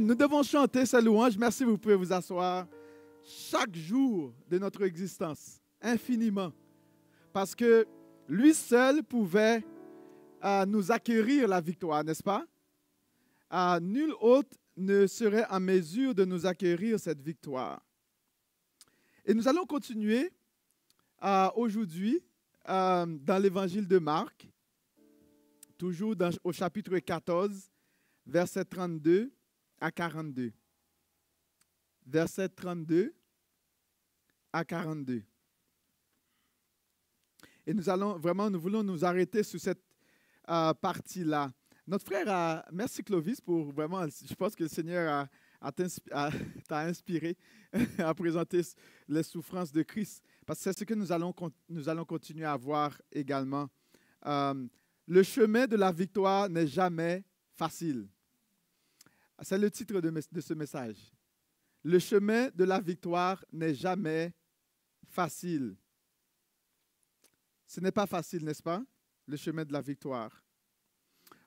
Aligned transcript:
Nous 0.00 0.14
devons 0.14 0.42
chanter 0.42 0.86
sa 0.86 1.02
louange. 1.02 1.36
Merci, 1.36 1.64
vous 1.64 1.76
pouvez 1.76 1.96
vous 1.96 2.10
asseoir 2.10 2.66
chaque 3.22 3.76
jour 3.76 4.32
de 4.48 4.58
notre 4.58 4.82
existence, 4.84 5.60
infiniment. 5.82 6.50
Parce 7.30 7.54
que 7.54 7.86
lui 8.26 8.54
seul 8.54 9.02
pouvait 9.02 9.62
euh, 10.42 10.64
nous 10.64 10.90
acquérir 10.90 11.46
la 11.46 11.60
victoire, 11.60 12.02
n'est-ce 12.02 12.22
pas? 12.22 12.46
Euh, 13.52 13.80
nul 13.80 14.14
autre 14.22 14.56
ne 14.78 15.06
serait 15.06 15.44
en 15.50 15.60
mesure 15.60 16.14
de 16.14 16.24
nous 16.24 16.46
acquérir 16.46 16.98
cette 16.98 17.20
victoire. 17.20 17.82
Et 19.26 19.34
nous 19.34 19.46
allons 19.46 19.66
continuer 19.66 20.32
euh, 21.22 21.50
aujourd'hui 21.54 22.18
dans 22.66 23.42
l'évangile 23.42 23.86
de 23.86 23.98
Marc, 23.98 24.48
toujours 25.76 26.14
au 26.44 26.52
chapitre 26.52 26.98
14, 26.98 27.70
verset 28.26 28.64
32 28.64 29.30
à 29.82 29.90
42. 29.90 30.52
Verset 32.06 32.48
32 32.48 33.12
à 34.52 34.64
42. 34.64 35.22
Et 37.66 37.74
nous 37.74 37.88
allons 37.88 38.16
vraiment, 38.16 38.48
nous 38.48 38.60
voulons 38.60 38.82
nous 38.82 39.04
arrêter 39.04 39.42
sur 39.42 39.60
cette 39.60 39.82
euh, 40.48 40.72
partie-là. 40.74 41.52
Notre 41.86 42.04
frère, 42.04 42.28
a, 42.28 42.64
merci 42.72 43.02
Clovis 43.02 43.40
pour 43.40 43.72
vraiment, 43.72 44.06
je 44.06 44.34
pense 44.34 44.54
que 44.54 44.62
le 44.62 44.68
Seigneur 44.68 45.26
t'a 46.68 46.80
inspiré 46.80 47.36
à 47.98 48.14
présenter 48.14 48.62
les 49.08 49.22
souffrances 49.24 49.72
de 49.72 49.82
Christ, 49.82 50.22
parce 50.46 50.60
que 50.60 50.64
c'est 50.64 50.78
ce 50.78 50.84
que 50.84 50.94
nous 50.94 51.10
allons, 51.10 51.34
nous 51.68 51.88
allons 51.88 52.04
continuer 52.04 52.44
à 52.44 52.56
voir 52.56 52.96
également. 53.10 53.68
Euh, 54.26 54.66
le 55.08 55.22
chemin 55.24 55.66
de 55.66 55.76
la 55.76 55.90
victoire 55.90 56.48
n'est 56.48 56.68
jamais 56.68 57.24
facile. 57.54 58.08
C'est 59.42 59.58
le 59.58 59.70
titre 59.70 60.00
de, 60.00 60.40
ce 60.40 60.54
message. 60.54 61.12
Le 61.82 61.98
chemin 61.98 62.48
de 62.50 62.64
la 62.64 62.80
victoire 62.80 63.44
n'est 63.52 63.74
jamais 63.74 64.32
facile. 65.08 65.76
Ce 67.66 67.80
n'est 67.80 67.92
pas 67.92 68.06
facile, 68.06 68.44
n'est-ce 68.44 68.62
pas? 68.62 68.84
Le 69.26 69.36
chemin 69.36 69.64
de 69.64 69.72
la 69.72 69.80
victoire? 69.80 70.42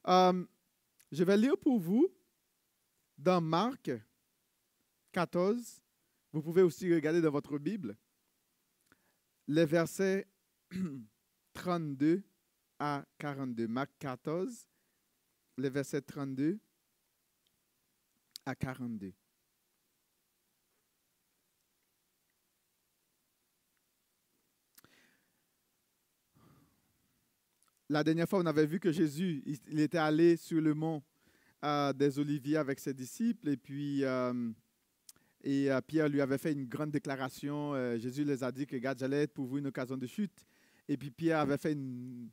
Euh, 0.08 0.46
je 1.12 1.24
vais 1.24 1.38
lire 1.38 1.58
pour 1.58 1.80
vous 1.80 2.14
dans 3.18 3.40
Marc 3.40 3.92
14. 5.14 5.82
Vous 6.34 6.42
pouvez 6.42 6.64
aussi 6.64 6.94
regarder 6.94 7.22
dans 7.22 7.32
votre 7.32 7.58
Bible 7.58 7.96
les 9.48 9.66
versets 9.66 10.28
32 11.54 12.24
à 12.80 13.06
42. 13.20 13.68
Marc 13.68 13.92
14, 14.00 14.68
les 15.58 15.70
versets 15.70 16.02
32 16.02 16.60
à 18.46 18.56
42. 18.56 19.14
La 27.90 28.04
dernière 28.04 28.28
fois, 28.28 28.40
on 28.40 28.46
avait 28.46 28.66
vu 28.66 28.80
que 28.80 28.92
Jésus, 28.92 29.44
il 29.68 29.80
était 29.80 30.00
allé 30.00 30.38
sur 30.38 30.60
le 30.60 30.74
mont 30.74 31.04
euh, 31.64 31.94
des 31.94 32.18
Oliviers 32.20 32.58
avec 32.58 32.80
ses 32.80 32.94
disciples 32.94 33.50
et 33.50 33.58
puis 33.58 34.04
euh, 34.04 34.52
et, 35.44 35.72
euh, 35.72 35.82
Pierre 35.82 36.10
lui 36.10 36.20
avait 36.20 36.40
fait 36.40 36.52
une 36.52 36.66
grande 36.66 36.92
déclaration. 36.92 37.74
Jésus 37.98 38.24
les 38.24 38.44
a 38.44 38.52
dit 38.52 38.66
que, 38.66 38.76
regarde, 38.76 38.98
j'allais 38.98 39.24
être 39.24 39.34
pour 39.34 39.46
vous 39.46 39.60
une 39.60 39.68
occasion 39.68 39.98
de 39.98 40.08
chute. 40.08 40.46
Et 40.88 40.98
puis 40.98 41.12
Pierre 41.12 41.40
avait 41.40 41.58
fait 41.58 41.74
une, 41.74 42.30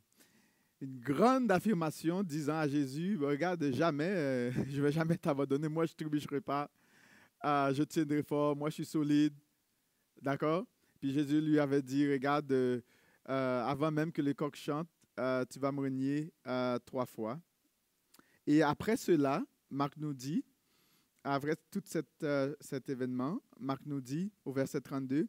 une 0.83 0.99
grande 0.99 1.49
affirmation 1.49 2.23
disant 2.23 2.57
à 2.57 2.67
Jésus, 2.67 3.17
regarde, 3.21 3.71
jamais, 3.71 4.09
euh, 4.09 4.51
je 4.69 4.77
ne 4.77 4.81
vais 4.81 4.91
jamais 4.91 5.15
t'abandonner, 5.15 5.69
moi 5.69 5.85
je 5.85 5.93
ne 5.93 5.95
trébucherai 5.95 6.41
pas, 6.41 6.69
euh, 7.45 7.73
je 7.73 7.83
tiendrai 7.83 8.21
fort, 8.21 8.53
moi 8.53 8.69
je 8.69 8.75
suis 8.75 8.85
solide. 8.85 9.33
D'accord? 10.21 10.65
Puis 10.99 11.13
Jésus 11.13 11.39
lui 11.39 11.57
avait 11.57 11.81
dit, 11.81 12.09
regarde, 12.11 12.51
euh, 12.51 12.81
avant 13.25 13.91
même 13.91 14.11
que 14.11 14.21
les 14.21 14.35
coqs 14.35 14.57
chantent, 14.57 14.89
tu 15.49 15.59
vas 15.59 15.71
me 15.71 15.79
renier 15.79 16.33
trois 16.85 17.05
fois. 17.05 17.39
Et 18.45 18.61
après 18.61 18.97
cela, 18.97 19.43
Marc 19.69 19.95
nous 19.97 20.13
dit, 20.13 20.43
après 21.23 21.55
tout 21.71 21.83
cet 21.85 22.89
événement, 22.89 23.39
Marc 23.57 23.85
nous 23.85 24.01
dit 24.01 24.31
au 24.43 24.51
verset 24.51 24.81
32, 24.81 25.27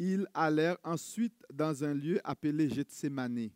ils 0.00 0.26
allèrent 0.34 0.78
ensuite 0.82 1.44
dans 1.52 1.84
un 1.84 1.94
lieu 1.94 2.20
appelé 2.24 2.68
Gethsemane. 2.68 3.50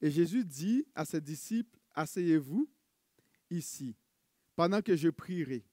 Et 0.00 0.10
Jésus 0.10 0.44
dit 0.44 0.86
à 0.94 1.04
ses 1.04 1.20
disciples, 1.20 1.78
Asseyez-vous 1.94 2.68
ici, 3.50 3.96
pendant 4.54 4.80
que 4.80 4.96
je 4.96 5.08
prierai. 5.08 5.64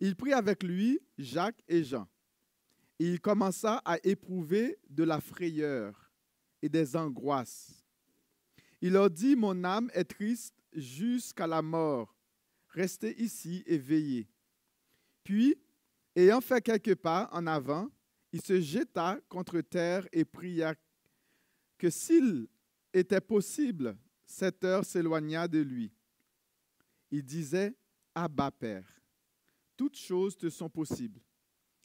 Il 0.00 0.16
prit 0.16 0.32
avec 0.32 0.62
lui 0.62 0.98
Jacques 1.18 1.62
et 1.68 1.84
Jean. 1.84 2.08
Et 2.98 3.12
il 3.12 3.20
commença 3.20 3.82
à 3.84 3.98
éprouver 4.02 4.78
de 4.88 5.04
la 5.04 5.20
frayeur 5.20 6.10
et 6.62 6.68
des 6.68 6.96
angoisses. 6.96 7.84
Il 8.80 8.92
leur 8.92 9.10
dit, 9.10 9.36
Mon 9.36 9.62
âme 9.64 9.90
est 9.92 10.04
triste 10.04 10.54
jusqu'à 10.72 11.46
la 11.46 11.60
mort. 11.60 12.14
Restez 12.68 13.20
ici 13.20 13.62
et 13.66 13.76
veillez. 13.76 14.28
Puis, 15.24 15.56
ayant 16.16 16.40
fait 16.40 16.62
quelques 16.62 16.94
pas 16.94 17.28
en 17.32 17.46
avant, 17.46 17.90
il 18.32 18.40
se 18.40 18.60
jeta 18.60 19.18
contre 19.28 19.60
terre 19.60 20.06
et 20.12 20.24
pria 20.24 20.74
que 21.76 21.90
s'il 21.90 22.48
était 22.92 23.20
possible, 23.20 23.96
cette 24.26 24.64
heure 24.64 24.84
s'éloigna 24.84 25.48
de 25.48 25.60
lui. 25.60 25.92
Il 27.10 27.24
disait, 27.24 27.74
Abba 28.14 28.50
Père, 28.50 29.00
toutes 29.76 29.96
choses 29.96 30.36
te 30.36 30.48
sont 30.48 30.68
possibles. 30.68 31.20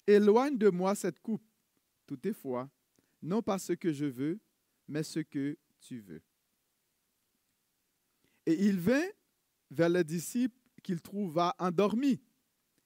Éloigne 0.07 0.57
de 0.57 0.69
moi 0.69 0.93
cette 0.95 1.19
coupe, 1.19 1.45
toutefois, 2.05 2.69
non 3.21 3.41
pas 3.41 3.57
ce 3.57 3.73
que 3.73 3.91
je 3.91 4.05
veux, 4.05 4.39
mais 4.87 5.03
ce 5.03 5.19
que 5.19 5.57
tu 5.79 5.99
veux. 5.99 6.21
Et 8.45 8.65
il 8.65 8.79
vint 8.79 9.07
vers 9.71 9.89
les 9.89 10.03
disciples 10.03 10.59
qu'il 10.83 11.01
trouva 11.01 11.55
endormis. 11.57 12.21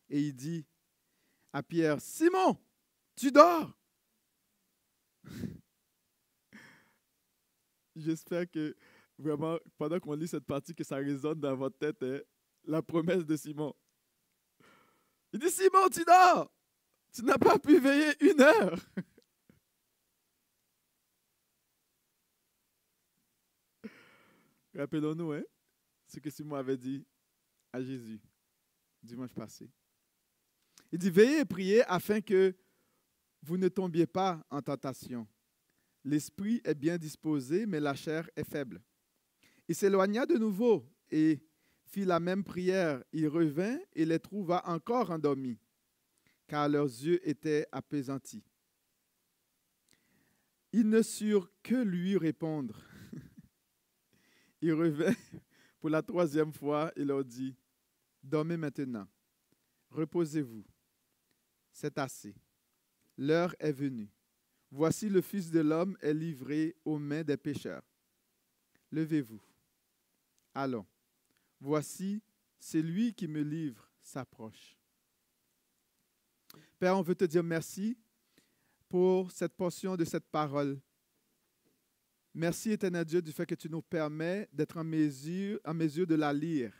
Et 0.09 0.21
il 0.21 0.33
dit 0.33 0.65
à 1.51 1.61
Pierre, 1.61 1.99
Simon, 1.99 2.57
tu 3.15 3.31
dors 3.31 3.77
J'espère 7.99 8.49
que 8.49 8.75
vraiment, 9.17 9.57
pendant 9.77 9.99
qu'on 9.99 10.15
lit 10.15 10.27
cette 10.27 10.45
partie, 10.45 10.73
que 10.73 10.83
ça 10.83 10.97
résonne 10.97 11.39
dans 11.39 11.55
votre 11.55 11.77
tête, 11.77 12.01
hein, 12.03 12.19
la 12.65 12.81
promesse 12.81 13.25
de 13.25 13.35
Simon. 13.35 13.73
Il 15.33 15.39
dit, 15.39 15.49
Simon, 15.49 15.89
tu 15.91 16.03
dors. 16.03 16.51
Tu 17.13 17.23
n'as 17.23 17.37
pas 17.37 17.59
pu 17.59 17.79
veiller 17.79 18.13
une 18.21 18.41
heure. 18.41 18.79
Rappelons-nous 24.75 25.33
hein, 25.33 25.43
ce 26.07 26.19
que 26.19 26.29
Simon 26.29 26.55
avait 26.55 26.77
dit 26.77 27.05
à 27.73 27.81
Jésus 27.81 28.21
dimanche 29.01 29.33
passé. 29.33 29.69
Il 30.91 30.99
dit, 30.99 31.09
veillez 31.09 31.39
et 31.39 31.45
priez 31.45 31.83
afin 31.83 32.21
que 32.21 32.55
vous 33.41 33.57
ne 33.57 33.67
tombiez 33.67 34.07
pas 34.07 34.43
en 34.49 34.61
tentation. 34.61 35.27
L'esprit 36.03 36.61
est 36.63 36.75
bien 36.75 36.97
disposé, 36.97 37.65
mais 37.65 37.79
la 37.79 37.93
chair 37.93 38.29
est 38.35 38.49
faible. 38.49 38.81
Il 39.67 39.75
s'éloigna 39.75 40.25
de 40.25 40.35
nouveau 40.35 40.85
et 41.11 41.41
fit 41.85 42.05
la 42.05 42.19
même 42.19 42.43
prière. 42.43 43.03
Il 43.11 43.27
revint 43.27 43.77
et 43.93 44.05
les 44.05 44.19
trouva 44.19 44.61
encore 44.65 45.11
endormis, 45.11 45.59
car 46.47 46.69
leurs 46.69 46.85
yeux 46.85 47.27
étaient 47.27 47.67
apaisantis. 47.71 48.43
Ils 50.71 50.87
ne 50.87 51.01
surent 51.01 51.51
que 51.63 51.75
lui 51.75 52.17
répondre. 52.17 52.81
il 54.61 54.73
revint 54.73 55.15
pour 55.79 55.89
la 55.89 56.01
troisième 56.01 56.53
fois 56.53 56.91
et 56.95 57.03
leur 57.03 57.23
dit, 57.23 57.55
Dormez 58.21 58.57
maintenant, 58.57 59.07
reposez-vous, 59.89 60.65
c'est 61.71 61.97
assez, 61.97 62.35
l'heure 63.17 63.55
est 63.59 63.71
venue. 63.71 64.11
Voici 64.71 65.09
le 65.09 65.21
Fils 65.21 65.49
de 65.49 65.61
l'homme 65.61 65.97
est 66.01 66.13
livré 66.13 66.75
aux 66.85 66.99
mains 66.99 67.23
des 67.23 67.37
pécheurs. 67.37 67.83
Levez-vous. 68.91 69.41
Allons. 70.53 70.85
Voici, 71.59 72.21
celui 72.59 73.13
qui 73.13 73.27
me 73.27 73.41
livre 73.41 73.89
s'approche. 73.99 74.77
Père, 76.77 76.97
on 76.97 77.01
veut 77.01 77.15
te 77.15 77.25
dire 77.25 77.43
merci 77.43 77.97
pour 78.87 79.31
cette 79.31 79.53
portion 79.53 79.95
de 79.95 80.05
cette 80.05 80.25
parole. 80.27 80.79
Merci, 82.33 82.71
éternel 82.71 83.05
Dieu, 83.05 83.21
du 83.21 83.31
fait 83.31 83.45
que 83.45 83.55
tu 83.55 83.69
nous 83.69 83.81
permets 83.81 84.47
d'être 84.53 84.77
en 84.77 84.83
mesure, 84.83 85.59
en 85.65 85.73
mesure 85.73 86.07
de 86.07 86.15
la 86.15 86.31
lire. 86.31 86.73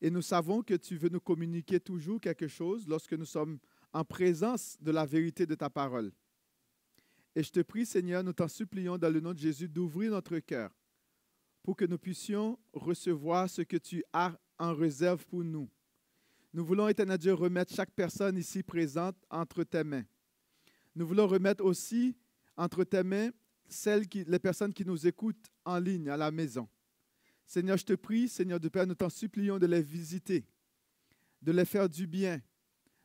Et 0.00 0.10
nous 0.10 0.22
savons 0.22 0.62
que 0.62 0.74
tu 0.74 0.96
veux 0.96 1.08
nous 1.08 1.20
communiquer 1.20 1.80
toujours 1.80 2.20
quelque 2.20 2.48
chose 2.48 2.86
lorsque 2.86 3.12
nous 3.14 3.24
sommes 3.24 3.58
en 3.92 4.04
présence 4.04 4.76
de 4.80 4.90
la 4.92 5.04
vérité 5.04 5.46
de 5.46 5.54
ta 5.54 5.68
parole. 5.68 6.12
Et 7.34 7.42
je 7.42 7.50
te 7.50 7.60
prie, 7.60 7.84
Seigneur, 7.84 8.22
nous 8.22 8.32
t'en 8.32 8.48
supplions 8.48 8.96
dans 8.96 9.12
le 9.12 9.20
nom 9.20 9.32
de 9.32 9.38
Jésus 9.38 9.68
d'ouvrir 9.68 10.12
notre 10.12 10.38
cœur 10.38 10.70
pour 11.62 11.76
que 11.76 11.84
nous 11.84 11.98
puissions 11.98 12.58
recevoir 12.72 13.48
ce 13.48 13.62
que 13.62 13.76
tu 13.76 14.04
as 14.12 14.38
en 14.58 14.74
réserve 14.74 15.24
pour 15.26 15.42
nous. 15.42 15.68
Nous 16.52 16.64
voulons, 16.64 16.86
éternel 16.88 17.18
Dieu, 17.18 17.34
remettre 17.34 17.74
chaque 17.74 17.90
personne 17.90 18.36
ici 18.36 18.62
présente 18.62 19.16
entre 19.30 19.64
tes 19.64 19.82
mains. 19.82 20.04
Nous 20.94 21.06
voulons 21.06 21.26
remettre 21.26 21.64
aussi 21.64 22.16
entre 22.56 22.84
tes 22.84 23.02
mains 23.02 23.30
celles 23.66 24.04
les 24.12 24.38
personnes 24.38 24.72
qui 24.72 24.84
nous 24.84 25.06
écoutent 25.06 25.50
en 25.64 25.78
ligne 25.78 26.08
à 26.08 26.16
la 26.16 26.30
maison. 26.30 26.68
Seigneur, 27.46 27.76
je 27.76 27.84
te 27.84 27.94
prie, 27.94 28.28
Seigneur 28.28 28.60
de 28.60 28.68
Père, 28.68 28.86
nous 28.86 28.94
t'en 28.94 29.08
supplions 29.08 29.58
de 29.58 29.66
les 29.66 29.82
visiter, 29.82 30.46
de 31.42 31.50
les 31.50 31.64
faire 31.64 31.88
du 31.88 32.06
bien, 32.06 32.40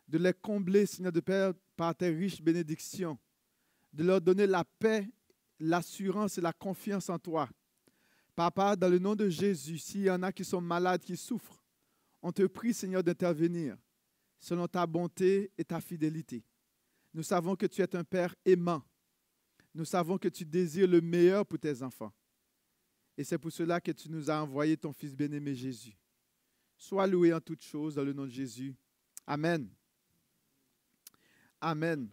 de 0.08 0.18
les 0.18 0.34
combler, 0.34 0.86
Seigneur 0.86 1.12
de 1.12 1.20
Père, 1.20 1.54
par 1.76 1.96
tes 1.96 2.10
riches 2.10 2.42
bénédictions, 2.42 3.18
de 3.94 4.03
leur 4.03 4.21
donner 4.21 4.47
la 4.47 4.63
paix, 4.63 5.09
l'assurance 5.59 6.38
et 6.38 6.41
la 6.41 6.53
confiance 6.53 7.09
en 7.09 7.19
toi. 7.19 7.50
Papa, 8.36 8.75
dans 8.75 8.89
le 8.89 9.00
nom 9.00 9.15
de 9.15 9.27
Jésus, 9.30 9.80
s'il 9.80 10.01
y 10.01 10.09
en 10.09 10.24
a 10.24 10.31
qui 10.31 10.45
sont 10.45 10.62
malades, 10.62 11.03
qui 11.03 11.18
souffrent, 11.18 11.63
on 12.21 12.31
te 12.31 12.45
prie, 12.45 12.74
Seigneur, 12.74 13.03
d'intervenir 13.03 13.77
selon 14.39 14.68
ta 14.68 14.86
bonté 14.88 15.51
et 15.57 15.65
ta 15.65 15.81
fidélité. 15.81 16.44
Nous 17.13 17.24
savons 17.24 17.56
que 17.56 17.65
tu 17.65 17.81
es 17.81 17.95
un 17.95 18.03
Père 18.03 18.36
aimant. 18.45 18.83
Nous 19.74 19.86
savons 19.86 20.18
que 20.18 20.30
tu 20.30 20.45
désires 20.45 20.88
le 20.88 21.01
meilleur 21.01 21.45
pour 21.45 21.59
tes 21.59 21.81
enfants. 21.83 22.13
Et 23.18 23.24
c'est 23.24 23.38
pour 23.38 23.51
cela 23.51 23.81
que 23.81 23.92
tu 23.92 24.09
nous 24.09 24.30
as 24.30 24.42
envoyé 24.42 24.77
ton 24.77 24.94
Fils 24.94 25.15
bien-aimé 25.15 25.53
Jésus. 25.53 25.97
Sois 26.77 27.06
loué 27.06 27.33
en 27.33 27.42
toutes 27.42 27.62
choses 27.62 27.95
dans 27.95 28.03
le 28.03 28.13
nom 28.13 28.24
de 28.24 28.31
Jésus. 28.31 28.74
Amen. 29.27 29.69
Amen. 31.59 32.09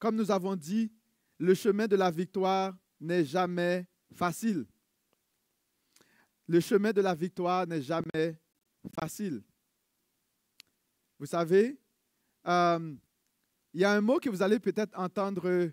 Comme 0.00 0.16
nous 0.16 0.30
avons 0.30 0.56
dit, 0.56 0.90
le 1.38 1.54
chemin 1.54 1.86
de 1.86 1.94
la 1.94 2.10
victoire 2.10 2.74
n'est 2.98 3.24
jamais 3.24 3.86
facile. 4.14 4.66
Le 6.48 6.58
chemin 6.58 6.92
de 6.92 7.02
la 7.02 7.14
victoire 7.14 7.66
n'est 7.66 7.82
jamais 7.82 8.40
facile. 8.98 9.44
Vous 11.18 11.26
savez, 11.26 11.78
euh, 12.46 12.96
il 13.74 13.80
y 13.80 13.84
a 13.84 13.92
un 13.92 14.00
mot 14.00 14.18
que 14.18 14.30
vous 14.30 14.42
allez 14.42 14.58
peut-être 14.58 14.98
entendre 14.98 15.70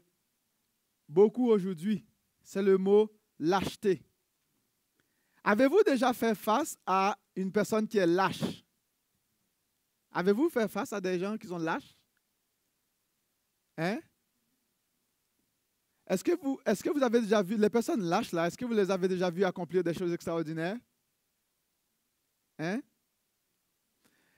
beaucoup 1.07 1.50
aujourd'hui. 1.50 2.06
C'est 2.44 2.62
le 2.62 2.77
mot 2.77 3.09
lâcheté. 3.39 4.03
Avez-vous 5.44 5.83
déjà 5.83 6.12
fait 6.12 6.35
face 6.35 6.77
à 6.85 7.18
une 7.33 7.51
personne 7.51 7.88
qui 7.88 7.97
est 7.97 8.06
lâche? 8.06 8.65
Avez-vous 10.12 10.50
fait 10.50 10.68
face 10.68 10.91
à 10.91 11.00
des 11.00 11.18
gens 11.18 11.38
qui 11.38 11.47
sont 11.47 11.57
lâches? 11.57 11.95
Hein? 13.77 14.01
Est-ce 16.09 16.24
que, 16.24 16.31
vous, 16.89 17.04
avez 17.04 17.21
déjà 17.21 17.42
vu 17.42 17.57
les 17.57 17.69
personnes 17.69 18.01
lâches 18.01 18.31
là? 18.31 18.48
Est-ce 18.48 18.57
que 18.57 18.65
vous 18.65 18.74
les 18.74 18.89
avez 18.89 19.07
déjà 19.09 19.30
vues 19.30 19.44
accomplir 19.44 19.83
des 19.83 19.94
choses 19.94 20.13
extraordinaires? 20.13 20.77
Hein? 22.57 22.80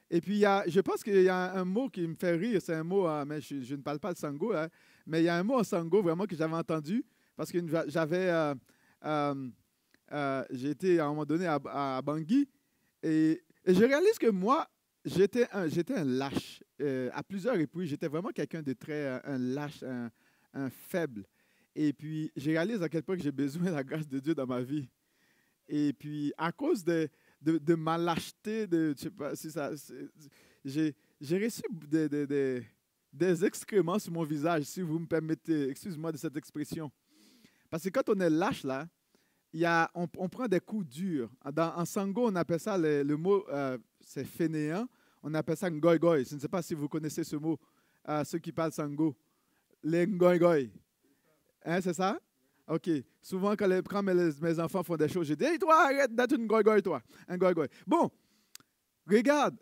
Et 0.10 0.20
puis, 0.20 0.38
il 0.38 0.40
y 0.40 0.46
a, 0.46 0.64
je 0.68 0.80
pense 0.80 1.04
qu'il 1.04 1.22
y 1.22 1.30
a 1.30 1.54
un 1.54 1.66
mot 1.66 1.88
qui 1.88 2.08
me 2.08 2.16
fait 2.16 2.36
rire. 2.36 2.60
C'est 2.64 2.74
un 2.74 2.84
mot, 2.84 3.06
hein, 3.06 3.26
mais 3.26 3.40
je, 3.42 3.76
ne 3.76 3.82
parle 3.82 4.00
pas 4.00 4.14
de 4.14 4.18
sango, 4.18 4.54
hein, 4.54 4.68
mais 5.06 5.22
il 5.22 5.26
y 5.26 5.30
a 5.30 5.36
un 5.36 5.44
mot 5.44 5.60
en 5.60 5.64
sango 5.64 6.02
vraiment 6.02 6.26
que 6.26 6.36
j'avais 6.36 6.56
entendu 6.56 7.06
parce 7.36 7.52
que 7.52 7.60
j'avais. 7.88 8.30
Euh, 8.30 8.56
euh, 9.06 9.50
euh, 10.12 10.44
été 10.52 11.00
à 11.00 11.06
un 11.06 11.10
moment 11.10 11.24
donné 11.24 11.46
à, 11.46 12.02
Bangui 12.04 12.50
et, 13.04 13.42
je 13.66 13.84
réalise 13.84 14.18
que 14.18 14.30
moi, 14.32 14.68
j'étais 15.06 15.48
un, 15.54 15.68
j'étais 15.68 16.04
lâche 16.04 16.64
à 17.14 17.22
plusieurs 17.22 17.56
reprises. 17.56 17.90
J'étais 17.90 18.08
vraiment 18.08 18.30
quelqu'un 18.30 18.64
de 18.64 18.74
très 18.74 19.22
un 19.24 19.38
lâche, 19.38 19.84
un, 19.84 20.70
faible. 20.72 21.26
Et 21.82 21.94
puis, 21.94 22.30
je 22.36 22.50
réalise 22.50 22.84
à 22.84 22.90
quel 22.90 23.04
point 23.04 23.16
j'ai 23.18 23.32
besoin 23.32 23.68
de 23.68 23.72
la 23.72 23.86
grâce 23.86 24.06
de 24.06 24.20
Dieu 24.20 24.36
dans 24.36 24.46
ma 24.46 24.60
vie. 24.62 24.90
Et 25.66 25.94
puis, 25.94 26.34
à 26.38 26.52
cause 26.52 26.84
de, 26.84 27.08
de, 27.42 27.58
de 27.58 27.74
ma 27.74 27.98
lâcheté, 27.98 28.68
de, 28.68 28.94
je 28.98 29.04
sais 29.04 29.10
pas 29.10 29.34
si 29.34 29.50
ça, 29.50 29.72
j'ai, 30.66 30.94
reçu 31.22 31.62
des, 31.72 32.10
des, 32.10 32.66
des, 33.14 33.46
excréments 33.46 33.98
sur 33.98 34.12
mon 34.12 34.24
visage, 34.26 34.64
si 34.64 34.82
vous 34.82 35.00
me 35.00 35.06
permettez, 35.06 35.70
excuse-moi 35.70 36.12
de 36.12 36.18
cette 36.18 36.36
expression. 36.36 36.92
Parce 37.70 37.84
que 37.86 37.90
quand 37.92 38.10
on 38.10 38.20
est 38.20 38.30
lâche, 38.30 38.66
là, 38.66 38.86
y 39.54 39.64
a, 39.64 39.90
on, 39.96 40.06
on 40.18 40.28
prend 40.28 40.50
des 40.50 40.60
coups 40.60 40.86
durs. 40.86 41.32
Dans, 41.54 41.74
en 41.78 41.86
sango, 41.86 42.28
on 42.28 42.36
appelle 42.36 42.60
ça, 42.60 42.78
le, 42.78 43.16
mot, 43.16 43.46
euh, 43.48 43.78
c'est 44.02 44.26
fainéant, 44.26 44.86
on 45.24 45.34
appelle 45.34 45.56
ça 45.56 45.70
ngoy 45.70 45.98
Je 46.26 46.36
ne 46.36 46.42
sais 46.42 46.50
pas 46.50 46.62
si 46.62 46.74
vous 46.74 46.90
connaissez 46.90 47.24
ce 47.24 47.38
mot, 47.38 47.58
euh, 48.10 48.26
ceux 48.26 48.40
qui 48.40 48.52
parlent 48.52 48.74
sango. 48.74 49.16
Les 49.82 50.06
ngoy 50.06 50.70
Hein, 51.66 51.82
c'est 51.82 51.94
ça? 51.94 52.20
OK. 52.68 52.90
Souvent, 53.22 53.56
quand, 53.56 54.04
mes, 54.04 54.60
enfants 54.60 54.84
font 54.84 54.96
des 54.96 55.10
choses, 55.10 55.28
je 55.28 55.34
dis 55.34 55.44
Hey, 55.44 55.58
toi, 55.58 55.86
arrête 55.86 56.14
d'être 56.14 56.36
une 56.36 56.48
goy 56.48 56.82
toi. 56.82 57.02
Un 57.28 57.38
Bon, 57.88 58.12
regarde. 59.08 59.58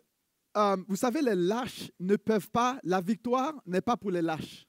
Euh, 0.56 0.76
vous 0.88 0.96
savez, 0.96 1.22
les 1.22 1.34
lâches 1.34 1.90
ne 2.00 2.16
peuvent 2.16 2.50
pas, 2.50 2.80
la 2.82 3.00
victoire 3.00 3.54
n'est 3.66 3.80
pas 3.80 3.96
pour 3.96 4.10
les 4.10 4.22
lâches. 4.22 4.66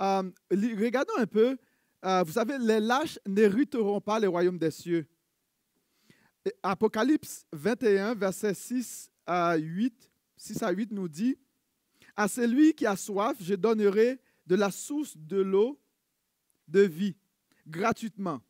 Euh, 0.00 0.22
regardons 0.50 1.16
un 1.18 1.26
peu. 1.26 1.56
Euh, 2.04 2.22
vous 2.22 2.32
savez, 2.32 2.56
les 2.58 2.80
lâches 2.80 3.18
n'hériteront 3.26 4.00
pas 4.00 4.18
le 4.20 4.28
royaume 4.28 4.58
des 4.58 4.70
cieux. 4.70 5.06
Apocalypse 6.62 7.44
21, 7.52 8.14
verset 8.14 8.54
6 8.54 9.10
à 9.26 9.56
8, 9.56 10.10
6 10.36 10.62
à 10.62 10.70
8 10.70 10.92
nous 10.92 11.08
dit 11.08 11.36
À 12.14 12.28
celui 12.28 12.72
qui 12.72 12.86
a 12.86 12.96
soif, 12.96 13.36
je 13.40 13.54
donnerai 13.54 14.20
de 14.46 14.54
la 14.54 14.70
source 14.70 15.16
de 15.16 15.38
l'eau 15.38 15.78
de 16.68 16.80
vie 16.80 17.16
gratuitement. 17.66 18.40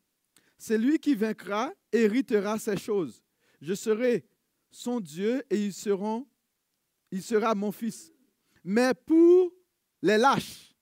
C'est 0.57 0.77
lui 0.77 0.99
qui 0.99 1.15
vaincra 1.15 1.73
héritera 1.91 2.57
ces 2.57 2.77
choses. 2.77 3.23
Je 3.61 3.73
serai 3.73 4.25
son 4.71 4.99
Dieu 4.99 5.43
et 5.49 5.65
il 5.65 5.73
sera 5.73 7.55
mon 7.55 7.71
fils. 7.71 8.11
Mais 8.63 8.93
pour 8.93 9.53
les 10.01 10.17
lâches, 10.17 10.73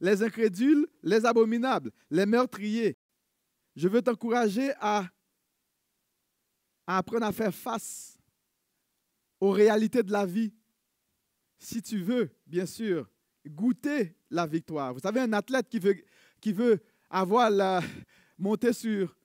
les 0.00 0.22
incrédules, 0.22 0.86
les 1.02 1.24
abominables, 1.24 1.92
les 2.10 2.26
meurtriers, 2.26 2.96
je 3.76 3.88
veux 3.88 4.02
t'encourager 4.02 4.72
à 4.80 5.08
apprendre 6.86 7.26
à 7.26 7.32
faire 7.32 7.54
face 7.54 8.18
aux 9.40 9.50
réalités 9.50 10.02
de 10.02 10.12
la 10.12 10.26
vie. 10.26 10.52
Si 11.58 11.80
tu 11.80 11.98
veux, 11.98 12.30
bien 12.46 12.66
sûr, 12.66 13.08
goûter 13.46 14.14
la 14.30 14.46
victoire. 14.46 14.94
Vous 14.94 15.00
savez, 15.00 15.20
un 15.20 15.32
athlète 15.32 15.68
qui 15.68 15.78
veut, 15.78 15.96
qui 16.40 16.52
veut 16.52 16.80
avoir 17.10 17.50
la, 17.50 17.80
monter 18.38 18.72
sur, 18.72 19.16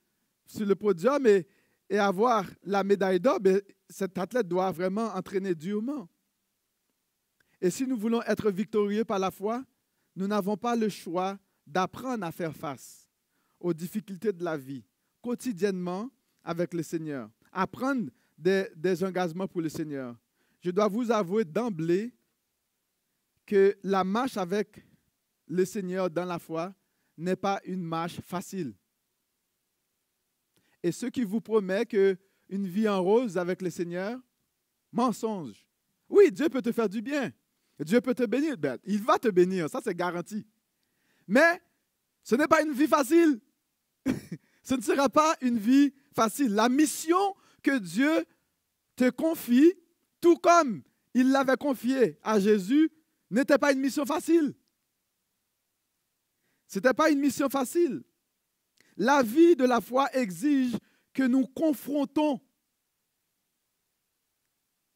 sur 0.46 0.66
le 0.66 0.76
podium 0.76 1.26
et, 1.28 1.48
et 1.90 1.98
avoir 1.98 2.46
la 2.64 2.84
médaille 2.84 3.20
d'or, 3.20 3.40
ben, 3.40 3.62
cet 3.90 4.18
athlète 4.18 4.48
doit 4.48 4.72
vraiment 4.72 5.14
entraîner 5.16 5.56
durement. 5.56 6.08
Et 7.62 7.70
si 7.70 7.88
nous 7.88 7.98
voulons 7.98 8.22
être 8.24 8.52
victorieux 8.52 9.04
par 9.04 9.20
la 9.20 9.32
foi, 9.32 9.64
nous 10.16 10.28
n'avons 10.28 10.58
pas 10.58 10.76
le 10.76 10.90
choix 10.90 11.38
d'apprendre 11.66 12.26
à 12.26 12.32
faire 12.32 12.56
face 12.56 13.08
aux 13.60 13.74
difficultés 13.74 14.32
de 14.32 14.44
la 14.44 14.58
vie 14.58 14.84
quotidiennement 15.22 16.10
avec 16.44 16.74
le 16.74 16.84
Seigneur. 16.84 17.30
Apprendre 17.52 18.10
des, 18.38 18.68
des 18.76 19.04
engagements 19.04 19.48
pour 19.48 19.62
le 19.62 19.70
Seigneur. 19.70 20.16
Je 20.62 20.72
dois 20.72 20.88
vous 20.88 21.12
avouer 21.12 21.44
d'emblée 21.44 22.14
que 23.48 23.76
la 23.82 24.04
marche 24.04 24.38
avec 24.38 24.86
le 25.48 25.66
Seigneur 25.66 26.12
dans 26.12 26.26
la 26.26 26.38
foi 26.38 26.76
n'est 27.18 27.38
pas 27.38 27.60
une 27.64 27.82
marche 27.82 28.20
facile. 28.22 28.76
Et 30.84 30.92
ceux 30.92 31.10
qui 31.10 31.24
vous 31.24 31.42
promettent 31.42 31.96
une 32.50 32.68
vie 32.68 32.88
en 32.88 33.02
rose 33.02 33.38
avec 33.38 33.62
le 33.62 33.70
Seigneur, 33.72 34.20
mensonge. 34.92 35.66
Oui, 36.10 36.32
Dieu 36.32 36.50
peut 36.50 36.62
te 36.62 36.72
faire 36.72 36.90
du 36.90 37.02
bien. 37.02 37.32
Dieu 37.80 38.02
peut 38.02 38.14
te 38.14 38.24
bénir. 38.24 38.58
Ben, 38.58 38.78
il 38.84 39.02
va 39.02 39.18
te 39.18 39.30
bénir, 39.30 39.70
ça 39.70 39.80
c'est 39.84 39.96
garanti. 39.96 40.46
Mais 41.28 41.62
ce 42.24 42.36
n'est 42.36 42.48
pas 42.48 42.62
une 42.62 42.74
vie 42.74 42.88
facile. 42.88 43.40
ce 44.64 44.76
ne 44.76 44.82
sera 44.82 45.10
pas 45.10 45.36
une 45.42 45.58
vie 45.58 45.94
facile. 46.14 46.54
La 46.54 46.70
mission 46.70 47.36
que 47.64 47.78
Dieu 47.78 48.26
te 48.96 49.10
confie, 49.10 49.74
tout 50.20 50.38
comme 50.38 50.84
il 51.14 51.32
l'avait 51.32 51.58
confiée 51.58 52.20
à 52.24 52.40
Jésus, 52.40 52.92
n'était 53.30 53.58
pas 53.58 53.72
une 53.72 53.80
mission 53.80 54.06
facile. 54.06 54.54
Ce 56.68 56.80
n'était 56.80 56.94
pas 56.94 57.10
une 57.10 57.20
mission 57.20 57.50
facile. 57.50 58.04
La 58.96 59.24
vie 59.24 59.56
de 59.56 59.66
la 59.66 59.82
foi 59.82 60.14
exige 60.16 60.76
que 61.14 61.24
nous 61.24 61.48
confrontons 61.48 62.42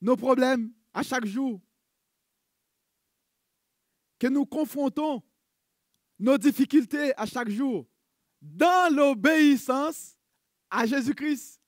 nos 0.01 0.17
problèmes 0.17 0.73
à 0.93 1.03
chaque 1.03 1.25
jour, 1.25 1.61
que 4.19 4.27
nous 4.27 4.45
confrontons 4.45 5.23
nos 6.19 6.37
difficultés 6.37 7.13
à 7.17 7.25
chaque 7.25 7.49
jour 7.49 7.87
dans 8.41 8.93
l'obéissance 8.93 10.17
à 10.69 10.85
Jésus-Christ. 10.85 11.61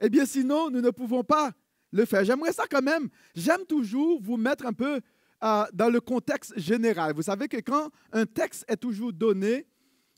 Eh 0.00 0.08
bien, 0.08 0.26
sinon, 0.26 0.70
nous 0.70 0.80
ne 0.80 0.90
pouvons 0.90 1.22
pas 1.22 1.52
le 1.90 2.04
faire. 2.04 2.24
J'aimerais 2.24 2.52
ça 2.52 2.64
quand 2.68 2.82
même. 2.82 3.08
J'aime 3.34 3.64
toujours 3.66 4.20
vous 4.20 4.36
mettre 4.36 4.66
un 4.66 4.72
peu 4.72 5.00
dans 5.42 5.90
le 5.90 6.00
contexte 6.00 6.56
général. 6.58 7.14
Vous 7.14 7.22
savez 7.22 7.48
que 7.48 7.56
quand 7.56 7.90
un 8.12 8.26
texte 8.26 8.64
est 8.68 8.76
toujours 8.76 9.12
donné 9.12 9.66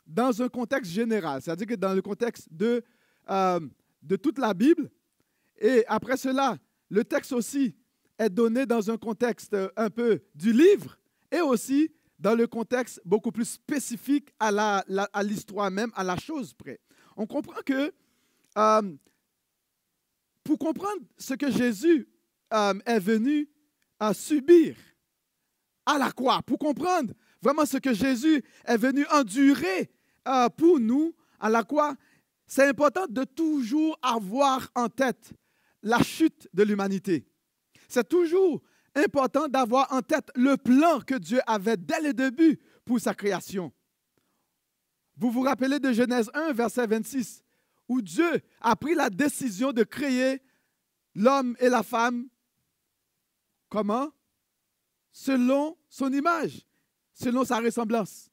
dans 0.07 0.43
un 0.43 0.49
contexte 0.49 0.93
général, 0.93 1.41
c'est-à-dire 1.41 1.67
que 1.67 1.75
dans 1.75 1.95
le 1.95 2.03
contexte 2.03 2.47
de, 2.51 2.85
euh, 3.31 3.61
de 4.03 4.17
toute 4.17 4.39
la 4.39 4.53
Bible. 4.53 4.91
Et 5.59 5.85
après 5.87 6.19
cela, 6.19 6.59
le 6.91 7.05
texte 7.05 7.33
aussi 7.33 7.75
est 8.19 8.29
donné 8.29 8.67
dans 8.67 8.91
un 8.91 8.99
contexte 8.99 9.57
un 9.77 9.89
peu 9.89 10.21
du 10.35 10.53
livre 10.53 10.99
et 11.33 11.41
aussi 11.41 11.91
dans 12.19 12.35
le 12.35 12.47
contexte 12.47 13.01
beaucoup 13.05 13.33
plus 13.33 13.49
spécifique 13.49 14.29
à 14.39 14.83
l'histoire 15.23 15.71
même, 15.71 15.91
à 15.95 16.05
la 16.05 16.17
chose 16.17 16.53
près. 16.53 16.81
On 17.17 17.27
comprend 17.27 17.61
que 17.65 17.93
euh, 18.59 18.93
pour 20.43 20.59
comprendre 20.59 21.01
ce 21.17 21.35
que 21.35 21.51
Jésus 21.51 22.07
euh, 22.53 22.75
est 22.85 23.01
venu 23.01 23.49
à 23.99 24.13
subir 24.13 24.77
à 25.87 25.99
la 25.99 26.11
croix, 26.11 26.43
pour 26.43 26.59
comprendre 26.59 27.13
vraiment 27.43 27.67
ce 27.67 27.77
que 27.77 27.93
Jésus 27.93 28.43
est 28.65 28.77
venu 28.77 29.07
endurer 29.13 29.91
euh, 30.27 30.49
pour 30.49 30.81
nous 30.81 31.15
à 31.39 31.51
la 31.51 31.63
croix, 31.63 31.95
c'est 32.47 32.67
important 32.69 33.07
de 33.09 33.25
toujours 33.25 33.99
avoir 34.03 34.71
en 34.75 34.89
tête 34.89 35.33
la 35.83 36.03
chute 36.03 36.49
de 36.55 36.63
l'humanité. 36.63 37.27
C'est 37.89 38.09
toujours 38.09 38.63
important 38.95 39.49
d'avoir 39.49 39.93
en 39.93 40.01
tête 40.01 40.31
le 40.35 40.57
plan 40.57 41.01
que 41.01 41.17
Dieu 41.17 41.41
avait 41.47 41.77
dès 41.77 42.01
le 42.01 42.15
début 42.15 42.59
pour 42.85 43.01
sa 43.01 43.15
création. 43.15 43.73
Vous 45.17 45.31
vous 45.31 45.43
rappelez 45.43 45.79
de 45.79 45.93
Genèse 45.93 46.31
1, 46.35 46.53
verset 46.53 46.87
26, 46.87 47.45
où 47.89 48.01
Dieu 48.03 48.41
a 48.61 48.75
pris 48.77 48.95
la 48.95 49.11
décision 49.11 49.73
de 49.73 49.85
créer 49.85 50.43
l'homme 51.15 51.57
et 51.61 51.69
la 51.69 51.83
femme. 51.83 52.29
Comment? 53.69 54.11
Selon 55.17 55.77
son 55.89 56.13
image, 56.13 56.67
selon 57.15 57.45
sa 57.45 57.61
ressemblance. 57.61 58.29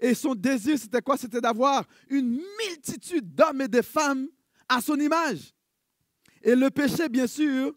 Et 0.00 0.14
son 0.14 0.34
désir, 0.34 0.76
c'était 0.76 1.00
quoi? 1.00 1.16
C'était 1.16 1.40
d'avoir 1.40 1.84
une 2.08 2.42
multitude 2.60 3.32
d'hommes 3.32 3.60
et 3.60 3.68
de 3.68 3.82
femmes 3.82 4.26
à 4.68 4.80
son 4.80 4.98
image. 4.98 5.54
Et 6.42 6.56
le 6.56 6.70
péché, 6.70 7.08
bien 7.08 7.28
sûr, 7.28 7.72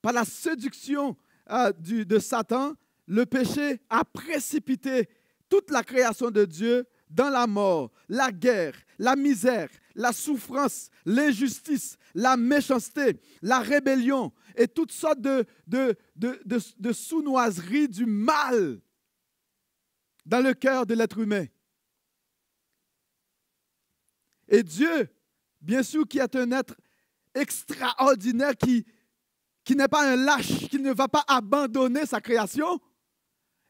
par 0.00 0.14
la 0.14 0.24
séduction 0.24 1.18
euh, 1.50 1.70
de 1.72 2.18
Satan, 2.18 2.72
le 3.06 3.26
péché 3.26 3.78
a 3.90 4.04
précipité 4.04 5.06
toute 5.50 5.70
la 5.70 5.84
création 5.84 6.30
de 6.30 6.46
Dieu 6.46 6.86
dans 7.16 7.30
la 7.30 7.46
mort, 7.46 7.90
la 8.10 8.30
guerre, 8.30 8.74
la 8.98 9.16
misère, 9.16 9.70
la 9.94 10.12
souffrance, 10.12 10.90
l'injustice, 11.06 11.96
la 12.14 12.36
méchanceté, 12.36 13.18
la 13.40 13.60
rébellion 13.60 14.32
et 14.54 14.68
toutes 14.68 14.92
sortes 14.92 15.22
de, 15.22 15.46
de, 15.66 15.96
de, 16.14 16.92
sous-noiseries 16.92 17.88
du 17.88 18.04
mal 18.04 18.80
dans 20.26 20.40
le 20.40 20.52
cœur 20.52 20.84
de 20.84 20.94
l'être 20.94 21.18
humain. 21.18 21.46
Et 24.48 24.62
Dieu, 24.62 25.08
bien 25.60 25.82
sûr, 25.82 26.06
qui 26.06 26.18
est 26.18 26.36
un 26.36 26.52
être 26.52 26.76
extraordinaire, 27.34 28.52
qui 28.58 28.84
n'est 29.70 29.88
pas 29.88 30.12
un 30.12 30.16
lâche, 30.16 30.68
qui 30.68 30.78
ne 30.78 30.92
va 30.92 31.08
pas 31.08 31.24
abandonner 31.26 32.04
sa 32.04 32.20
création, 32.20 32.78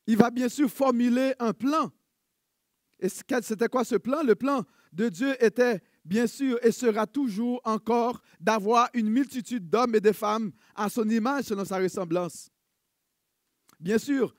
il 0.08 0.16
va 0.16 0.30
bien 0.30 0.48
sûr 0.48 0.68
formuler 0.68 1.34
un 1.38 1.52
plan. 1.52 1.92
Et 2.98 3.08
c'était 3.08 3.68
quoi 3.68 3.84
ce 3.84 3.96
plan? 3.96 4.22
Le 4.22 4.34
plan 4.34 4.64
de 4.92 5.08
Dieu 5.08 5.36
était 5.44 5.82
bien 6.04 6.26
sûr 6.26 6.58
et 6.62 6.72
sera 6.72 7.06
toujours 7.06 7.60
encore 7.64 8.22
d'avoir 8.40 8.88
une 8.94 9.10
multitude 9.10 9.68
d'hommes 9.68 9.94
et 9.94 10.00
de 10.00 10.12
femmes 10.12 10.52
à 10.74 10.88
son 10.88 11.08
image 11.08 11.44
selon 11.44 11.64
sa 11.64 11.78
ressemblance. 11.78 12.50
Bien 13.78 13.98
sûr, 13.98 14.34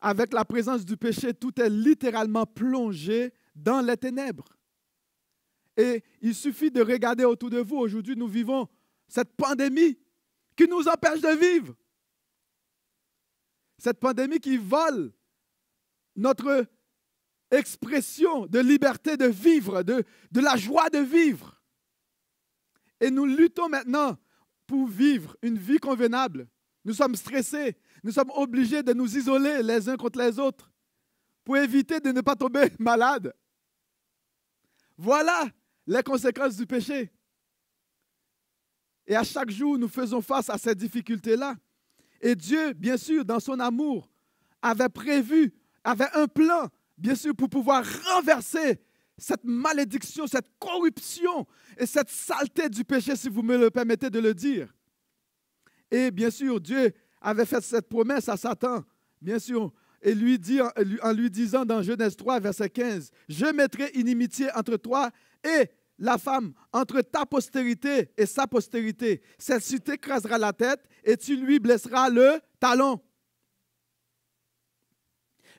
avec 0.00 0.32
la 0.32 0.44
présence 0.44 0.84
du 0.84 0.96
péché, 0.96 1.32
tout 1.32 1.58
est 1.60 1.70
littéralement 1.70 2.44
plongé 2.44 3.32
dans 3.54 3.80
les 3.80 3.96
ténèbres. 3.96 4.48
Et 5.76 6.02
il 6.20 6.34
suffit 6.34 6.70
de 6.70 6.82
regarder 6.82 7.24
autour 7.24 7.50
de 7.50 7.60
vous. 7.60 7.76
Aujourd'hui, 7.76 8.16
nous 8.16 8.28
vivons 8.28 8.68
cette 9.06 9.34
pandémie 9.36 9.98
qui 10.56 10.66
nous 10.68 10.86
empêche 10.88 11.20
de 11.20 11.36
vivre. 11.38 11.74
Cette 13.78 14.00
pandémie 14.00 14.40
qui 14.40 14.56
vole 14.56 15.12
notre 16.16 16.66
expression 17.50 18.46
de 18.46 18.58
liberté 18.58 19.16
de 19.16 19.26
vivre, 19.26 19.82
de, 19.82 20.04
de 20.30 20.40
la 20.40 20.56
joie 20.56 20.90
de 20.90 20.98
vivre. 20.98 21.60
Et 23.00 23.10
nous 23.10 23.24
luttons 23.24 23.68
maintenant 23.68 24.16
pour 24.66 24.86
vivre 24.86 25.36
une 25.42 25.58
vie 25.58 25.78
convenable. 25.78 26.48
Nous 26.84 26.94
sommes 26.94 27.14
stressés, 27.14 27.76
nous 28.02 28.12
sommes 28.12 28.30
obligés 28.34 28.82
de 28.82 28.92
nous 28.92 29.16
isoler 29.16 29.62
les 29.62 29.88
uns 29.88 29.96
contre 29.96 30.18
les 30.18 30.38
autres 30.38 30.70
pour 31.44 31.56
éviter 31.56 32.00
de 32.00 32.12
ne 32.12 32.20
pas 32.20 32.36
tomber 32.36 32.70
malade. 32.78 33.32
Voilà 34.96 35.48
les 35.86 36.02
conséquences 36.02 36.56
du 36.56 36.66
péché. 36.66 37.10
Et 39.06 39.16
à 39.16 39.24
chaque 39.24 39.50
jour, 39.50 39.78
nous 39.78 39.88
faisons 39.88 40.20
face 40.20 40.50
à 40.50 40.58
ces 40.58 40.74
difficultés-là. 40.74 41.56
Et 42.20 42.34
Dieu, 42.34 42.74
bien 42.74 42.96
sûr, 42.96 43.24
dans 43.24 43.40
son 43.40 43.58
amour, 43.58 44.10
avait 44.60 44.88
prévu, 44.88 45.54
avait 45.82 46.10
un 46.14 46.26
plan 46.26 46.68
bien 46.98 47.14
sûr, 47.14 47.34
pour 47.34 47.48
pouvoir 47.48 47.84
renverser 48.12 48.80
cette 49.16 49.44
malédiction, 49.44 50.26
cette 50.26 50.48
corruption 50.58 51.46
et 51.76 51.86
cette 51.86 52.10
saleté 52.10 52.68
du 52.68 52.84
péché, 52.84 53.16
si 53.16 53.28
vous 53.28 53.42
me 53.42 53.56
le 53.56 53.70
permettez 53.70 54.10
de 54.10 54.18
le 54.18 54.34
dire. 54.34 54.72
Et 55.90 56.10
bien 56.10 56.30
sûr, 56.30 56.60
Dieu 56.60 56.92
avait 57.20 57.46
fait 57.46 57.62
cette 57.62 57.88
promesse 57.88 58.28
à 58.28 58.36
Satan, 58.36 58.84
bien 59.20 59.38
sûr, 59.38 59.72
et 60.00 60.14
lui 60.14 60.38
dit, 60.38 60.60
en 61.02 61.12
lui 61.12 61.30
disant 61.30 61.64
dans 61.64 61.82
Genèse 61.82 62.16
3, 62.16 62.38
verset 62.40 62.70
15, 62.70 63.10
Je 63.28 63.46
mettrai 63.46 63.90
inimitié 63.94 64.48
entre 64.54 64.76
toi 64.76 65.10
et 65.42 65.68
la 65.98 66.16
femme, 66.16 66.52
entre 66.72 67.00
ta 67.00 67.26
postérité 67.26 68.10
et 68.16 68.26
sa 68.26 68.46
postérité. 68.46 69.20
Celle-ci 69.38 69.80
t'écrasera 69.80 70.38
la 70.38 70.52
tête 70.52 70.88
et 71.02 71.16
tu 71.16 71.36
lui 71.36 71.58
blesseras 71.58 72.08
le 72.10 72.40
talon. 72.60 73.00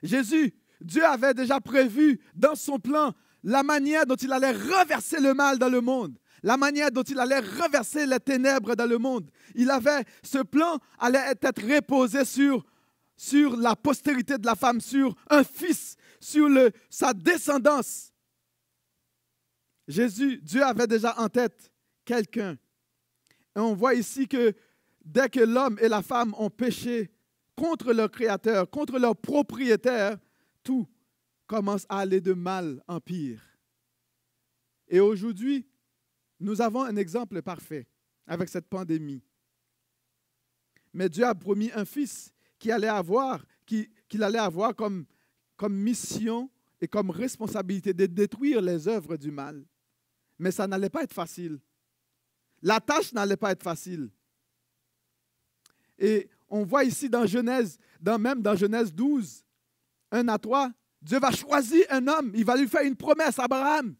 Jésus 0.02 0.54
Dieu 0.80 1.04
avait 1.04 1.34
déjà 1.34 1.60
prévu 1.60 2.20
dans 2.34 2.54
son 2.54 2.78
plan 2.78 3.12
la 3.42 3.62
manière 3.62 4.06
dont 4.06 4.16
il 4.16 4.32
allait 4.32 4.52
reverser 4.52 5.20
le 5.20 5.34
mal 5.34 5.58
dans 5.58 5.68
le 5.68 5.80
monde, 5.80 6.18
la 6.42 6.56
manière 6.56 6.90
dont 6.90 7.02
il 7.02 7.18
allait 7.18 7.40
reverser 7.40 8.06
les 8.06 8.20
ténèbres 8.20 8.74
dans 8.74 8.86
le 8.86 8.98
monde. 8.98 9.30
Il 9.54 9.70
avait, 9.70 10.04
ce 10.22 10.38
plan 10.38 10.78
allait 10.98 11.32
être 11.40 11.62
reposé 11.62 12.24
sur, 12.24 12.64
sur 13.16 13.56
la 13.56 13.76
postérité 13.76 14.38
de 14.38 14.46
la 14.46 14.54
femme, 14.54 14.80
sur 14.80 15.14
un 15.28 15.44
fils, 15.44 15.96
sur 16.20 16.48
le, 16.48 16.70
sa 16.88 17.12
descendance. 17.12 18.12
Jésus, 19.88 20.38
Dieu 20.42 20.62
avait 20.62 20.86
déjà 20.86 21.18
en 21.18 21.28
tête 21.28 21.70
quelqu'un. 22.04 22.56
Et 23.56 23.58
on 23.60 23.74
voit 23.74 23.94
ici 23.94 24.28
que 24.28 24.54
dès 25.04 25.28
que 25.28 25.40
l'homme 25.40 25.78
et 25.80 25.88
la 25.88 26.02
femme 26.02 26.34
ont 26.38 26.50
péché 26.50 27.10
contre 27.56 27.92
leur 27.92 28.10
Créateur, 28.10 28.70
contre 28.70 28.98
leur 28.98 29.16
propriétaire, 29.16 30.16
tout 30.62 30.86
commence 31.46 31.86
à 31.88 31.98
aller 31.98 32.20
de 32.20 32.32
mal 32.32 32.82
en 32.86 33.00
pire. 33.00 33.42
Et 34.88 35.00
aujourd'hui, 35.00 35.66
nous 36.38 36.60
avons 36.60 36.82
un 36.82 36.96
exemple 36.96 37.42
parfait 37.42 37.86
avec 38.26 38.48
cette 38.48 38.68
pandémie. 38.68 39.22
Mais 40.92 41.08
Dieu 41.08 41.24
a 41.24 41.34
promis 41.34 41.70
un 41.72 41.84
fils 41.84 42.32
qui 42.58 42.72
allait 42.72 42.88
avoir, 42.88 43.44
qu'il 43.66 44.22
allait 44.22 44.38
avoir 44.38 44.74
comme, 44.74 45.06
mission 45.68 46.50
et 46.80 46.88
comme 46.88 47.10
responsabilité 47.10 47.92
de 47.92 48.06
détruire 48.06 48.60
les 48.60 48.88
œuvres 48.88 49.16
du 49.16 49.30
mal. 49.30 49.64
Mais 50.38 50.50
ça 50.50 50.66
n'allait 50.66 50.90
pas 50.90 51.02
être 51.02 51.12
facile. 51.12 51.60
La 52.62 52.80
tâche 52.80 53.12
n'allait 53.12 53.36
pas 53.36 53.52
être 53.52 53.62
facile. 53.62 54.10
Et 55.98 56.28
on 56.48 56.64
voit 56.64 56.84
ici 56.84 57.08
dans 57.08 57.26
Genèse, 57.26 57.78
même 58.00 58.42
dans 58.42 58.56
Genèse 58.56 58.92
12, 58.92 59.44
1 60.10 60.28
à 60.28 60.38
3, 60.38 60.70
Dieu 61.02 61.18
va 61.18 61.30
choisir 61.30 61.84
un 61.90 62.06
homme, 62.08 62.32
il 62.34 62.44
va 62.44 62.56
lui 62.56 62.68
faire 62.68 62.82
une 62.82 62.96
promesse 62.96 63.38
Abraham. 63.38 63.94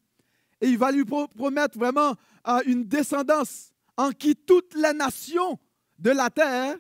Et 0.61 0.69
il 0.69 0.79
va 0.79 0.93
lui 0.93 1.05
promettre 1.05 1.79
vraiment 1.79 2.15
euh, 2.47 2.61
une 2.67 2.85
descendance 2.85 3.73
en 3.97 4.11
qui 4.11 4.37
toutes 4.37 4.75
les 4.75 4.93
nations 4.93 5.59
de 5.99 6.11
la 6.11 6.29
terre 6.29 6.77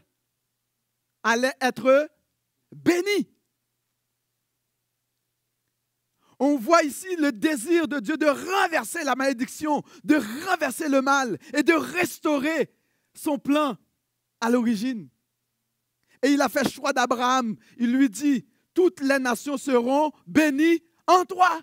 allaient 1.22 1.56
être 1.60 2.10
bénies. 2.72 3.28
On 6.38 6.56
voit 6.56 6.82
ici 6.82 7.16
le 7.16 7.32
désir 7.32 7.86
de 7.86 8.00
Dieu 8.00 8.16
de 8.16 8.26
renverser 8.26 9.04
la 9.04 9.14
malédiction, 9.14 9.82
de 10.04 10.16
renverser 10.48 10.88
le 10.88 11.02
mal 11.02 11.38
et 11.52 11.62
de 11.62 11.74
restaurer 11.74 12.70
son 13.14 13.38
plan 13.38 13.76
à 14.40 14.48
l'origine. 14.48 15.08
Et 16.22 16.30
il 16.30 16.40
a 16.40 16.48
fait 16.48 16.68
choix 16.68 16.94
d'Abraham. 16.94 17.56
Il 17.76 17.92
lui 17.92 18.08
dit, 18.08 18.46
toutes 18.74 19.00
les 19.00 19.18
nations 19.18 19.56
seront 19.56 20.12
bénies 20.26 20.82
en 21.06 21.24
toi, 21.24 21.60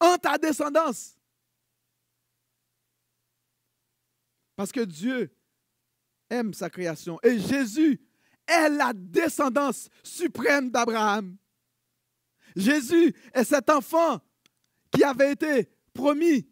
en 0.00 0.16
ta 0.16 0.38
descendance. 0.38 1.16
Parce 4.56 4.72
que 4.72 4.80
Dieu 4.80 5.34
aime 6.30 6.52
sa 6.52 6.68
création. 6.68 7.18
Et 7.22 7.38
Jésus 7.38 8.00
est 8.46 8.68
la 8.68 8.92
descendance 8.94 9.88
suprême 10.02 10.70
d'Abraham. 10.70 11.36
Jésus 12.56 13.14
est 13.32 13.44
cet 13.44 13.70
enfant 13.70 14.20
qui 14.90 15.04
avait 15.04 15.32
été 15.32 15.68
promis 15.92 16.48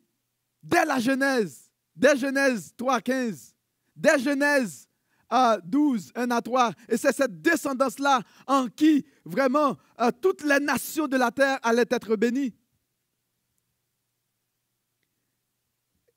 dès 0.62 0.84
la 0.84 1.00
Genèse 1.00 1.66
dès 1.96 2.16
Genèse 2.16 2.74
3, 2.76 3.00
15, 3.00 3.54
dès 3.96 4.18
Genèse 4.18 4.85
12, 5.30 6.12
1 6.14 6.30
à 6.30 6.40
3. 6.40 6.72
Et 6.88 6.96
c'est 6.96 7.14
cette 7.14 7.40
descendance-là 7.40 8.20
en 8.46 8.68
qui 8.68 9.04
vraiment 9.24 9.76
euh, 10.00 10.10
toutes 10.20 10.42
les 10.44 10.60
nations 10.60 11.08
de 11.08 11.16
la 11.16 11.30
terre 11.30 11.58
allaient 11.62 11.84
être 11.90 12.16
bénies. 12.16 12.54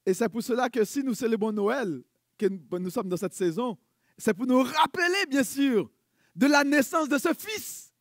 Et 0.05 0.13
c'est 0.13 0.29
pour 0.29 0.43
cela 0.43 0.69
que 0.69 0.83
si 0.85 1.03
nous 1.03 1.13
célébrons 1.13 1.51
Noël, 1.51 2.01
que 2.37 2.47
nous 2.77 2.89
sommes 2.89 3.09
dans 3.09 3.17
cette 3.17 3.33
saison, 3.33 3.77
c'est 4.17 4.33
pour 4.33 4.47
nous 4.47 4.63
rappeler, 4.63 5.25
bien 5.29 5.43
sûr, 5.43 5.89
de 6.35 6.47
la 6.47 6.63
naissance 6.63 7.09
de 7.09 7.17
ce 7.17 7.29
Fils. 7.33 7.93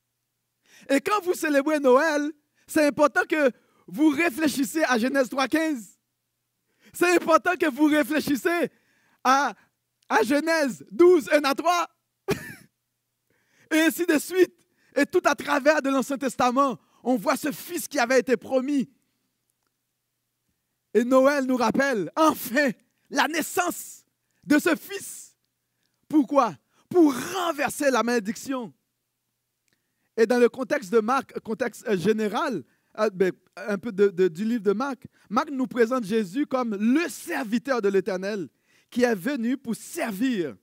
Et 0.89 1.01
quand 1.01 1.21
vous 1.23 1.35
célébrez 1.35 1.81
Noël, 1.81 2.31
c'est 2.67 2.87
important 2.87 3.23
que 3.29 3.51
vous 3.87 4.09
réfléchissez 4.11 4.85
à 4.85 4.99
Genèse 4.99 5.29
3.15. 5.29 5.97
C'est 6.93 7.17
important 7.17 7.53
que 7.59 7.71
vous 7.71 7.87
réfléchissez 7.87 8.71
à, 9.25 9.55
à 10.09 10.23
Genèse 10.23 10.85
12, 10.91 11.31
1 11.33 11.45
à 11.45 11.55
3. 11.55 11.89
Et 13.71 13.81
ainsi 13.81 14.07
de 14.07 14.19
suite. 14.19 14.55
Et 14.97 15.07
tout 15.07 15.23
à 15.25 15.35
travers 15.35 15.83
de 15.83 15.91
l'Ancien 15.91 16.19
Testament, 16.19 16.79
on 17.03 17.17
voit 17.17 17.37
ce 17.37 17.53
Fils 17.53 17.87
qui 17.87 17.99
avait 17.99 18.19
été 18.19 18.37
promis. 18.37 18.91
Et 20.95 21.05
Noël 21.05 21.45
nous 21.45 21.57
rappelle 21.57 22.11
enfin 22.17 22.71
la 23.11 23.29
naissance 23.29 24.05
de 24.45 24.59
ce 24.59 24.75
Fils. 24.75 25.37
Pourquoi? 26.09 26.55
Pour 26.89 27.15
renverser 27.15 27.91
la 27.91 28.03
malédiction. 28.03 28.73
Et 30.17 30.27
dans 30.27 30.39
le 30.39 30.49
contexte 30.49 30.91
de 30.91 31.01
Marc, 31.01 31.39
contexte 31.41 31.87
euh, 31.87 31.97
général, 31.97 32.65
euh, 32.99 33.11
ben, 33.11 33.31
un 33.57 33.79
peu 33.79 33.93
du 33.93 34.45
livre 34.45 34.65
de 34.65 34.73
Marc, 34.73 35.07
Marc 35.31 35.51
nous 35.51 35.67
présente 35.67 36.05
Jésus 36.05 36.47
comme 36.47 36.75
le 36.75 37.09
serviteur 37.09 37.81
de 37.81 37.89
l'Éternel 37.89 38.49
qui 38.91 39.03
est 39.03 39.15
venu 39.15 39.57
pour 39.57 39.75
servir 39.75 40.57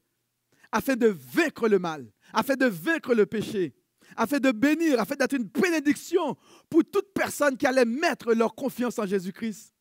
afin 0.71 0.95
de 0.95 1.07
vaincre 1.07 1.67
le 1.67 1.79
mal, 1.79 2.11
afin 2.33 2.55
de 2.55 2.65
vaincre 2.65 3.13
le 3.13 3.25
péché, 3.25 3.73
afin 4.15 4.39
de 4.39 4.51
bénir, 4.51 4.99
afin 4.99 5.15
d'être 5.15 5.35
une 5.35 5.45
bénédiction 5.45 6.35
pour 6.69 6.83
toute 6.83 7.13
personne 7.13 7.57
qui 7.57 7.65
allait 7.65 7.85
mettre 7.85 8.33
leur 8.33 8.53
confiance 8.55 8.99
en 8.99 9.05
Jésus-Christ. 9.05 9.73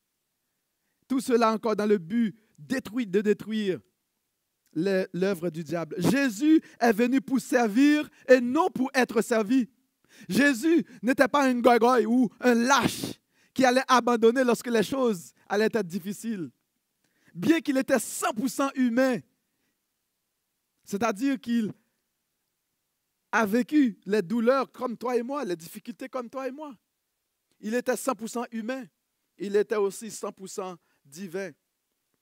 Tout 1.08 1.20
cela 1.20 1.52
encore 1.52 1.76
dans 1.76 1.86
le 1.86 1.98
but 1.98 2.36
détruit, 2.58 3.06
de 3.06 3.20
détruire 3.20 3.80
l'œuvre 4.74 5.50
du 5.50 5.62
diable. 5.62 5.96
Jésus 5.98 6.60
est 6.80 6.92
venu 6.92 7.20
pour 7.20 7.40
servir 7.40 8.08
et 8.28 8.40
non 8.40 8.70
pour 8.70 8.90
être 8.94 9.22
servi. 9.22 9.68
Jésus 10.28 10.84
n'était 11.02 11.28
pas 11.28 11.44
un 11.44 11.60
goy 11.60 12.06
ou 12.06 12.30
un 12.40 12.54
lâche 12.54 13.20
qui 13.52 13.64
allait 13.64 13.84
abandonner 13.88 14.44
lorsque 14.44 14.68
les 14.68 14.82
choses 14.82 15.32
allaient 15.48 15.66
être 15.72 15.86
difficiles. 15.86 16.50
Bien 17.34 17.60
qu'il 17.60 17.76
était 17.76 17.96
100% 17.96 18.70
humain, 18.76 19.18
c'est-à-dire 20.84 21.40
qu'il 21.40 21.72
a 23.32 23.44
vécu 23.44 23.98
les 24.06 24.22
douleurs 24.22 24.70
comme 24.70 24.96
toi 24.96 25.16
et 25.16 25.22
moi, 25.22 25.44
les 25.44 25.56
difficultés 25.56 26.08
comme 26.08 26.30
toi 26.30 26.46
et 26.46 26.52
moi. 26.52 26.74
Il 27.58 27.74
était 27.74 27.94
100% 27.94 28.46
humain. 28.52 28.84
Il 29.36 29.56
était 29.56 29.76
aussi 29.76 30.06
100% 30.08 30.76
divin 31.04 31.50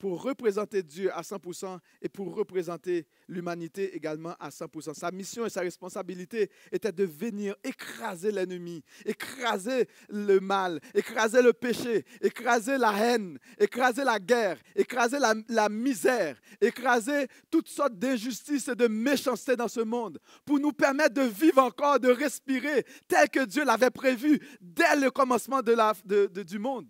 pour 0.02 0.20
représenter 0.20 0.82
Dieu 0.82 1.12
à 1.16 1.20
100% 1.22 1.78
et 2.00 2.08
pour 2.08 2.34
représenter 2.34 3.06
l'humanité 3.28 3.94
également 3.94 4.34
à 4.40 4.48
100%. 4.48 4.94
Sa 4.94 5.12
mission 5.12 5.46
et 5.46 5.48
sa 5.48 5.60
responsabilité 5.60 6.50
était 6.72 6.90
de 6.90 7.04
venir 7.04 7.54
écraser 7.62 8.32
l'ennemi, 8.32 8.82
écraser 9.04 9.86
le 10.08 10.40
mal, 10.40 10.80
écraser 10.92 11.40
le 11.40 11.52
péché, 11.52 12.04
écraser 12.20 12.78
la 12.78 12.92
haine, 12.94 13.38
écraser 13.58 14.02
la 14.02 14.18
guerre, 14.18 14.58
écraser 14.74 15.20
la, 15.20 15.34
la 15.48 15.68
misère, 15.68 16.36
écraser 16.60 17.28
toutes 17.48 17.68
sortes 17.68 17.94
d'injustices 17.94 18.66
et 18.66 18.74
de 18.74 18.88
méchanceté 18.88 19.54
dans 19.54 19.68
ce 19.68 19.82
monde, 19.82 20.18
pour 20.44 20.58
nous 20.58 20.72
permettre 20.72 21.14
de 21.14 21.22
vivre 21.22 21.62
encore, 21.62 22.00
de 22.00 22.10
respirer 22.10 22.84
tel 23.06 23.30
que 23.30 23.44
Dieu 23.44 23.64
l'avait 23.64 23.90
prévu 23.90 24.40
dès 24.60 24.96
le 24.96 25.12
commencement 25.12 25.62
de 25.62 25.70
la, 25.70 25.92
de, 26.04 26.26
du 26.42 26.58
monde. 26.58 26.88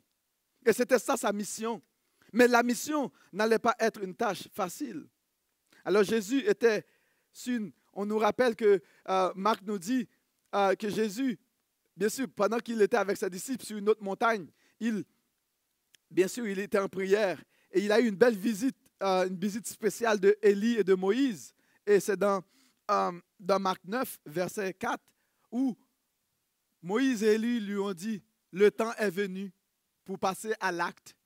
Et 0.64 0.72
c'était 0.72 0.98
ça 0.98 1.18
sa 1.18 1.31
mission. 1.31 1.83
Mais 2.33 2.49
la 2.49 2.62
mission 2.62 3.11
n'allait 3.33 3.59
pas 3.59 3.77
être 3.79 4.03
une 4.03 4.14
tâche 4.14 4.49
facile. 4.53 5.07
Alors 5.85 6.03
Jésus 6.03 6.47
était 6.47 6.85
sur 7.33 7.61
On 7.92 8.07
nous 8.07 8.18
rappelle 8.18 8.57
que 8.57 8.81
euh, 9.09 9.33
Marc 9.35 9.62
nous 9.62 9.79
dit 9.79 10.09
euh, 10.55 10.75
que 10.75 10.88
Jésus, 10.88 11.38
bien 11.97 12.09
sûr, 12.09 12.27
pendant 12.35 12.59
qu'il 12.59 12.81
était 12.81 12.97
avec 12.97 13.16
ses 13.16 13.29
disciples 13.29 13.64
sur 13.64 13.77
une 13.77 13.88
autre 13.88 14.03
montagne, 14.03 14.47
il, 14.81 15.05
bien 16.11 16.29
sûr, 16.29 16.47
il 16.47 16.59
était 16.59 16.79
en 16.79 16.88
prière 16.88 17.42
et 17.71 17.85
il 17.85 17.92
a 17.92 18.01
eu 18.01 18.09
une 18.09 18.16
belle 18.16 18.37
visite, 18.37 18.77
euh, 19.03 19.29
une 19.29 19.37
visite 19.37 19.66
spéciale 19.66 20.18
de 20.18 20.37
Élie 20.42 20.79
et 20.79 20.85
de 20.85 20.95
Moïse. 20.95 21.55
Et 21.87 22.01
c'est 22.01 22.16
dans, 22.16 22.42
dans 22.88 23.61
Marc 23.61 23.83
9, 23.85 24.21
verset 24.27 24.75
4, 24.75 25.03
où 25.51 25.77
Moïse 26.81 27.23
et 27.23 27.35
Élie 27.35 27.61
lui 27.61 27.77
ont 27.77 27.92
dit, 27.92 28.23
le 28.53 28.71
temps 28.71 28.92
est 28.95 29.11
venu 29.11 29.53
pour 30.05 30.18
passer 30.18 30.55
à 30.61 30.71
l'acte 30.71 31.16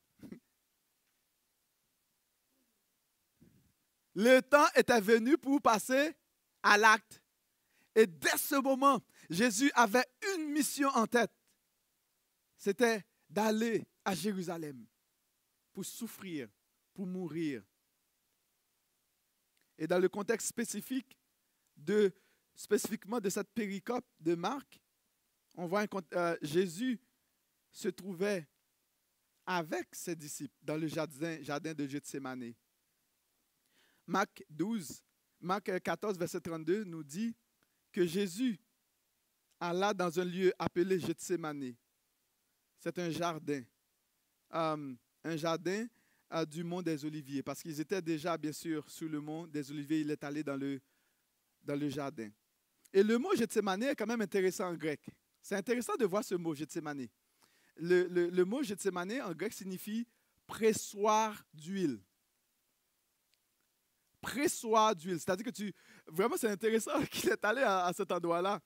Le 4.16 4.40
temps 4.40 4.66
était 4.74 5.00
venu 5.00 5.36
pour 5.36 5.60
passer 5.60 6.16
à 6.62 6.78
l'acte. 6.78 7.22
Et 7.94 8.06
dès 8.06 8.38
ce 8.38 8.54
moment, 8.54 9.02
Jésus 9.28 9.70
avait 9.74 10.06
une 10.34 10.52
mission 10.52 10.88
en 10.88 11.06
tête. 11.06 11.30
C'était 12.56 13.04
d'aller 13.28 13.86
à 14.06 14.14
Jérusalem 14.14 14.86
pour 15.70 15.84
souffrir, 15.84 16.48
pour 16.94 17.06
mourir. 17.06 17.62
Et 19.76 19.86
dans 19.86 19.98
le 19.98 20.08
contexte 20.08 20.48
spécifique 20.48 21.18
de, 21.76 22.10
spécifiquement 22.54 23.20
de 23.20 23.28
cette 23.28 23.52
péricope 23.52 24.06
de 24.18 24.34
Marc, 24.34 24.80
on 25.56 25.66
voit 25.66 25.86
que 25.86 25.98
euh, 26.14 26.38
Jésus 26.40 26.98
se 27.70 27.88
trouvait 27.88 28.48
avec 29.44 29.94
ses 29.94 30.16
disciples 30.16 30.56
dans 30.62 30.78
le 30.78 30.86
jardin, 30.86 31.42
jardin 31.42 31.74
de 31.74 31.86
Gethsemane. 31.86 32.54
Marc 34.06 34.44
12, 34.50 35.02
Marc 35.40 35.80
14, 35.80 36.18
verset 36.18 36.40
32 36.40 36.84
nous 36.84 37.02
dit 37.02 37.34
que 37.92 38.06
Jésus 38.06 38.58
alla 39.58 39.92
dans 39.92 40.18
un 40.20 40.24
lieu 40.24 40.52
appelé 40.58 41.00
Gethsemane. 41.00 41.74
C'est 42.78 42.98
un 42.98 43.10
jardin, 43.10 43.62
euh, 44.54 44.94
un 45.24 45.36
jardin 45.36 45.86
euh, 46.32 46.44
du 46.44 46.62
mont 46.62 46.82
des 46.82 47.04
Oliviers, 47.04 47.42
parce 47.42 47.62
qu'ils 47.62 47.80
étaient 47.80 48.02
déjà, 48.02 48.36
bien 48.36 48.52
sûr, 48.52 48.88
sur 48.90 49.08
le 49.08 49.20
mont 49.20 49.46
des 49.46 49.70
Oliviers. 49.70 50.00
Il 50.00 50.10
est 50.10 50.22
allé 50.22 50.42
dans 50.42 50.56
le, 50.56 50.80
dans 51.62 51.76
le 51.76 51.88
jardin. 51.88 52.28
Et 52.92 53.02
le 53.02 53.18
mot 53.18 53.34
Gethsemane 53.34 53.82
est 53.82 53.96
quand 53.96 54.06
même 54.06 54.20
intéressant 54.20 54.68
en 54.68 54.74
grec. 54.74 55.00
C'est 55.42 55.56
intéressant 55.56 55.96
de 55.96 56.04
voir 56.04 56.24
ce 56.24 56.34
mot 56.34 56.54
Gethsemane. 56.54 57.08
Le, 57.76 58.06
le, 58.08 58.30
le 58.30 58.44
mot 58.44 58.62
Gethsemane 58.62 59.20
en 59.22 59.32
grec 59.32 59.52
signifie 59.52 60.06
pressoir 60.46 61.44
d'huile 61.52 62.00
pressoir 64.26 64.94
d'huile. 64.96 65.20
C'est-à-dire 65.20 65.46
que 65.46 65.50
tu. 65.50 65.72
Vraiment, 66.06 66.36
c'est 66.36 66.50
intéressant 66.50 67.00
qu'il 67.10 67.30
est 67.30 67.44
allé 67.44 67.62
à, 67.62 67.92
cet 67.94 68.10
endroit-là. 68.10 68.60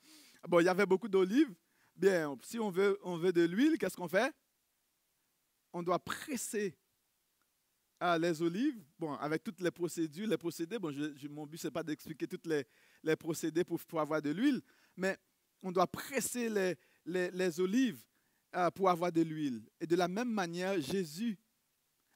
Bon, 0.48 0.60
il 0.60 0.64
y 0.64 0.68
avait 0.68 0.86
beaucoup 0.86 1.08
d'olives. 1.08 1.54
Bien, 1.94 2.34
si 2.42 2.58
on 2.58 2.70
veut, 2.70 2.98
on 3.02 3.18
veut 3.18 3.32
de 3.32 3.42
l'huile, 3.42 3.76
qu'est-ce 3.76 3.96
qu'on 3.96 4.08
fait? 4.08 4.32
On 5.72 5.82
doit 5.82 5.98
presser 5.98 6.74
ah, 8.00 8.18
les 8.18 8.40
olives, 8.40 8.82
bon, 8.98 9.12
avec 9.16 9.44
toutes 9.44 9.60
les 9.60 9.70
procédures, 9.70 10.26
les 10.26 10.38
procédés. 10.38 10.78
Bon, 10.78 10.90
je, 10.90 11.28
mon 11.28 11.46
but, 11.46 11.58
ce 11.58 11.66
n'est 11.66 11.70
pas 11.70 11.82
d'expliquer 11.82 12.26
toutes 12.26 12.46
les, 12.46 13.16
procédés 13.16 13.62
pour, 13.62 13.78
pour 13.80 14.00
avoir 14.00 14.22
de 14.22 14.30
l'huile, 14.30 14.62
mais 14.96 15.18
on 15.62 15.70
doit 15.70 15.86
presser 15.86 16.48
les, 16.48 17.30
les, 17.30 17.60
olives 17.60 18.02
ah, 18.52 18.70
pour 18.70 18.88
avoir 18.88 19.12
de 19.12 19.20
l'huile. 19.20 19.62
Et 19.78 19.86
de 19.86 19.96
la 19.96 20.08
même 20.08 20.30
manière, 20.32 20.80
Jésus 20.80 21.38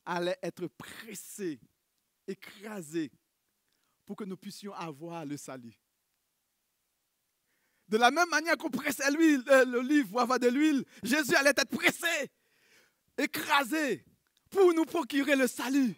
allait 0.07 0.39
être 0.43 0.67
pressé, 0.69 1.61
écrasé 2.27 3.11
pour 4.07 4.17
que 4.17 4.25
nous 4.25 4.37
puissions 4.37 4.75
avoir 4.75 5.25
le 5.25 5.37
salut. 5.37 5.79
De 7.89 7.97
la 7.97 8.11
même 8.11 8.29
manière 8.29 8.57
qu'on 8.57 8.71
pressait 8.71 9.11
l'huile, 9.11 9.45
euh, 9.49 9.65
l'olive 9.65 10.09
pour 10.09 10.21
avoir 10.21 10.39
de 10.39 10.49
l'huile, 10.49 10.85
Jésus 11.03 11.35
allait 11.35 11.51
être 11.51 11.69
pressé, 11.69 12.31
écrasé, 13.19 14.05
pour 14.51 14.73
nous 14.73 14.85
procurer 14.85 15.37
le 15.37 15.47
salut. 15.47 15.95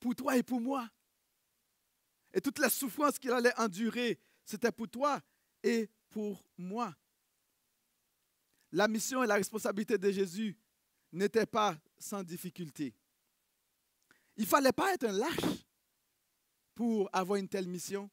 Pour 0.00 0.14
toi 0.14 0.36
et 0.36 0.42
pour 0.42 0.60
moi. 0.60 0.88
Et 2.32 2.40
toutes 2.40 2.58
les 2.58 2.70
souffrances 2.70 3.18
qu'il 3.18 3.30
allait 3.30 3.58
endurer, 3.58 4.18
c'était 4.44 4.72
pour 4.72 4.88
toi 4.88 5.20
et 5.62 5.90
pour 6.08 6.44
moi. 6.56 6.94
La 8.72 8.88
mission 8.88 9.22
et 9.22 9.26
la 9.26 9.34
responsabilité 9.34 9.98
de 9.98 10.10
Jésus 10.10 10.56
n'étaient 11.12 11.46
pas 11.46 11.78
sans 11.98 12.22
difficulté. 12.22 12.94
Il 14.36 14.44
ne 14.44 14.48
fallait 14.48 14.72
pas 14.72 14.94
être 14.94 15.04
un 15.04 15.12
lâche 15.12 15.66
pour 16.74 17.08
avoir 17.12 17.38
une 17.38 17.48
telle 17.48 17.68
mission. 17.68 18.10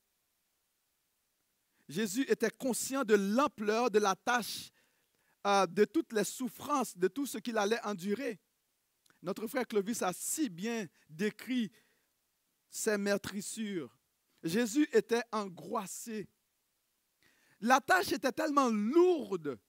Jésus 1.87 2.25
était 2.29 2.51
conscient 2.51 3.03
de 3.03 3.15
l'ampleur 3.15 3.89
de 3.89 3.99
la 3.99 4.15
tâche, 4.15 4.71
euh, 5.47 5.65
de 5.65 5.85
toutes 5.85 6.13
les 6.13 6.23
souffrances, 6.23 6.97
de 6.97 7.07
tout 7.07 7.25
ce 7.25 7.39
qu'il 7.39 7.57
allait 7.57 7.83
endurer. 7.83 8.39
Notre 9.21 9.47
frère 9.47 9.67
Clovis 9.67 10.01
a 10.01 10.13
si 10.13 10.49
bien 10.49 10.87
décrit 11.09 11.71
ses 12.69 12.97
meurtrissures. 12.97 13.97
Jésus 14.43 14.87
était 14.93 15.23
angoissé. 15.31 16.29
La 17.61 17.81
tâche 17.81 18.13
était 18.13 18.31
tellement 18.31 18.69
lourde, 18.69 19.59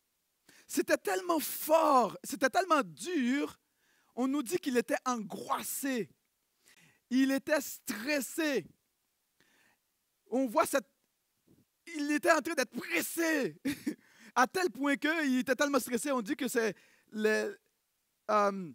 c'était 0.67 0.99
tellement 0.99 1.41
fort, 1.41 2.17
c'était 2.23 2.51
tellement 2.51 2.83
dur. 2.85 3.59
On 4.15 4.29
nous 4.29 4.43
dit 4.43 4.59
qu'il 4.59 4.77
était 4.77 4.99
angoissé. 5.05 6.09
Il 7.09 7.33
était 7.33 7.61
stressé. 7.61 8.67
On 10.31 10.47
voit 10.47 10.67
cette... 10.67 10.87
Il 11.97 12.11
était 12.13 12.31
en 12.31 12.41
train 12.41 12.55
d'être 12.55 12.71
pressé, 12.71 13.57
à 14.35 14.47
tel 14.47 14.71
point 14.71 14.97
qu'il 14.97 15.39
était 15.39 15.55
tellement 15.55 15.81
stressé, 15.81 16.13
on 16.13 16.23
dit 16.23 16.37
que 16.37 16.49
c'est... 16.49 16.75
Euh, 18.31 18.73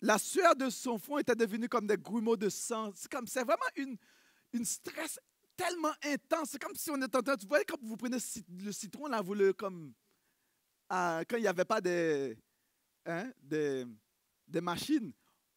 la 0.00 0.18
sueur 0.18 0.56
de 0.56 0.68
son 0.68 0.98
front 0.98 1.18
était 1.18 1.36
devenue 1.36 1.68
comme 1.68 1.86
des 1.86 1.96
grumeaux 1.96 2.36
de 2.36 2.48
sang. 2.48 2.90
C'est 2.94 3.10
comme, 3.10 3.28
c'est 3.28 3.44
vraiment 3.44 3.62
une, 3.76 3.96
une 4.52 4.64
stress 4.64 5.20
tellement 5.56 5.92
intense. 6.04 6.50
C'est 6.50 6.62
comme 6.62 6.74
si 6.74 6.90
on 6.90 7.00
était 7.00 7.16
en 7.16 7.22
train, 7.22 7.36
vous 7.40 7.48
voyez 7.48 7.64
quand 7.64 7.80
vous 7.80 7.96
prenez 7.96 8.16
le 8.48 8.72
citron, 8.72 9.06
là, 9.06 9.20
vous 9.22 9.34
le, 9.34 9.52
comme, 9.52 9.94
quand 10.90 11.36
il 11.36 11.42
n'y 11.42 11.46
avait 11.46 11.64
pas 11.64 11.80
des, 11.80 12.36
hein, 13.06 13.30
machines, 14.60 15.12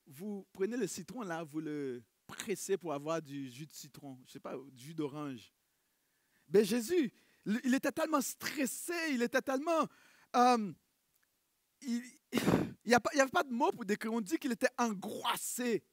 vous 0.06 0.46
prenez 0.54 0.78
le 0.78 0.88
citron, 0.88 1.24
là, 1.24 1.44
vous 1.44 1.60
le 1.60 2.04
pressez 2.28 2.78
pour 2.78 2.94
avoir 2.94 3.22
du 3.22 3.50
jus 3.50 3.66
de 3.66 3.72
citron, 3.72 4.20
je 4.26 4.34
sais 4.34 4.40
pas, 4.40 4.56
du 4.72 4.86
jus 4.86 4.94
d'orange. 4.94 5.54
Mais 6.50 6.64
Jésus, 6.64 7.12
il 7.46 7.74
était 7.74 7.92
tellement 7.92 8.22
stressé, 8.22 8.94
il 9.12 9.22
était 9.22 9.42
tellement... 9.42 9.88
Euh, 10.36 10.74
il 11.82 12.02
n'y 12.86 12.94
avait 12.94 13.30
pas 13.32 13.44
de 13.44 13.52
mots 13.52 13.72
pour 13.72 13.86
décrire. 13.86 14.14
On 14.14 14.22
dit 14.22 14.38
qu'il 14.38 14.52
était 14.52 14.70
angoissé. 14.78 15.84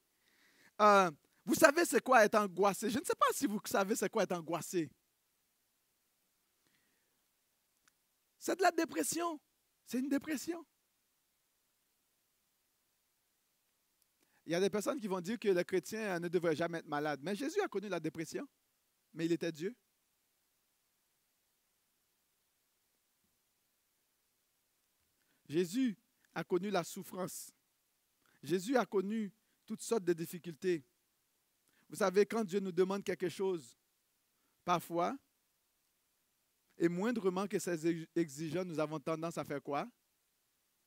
Euh, 0.80 1.10
vous 1.44 1.54
savez 1.54 1.84
c'est 1.84 2.02
quoi 2.02 2.24
être 2.24 2.36
angoissé? 2.36 2.88
Je 2.90 2.98
ne 2.98 3.04
sais 3.04 3.14
pas 3.14 3.26
si 3.32 3.46
vous 3.46 3.60
savez 3.64 3.94
c'est 3.96 4.08
quoi 4.08 4.22
être 4.22 4.32
angoissé. 4.32 4.90
C'est 8.38 8.56
de 8.56 8.62
la 8.62 8.70
dépression. 8.70 9.40
C'est 9.86 9.98
une 9.98 10.08
dépression. 10.08 10.64
Il 14.44 14.52
y 14.52 14.55
a 14.55 14.61
des 14.61 14.70
personnes 14.70 15.00
qui 15.00 15.07
vont 15.07 15.20
dire 15.20 15.38
que 15.38 15.48
le 15.48 15.62
chrétien 15.62 16.18
ne 16.18 16.28
devrait 16.28 16.57
jamais 16.57 16.78
être 16.78 16.88
malade. 16.88 17.20
Mais 17.22 17.35
Jésus 17.37 17.61
a 17.61 17.68
connu 17.68 17.88
la 17.88 18.00
dépression, 18.00 18.46
mais 19.14 19.26
il 19.26 19.33
était 19.33 19.52
Dieu. 19.52 19.74
Jésus 25.48 25.96
a 26.35 26.42
connu 26.42 26.70
la 26.70 26.83
souffrance. 26.83 27.52
Jésus 28.42 28.76
a 28.76 28.87
connu 28.87 29.33
toutes 29.66 29.83
sortes 29.83 30.05
de 30.05 30.12
difficultés. 30.12 30.85
Vous 31.88 31.96
savez, 31.96 32.26
quand 32.26 32.42
Dieu 32.42 32.59
nous 32.59 32.72
demande 32.72 33.05
quelque 33.05 33.28
chose, 33.28 33.76
parfois, 34.64 35.16
et 36.78 36.88
moindrement 36.88 37.46
que 37.46 37.59
c'est 37.59 38.09
exigeant, 38.16 38.64
nous 38.64 38.78
avons 38.78 38.98
tendance 38.98 39.37
à 39.38 39.44
faire 39.44 39.62
quoi? 39.62 39.87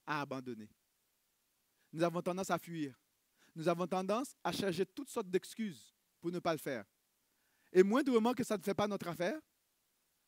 À 0.06 0.22
abandonner. 0.22 0.70
Nous 1.94 2.04
avons 2.04 2.22
tendance 2.22 2.50
à 2.50 2.58
fuir. 2.58 3.00
Nous 3.56 3.68
avons 3.68 3.88
tendance 3.88 4.36
à 4.44 4.52
chercher 4.52 4.86
toutes 4.86 5.10
sortes 5.10 5.30
d'excuses 5.30 5.96
pour 6.20 6.32
ne 6.32 6.40
pas 6.40 6.52
le 6.52 6.60
faire. 6.60 6.86
Et 7.72 7.84
moindrement 7.84 8.34
que 8.34 8.44
ça 8.44 8.58
ne 8.58 8.64
fait 8.64 8.74
pas 8.74 8.88
notre 8.88 9.08
affaire, 9.08 9.40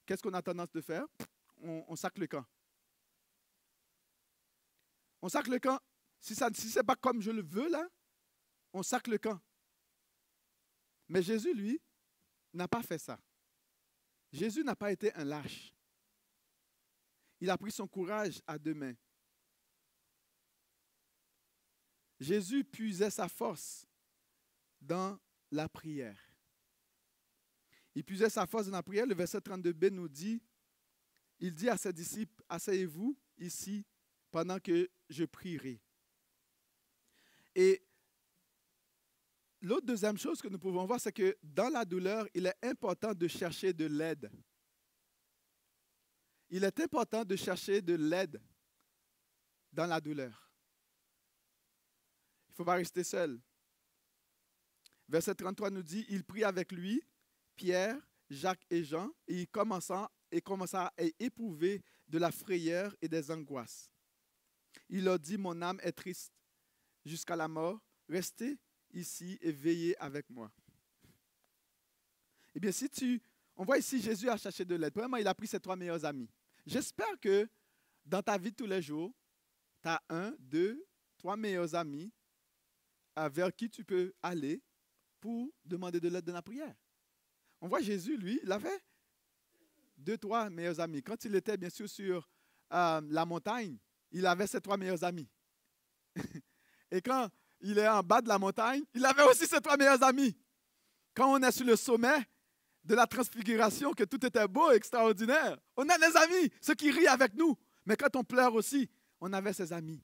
qu'est-ce 0.05 0.23
qu'on 0.23 0.33
a 0.33 0.41
tendance 0.41 0.71
de 0.71 0.81
faire? 0.81 1.05
On, 1.61 1.83
on 1.87 1.95
sac 1.95 2.17
le 2.17 2.27
camp. 2.27 2.45
On 5.21 5.29
sac 5.29 5.47
le 5.47 5.59
camp. 5.59 5.79
Si, 6.19 6.35
ça, 6.35 6.49
si 6.53 6.69
ce 6.69 6.79
n'est 6.79 6.83
pas 6.85 6.95
comme 6.95 7.21
je 7.21 7.31
le 7.31 7.41
veux, 7.41 7.69
là, 7.69 7.87
on 8.73 8.83
sac 8.83 9.07
le 9.07 9.17
camp. 9.17 9.39
Mais 11.09 11.21
Jésus, 11.21 11.53
lui, 11.53 11.81
n'a 12.53 12.67
pas 12.67 12.83
fait 12.83 12.97
ça. 12.97 13.19
Jésus 14.31 14.63
n'a 14.63 14.75
pas 14.75 14.91
été 14.91 15.13
un 15.15 15.23
lâche. 15.23 15.73
Il 17.39 17.49
a 17.49 17.57
pris 17.57 17.71
son 17.71 17.87
courage 17.87 18.41
à 18.47 18.57
deux 18.57 18.73
mains. 18.73 18.95
Jésus 22.19 22.63
puisait 22.63 23.09
sa 23.09 23.27
force 23.27 23.85
dans 24.81 25.19
la 25.51 25.69
prière. 25.69 26.19
Il 27.93 28.03
puisait 28.03 28.29
sa 28.29 28.45
force 28.45 28.67
dans 28.67 28.73
la 28.73 28.83
prière. 28.83 29.05
Le 29.05 29.15
verset 29.15 29.39
32b 29.39 29.89
nous 29.89 30.07
dit, 30.07 30.41
il 31.39 31.53
dit 31.53 31.69
à 31.69 31.77
ses 31.77 31.93
disciples, 31.93 32.43
asseyez-vous 32.49 33.17
ici 33.37 33.85
pendant 34.31 34.59
que 34.59 34.89
je 35.09 35.25
prierai. 35.25 35.81
Et 37.55 37.83
l'autre 39.61 39.85
deuxième 39.85 40.17
chose 40.17 40.41
que 40.41 40.47
nous 40.47 40.59
pouvons 40.59 40.85
voir, 40.85 40.99
c'est 40.99 41.11
que 41.11 41.37
dans 41.41 41.69
la 41.69 41.85
douleur, 41.85 42.27
il 42.33 42.45
est 42.45 42.57
important 42.63 43.13
de 43.13 43.27
chercher 43.27 43.73
de 43.73 43.85
l'aide. 43.85 44.31
Il 46.49 46.63
est 46.63 46.79
important 46.79 47.25
de 47.25 47.35
chercher 47.35 47.81
de 47.81 47.95
l'aide 47.95 48.41
dans 49.73 49.85
la 49.85 49.99
douleur. 49.99 50.46
Faut 52.57 52.65
pas 52.65 52.73
rester 52.73 53.03
seul. 53.03 53.39
Verset 55.07 55.35
33 55.35 55.69
nous 55.69 55.83
dit, 55.83 56.07
il 56.09 56.23
prit 56.23 56.43
avec 56.43 56.71
lui 56.71 57.03
Pierre, 57.55 57.95
Jacques 58.31 58.65
et 58.71 58.83
Jean, 58.83 59.11
et 59.27 59.41
il 59.41 59.47
commença, 59.47 60.11
et 60.31 60.41
commença 60.41 60.87
à 60.87 61.03
éprouver 61.19 61.83
de 62.07 62.17
la 62.17 62.31
frayeur 62.31 62.95
et 62.99 63.07
des 63.07 63.29
angoisses. 63.29 63.91
Il 64.89 65.03
leur 65.03 65.19
dit, 65.19 65.37
mon 65.37 65.61
âme 65.61 65.79
est 65.83 65.91
triste 65.91 66.33
jusqu'à 67.05 67.35
la 67.35 67.47
mort, 67.47 67.79
restez 68.09 68.57
ici 68.91 69.37
et 69.39 69.51
veillez 69.51 69.95
avec 69.99 70.27
moi. 70.27 70.51
Eh 72.55 72.59
bien, 72.59 72.71
si 72.71 72.89
tu... 72.89 73.21
On 73.55 73.65
voit 73.65 73.77
ici, 73.77 74.01
Jésus 74.01 74.29
a 74.29 74.37
cherché 74.37 74.65
de 74.65 74.73
l'aide. 74.73 74.93
Premièrement, 74.93 75.17
il 75.17 75.27
a 75.27 75.35
pris 75.35 75.47
ses 75.47 75.59
trois 75.59 75.75
meilleurs 75.75 76.03
amis. 76.05 76.29
J'espère 76.65 77.19
que 77.19 77.47
dans 78.03 78.23
ta 78.23 78.35
vie 78.39 78.49
de 78.49 78.55
tous 78.55 78.65
les 78.65 78.81
jours, 78.81 79.13
tu 79.83 79.89
as 79.89 80.01
un, 80.09 80.33
deux, 80.39 80.83
trois 81.19 81.37
meilleurs 81.37 81.75
amis 81.75 82.11
vers 83.33 83.53
qui 83.55 83.69
tu 83.69 83.83
peux 83.83 84.13
aller 84.21 84.61
pour 85.19 85.51
demander 85.65 85.99
de 85.99 86.07
l'aide 86.09 86.25
dans 86.25 86.33
la 86.33 86.41
prière. 86.41 86.75
On 87.61 87.67
voit 87.67 87.81
Jésus, 87.81 88.17
lui, 88.17 88.39
il 88.43 88.51
avait 88.51 88.79
deux, 89.97 90.17
trois 90.17 90.49
meilleurs 90.49 90.79
amis. 90.79 91.01
Quand 91.01 91.25
il 91.25 91.35
était, 91.35 91.57
bien 91.57 91.69
sûr, 91.69 91.89
sur 91.89 92.29
euh, 92.73 93.01
la 93.09 93.25
montagne, 93.25 93.77
il 94.11 94.25
avait 94.25 94.47
ses 94.47 94.61
trois 94.61 94.77
meilleurs 94.77 95.03
amis. 95.03 95.27
Et 96.91 97.01
quand 97.01 97.29
il 97.61 97.77
est 97.79 97.87
en 97.87 98.03
bas 98.03 98.21
de 98.21 98.27
la 98.27 98.37
montagne, 98.37 98.83
il 98.93 99.03
avait 99.05 99.23
aussi 99.23 99.47
ses 99.47 99.59
trois 99.59 99.77
meilleurs 99.77 100.03
amis. 100.03 100.37
Quand 101.15 101.33
on 101.33 101.41
est 101.41 101.51
sur 101.51 101.65
le 101.65 101.75
sommet 101.75 102.19
de 102.83 102.95
la 102.95 103.07
transfiguration, 103.07 103.91
que 103.93 104.03
tout 104.03 104.23
était 104.25 104.47
beau, 104.47 104.71
extraordinaire, 104.71 105.57
on 105.75 105.89
a 105.89 105.97
des 105.97 106.15
amis, 106.15 106.51
ceux 106.61 106.75
qui 106.75 106.91
rient 106.91 107.07
avec 107.07 107.33
nous. 107.33 107.57
Mais 107.85 107.97
quand 107.97 108.15
on 108.15 108.23
pleure 108.23 108.53
aussi, 108.53 108.89
on 109.19 109.33
avait 109.33 109.53
ses 109.53 109.73
amis. 109.73 110.01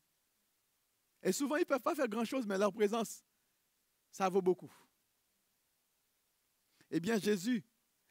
Et 1.24 1.32
souvent, 1.32 1.56
ils 1.56 1.62
ne 1.62 1.66
peuvent 1.66 1.80
pas 1.80 1.96
faire 1.96 2.08
grand-chose, 2.08 2.46
mais 2.46 2.58
leur 2.58 2.74
présence, 2.74 3.24
ça 4.12 4.28
vaut 4.28 4.42
beaucoup. 4.42 4.72
Eh 6.92 7.00
bien, 7.00 7.18
Jésus 7.18 7.64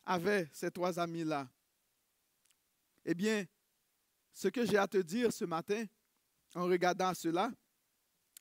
avait 0.05 0.49
ces 0.53 0.71
trois 0.71 0.99
amis-là. 0.99 1.49
Eh 3.05 3.15
bien, 3.15 3.45
ce 4.33 4.49
que 4.49 4.65
j'ai 4.65 4.79
à 4.79 4.89
te 4.89 4.97
dire 4.97 5.31
ce 5.31 5.45
matin, 5.45 5.85
en 6.55 6.65
regardant 6.65 7.13
cela, 7.13 7.53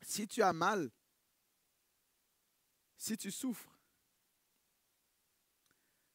si 0.02 0.26
tu 0.28 0.42
as 0.42 0.54
mal, 0.54 0.90
si 2.98 3.18
tu 3.18 3.30
souffres, 3.30 3.70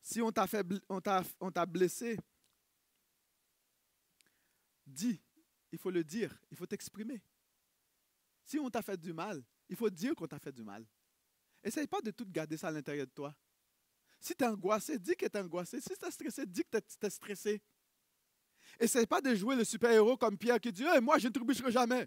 si 0.00 0.22
on 0.22 0.32
t'a, 0.32 0.46
on 1.40 1.50
t'a 1.50 1.66
blessé, 1.66 2.16
dis, 4.86 5.20
il 5.72 5.78
faut 5.78 5.90
le 5.90 6.02
dire, 6.02 6.34
il 6.50 6.56
faut 6.56 6.66
t'exprimer. 6.66 7.20
Si 8.46 8.60
on 8.60 8.70
t'a 8.70 8.80
fait 8.80 8.96
du 8.96 9.12
mal, 9.12 9.42
il 9.68 9.74
faut 9.74 9.90
dire 9.90 10.14
qu'on 10.14 10.28
t'a 10.28 10.38
fait 10.38 10.52
du 10.52 10.62
mal. 10.62 10.86
Essaye 11.64 11.88
pas 11.88 12.00
de 12.00 12.12
tout 12.12 12.24
garder 12.28 12.56
ça 12.56 12.68
à 12.68 12.70
l'intérieur 12.70 13.06
de 13.06 13.10
toi. 13.10 13.34
Si 14.20 14.36
tu 14.36 14.44
es 14.44 14.46
angoissé, 14.46 15.00
dis 15.00 15.16
que 15.16 15.26
tu 15.26 15.36
angoissé. 15.36 15.80
Si 15.80 15.88
tu 15.88 16.06
es 16.06 16.10
stressé, 16.12 16.46
dis 16.46 16.62
que 16.62 16.78
tu 16.78 17.06
es 17.06 17.10
stressé. 17.10 17.60
Essaye 18.78 19.06
pas 19.06 19.20
de 19.20 19.34
jouer 19.34 19.56
le 19.56 19.64
super-héros 19.64 20.16
comme 20.16 20.38
Pierre 20.38 20.60
qui 20.60 20.70
dit 20.70 20.84
Moi, 21.02 21.18
je 21.18 21.26
ne 21.26 21.32
trébucherai 21.32 21.72
jamais. 21.72 22.06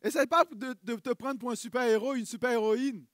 Essaye 0.00 0.26
pas 0.26 0.44
de, 0.44 0.72
te 0.72 1.12
prendre 1.12 1.38
pour 1.38 1.50
un 1.50 1.54
super-héros, 1.54 2.14
une 2.14 2.24
super-héroïne. 2.26 3.04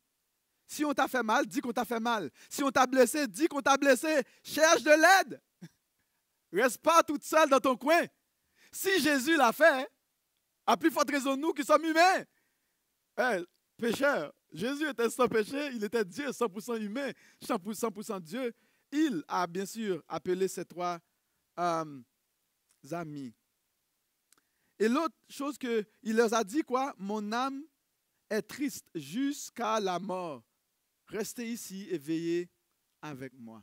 Si 0.65 0.85
on 0.85 0.95
t'a 0.95 1.09
fait 1.09 1.25
mal, 1.25 1.45
dis 1.45 1.61
qu'on 1.61 1.73
t'a 1.73 1.85
fait 1.85 1.99
mal. 1.99 2.31
Si 2.49 2.63
on 2.63 2.71
t'a 2.71 2.87
blessé, 2.87 3.27
dis 3.27 3.49
qu'on 3.49 3.63
t'a 3.63 3.77
blessé. 3.77 4.23
Cherche 4.45 4.85
de 4.85 4.91
l'aide. 4.91 5.43
Reste 6.53 6.79
pas 6.79 7.03
toute 7.03 7.25
seule 7.25 7.51
dans 7.51 7.59
ton 7.59 7.77
coin. 7.77 8.07
Si 8.71 9.01
Jésus 9.01 9.37
l'a 9.37 9.53
fait, 9.53 9.91
à 10.69 10.77
plus 10.77 10.93
forte 10.93 11.11
raison 11.11 11.37
nous 11.37 11.53
qui 11.53 11.65
sommes 11.65 11.85
humains. 11.85 12.25
Hey, 13.17 13.45
pécheur, 13.77 14.33
Jésus 14.53 14.89
était 14.89 15.11
sans 15.11 15.27
péché, 15.27 15.71
il 15.73 15.83
était 15.83 16.05
Dieu, 16.05 16.29
100% 16.29 16.81
humain, 16.81 17.11
100% 17.43 18.21
Dieu 18.21 18.55
il 18.93 19.23
a 19.29 19.47
bien 19.47 19.67
sûr 19.67 20.03
appelé 20.09 20.49
ses 20.49 20.65
trois 20.65 20.99
euh, 21.59 22.03
amis. 22.91 23.35
Et 24.79 24.89
l'autre 24.89 25.17
chose 25.29 25.59
qu'il 25.59 25.87
leur 26.05 26.33
a 26.33 26.45
dit, 26.45 26.63
quoi? 26.63 26.95
Mon 26.99 27.33
âme 27.33 27.63
est 28.31 28.43
triste 28.43 28.89
jusqu'à 28.95 29.81
la 29.81 29.99
mort. 29.99 30.43
Restez 31.09 31.51
ici 31.51 31.89
et 31.91 31.99
veillez 31.99 32.49
avec 33.03 33.33
moi. 33.35 33.63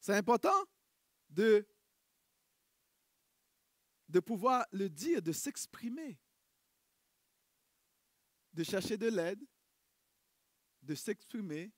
C'est 0.00 0.14
important 0.14 0.64
de, 1.30 1.66
de 4.08 4.20
pouvoir 4.20 4.66
le 4.72 4.88
dire, 4.88 5.22
de 5.22 5.32
s'exprimer, 5.32 6.18
de 8.52 8.62
chercher 8.62 8.96
de 8.96 9.08
l'aide, 9.08 9.44
de 10.82 10.94
s'exprimer. 10.94 11.72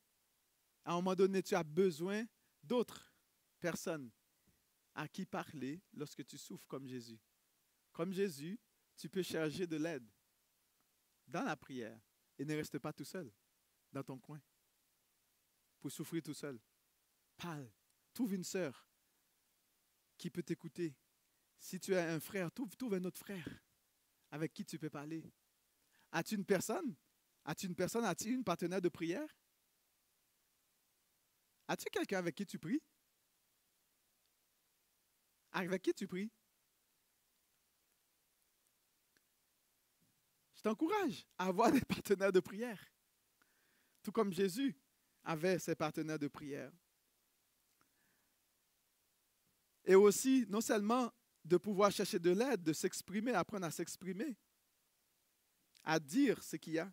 À 0.85 0.93
un 0.93 0.97
moment 0.97 1.15
donné, 1.15 1.43
tu 1.43 1.55
as 1.55 1.65
besoin 1.65 2.25
d'autres 2.63 3.15
personnes 3.61 4.11
à 4.95 5.09
qui 5.09 5.27
parler 5.27 5.81
lorsque 5.93 6.25
tu 6.25 6.39
souffres 6.39 6.67
comme 6.67 6.87
Jésus. 6.87 7.21
Comme 7.93 8.13
Jésus, 8.13 8.59
tu 8.97 9.09
peux 9.09 9.23
chercher 9.23 9.67
de 9.67 9.77
l'aide 9.77 10.09
dans 11.27 11.43
la 11.43 11.57
prière 11.57 12.01
et 12.39 12.45
ne 12.45 12.55
reste 12.55 12.79
pas 12.79 12.93
tout 12.93 13.05
seul 13.05 13.31
dans 13.93 14.03
ton 14.03 14.19
coin 14.19 14.41
pour 15.81 15.91
souffrir 15.91 16.23
tout 16.23 16.35
seul. 16.35 16.59
Parle. 17.37 17.71
Trouve 18.13 18.35
une 18.35 18.45
sœur 18.45 18.89
qui 20.17 20.31
peut 20.31 20.43
t'écouter. 20.43 20.97
Si 21.59 21.81
tu 21.81 21.95
as 21.97 22.13
un 22.13 22.21
frère, 22.21 22.51
trouve, 22.53 22.95
un 22.95 23.05
autre 23.05 23.19
frère 23.19 23.49
avec 24.31 24.53
qui 24.53 24.65
tu 24.65 24.79
peux 24.79 24.91
parler. 24.91 25.23
As-tu 26.13 26.35
une 26.35 26.45
personne? 26.45 26.95
As-tu 27.45 27.67
une 27.67 27.75
personne? 27.75 28.05
As-tu 28.05 28.35
une 28.35 28.45
partenaire 28.45 28.81
de 28.81 28.89
prière? 28.89 29.29
As-tu 31.69 31.89
quelqu'un 31.91 32.19
avec 32.19 32.35
qui 32.35 32.47
tu 32.47 32.59
pries? 32.59 32.83
Avec 35.53 35.83
qui 35.83 35.95
tu 35.95 36.07
pries? 36.07 36.31
Je 40.55 40.63
t'encourage 40.63 41.27
à 41.39 41.47
avoir 41.47 41.73
des 41.73 41.81
partenaires 41.81 42.33
de 42.33 42.41
prière. 42.41 42.85
Tout 44.03 44.13
comme 44.13 44.33
Jésus 44.33 44.77
avait 45.25 45.59
ses 45.59 45.75
partenaires 45.75 46.19
de 46.19 46.29
prière. 46.29 46.73
Et 49.85 49.95
aussi, 49.95 50.45
non 50.49 50.61
seulement 50.61 51.13
de 51.47 51.57
pouvoir 51.57 51.91
chercher 51.91 52.19
de 52.19 52.31
l'aide, 52.31 52.63
de 52.63 52.73
s'exprimer, 52.73 53.33
apprendre 53.33 53.67
à 53.67 53.71
s'exprimer, 53.71 54.37
à 55.85 55.99
dire 55.99 56.43
ce 56.43 56.57
qu'il 56.57 56.75
y 56.75 56.79
a, 56.79 56.93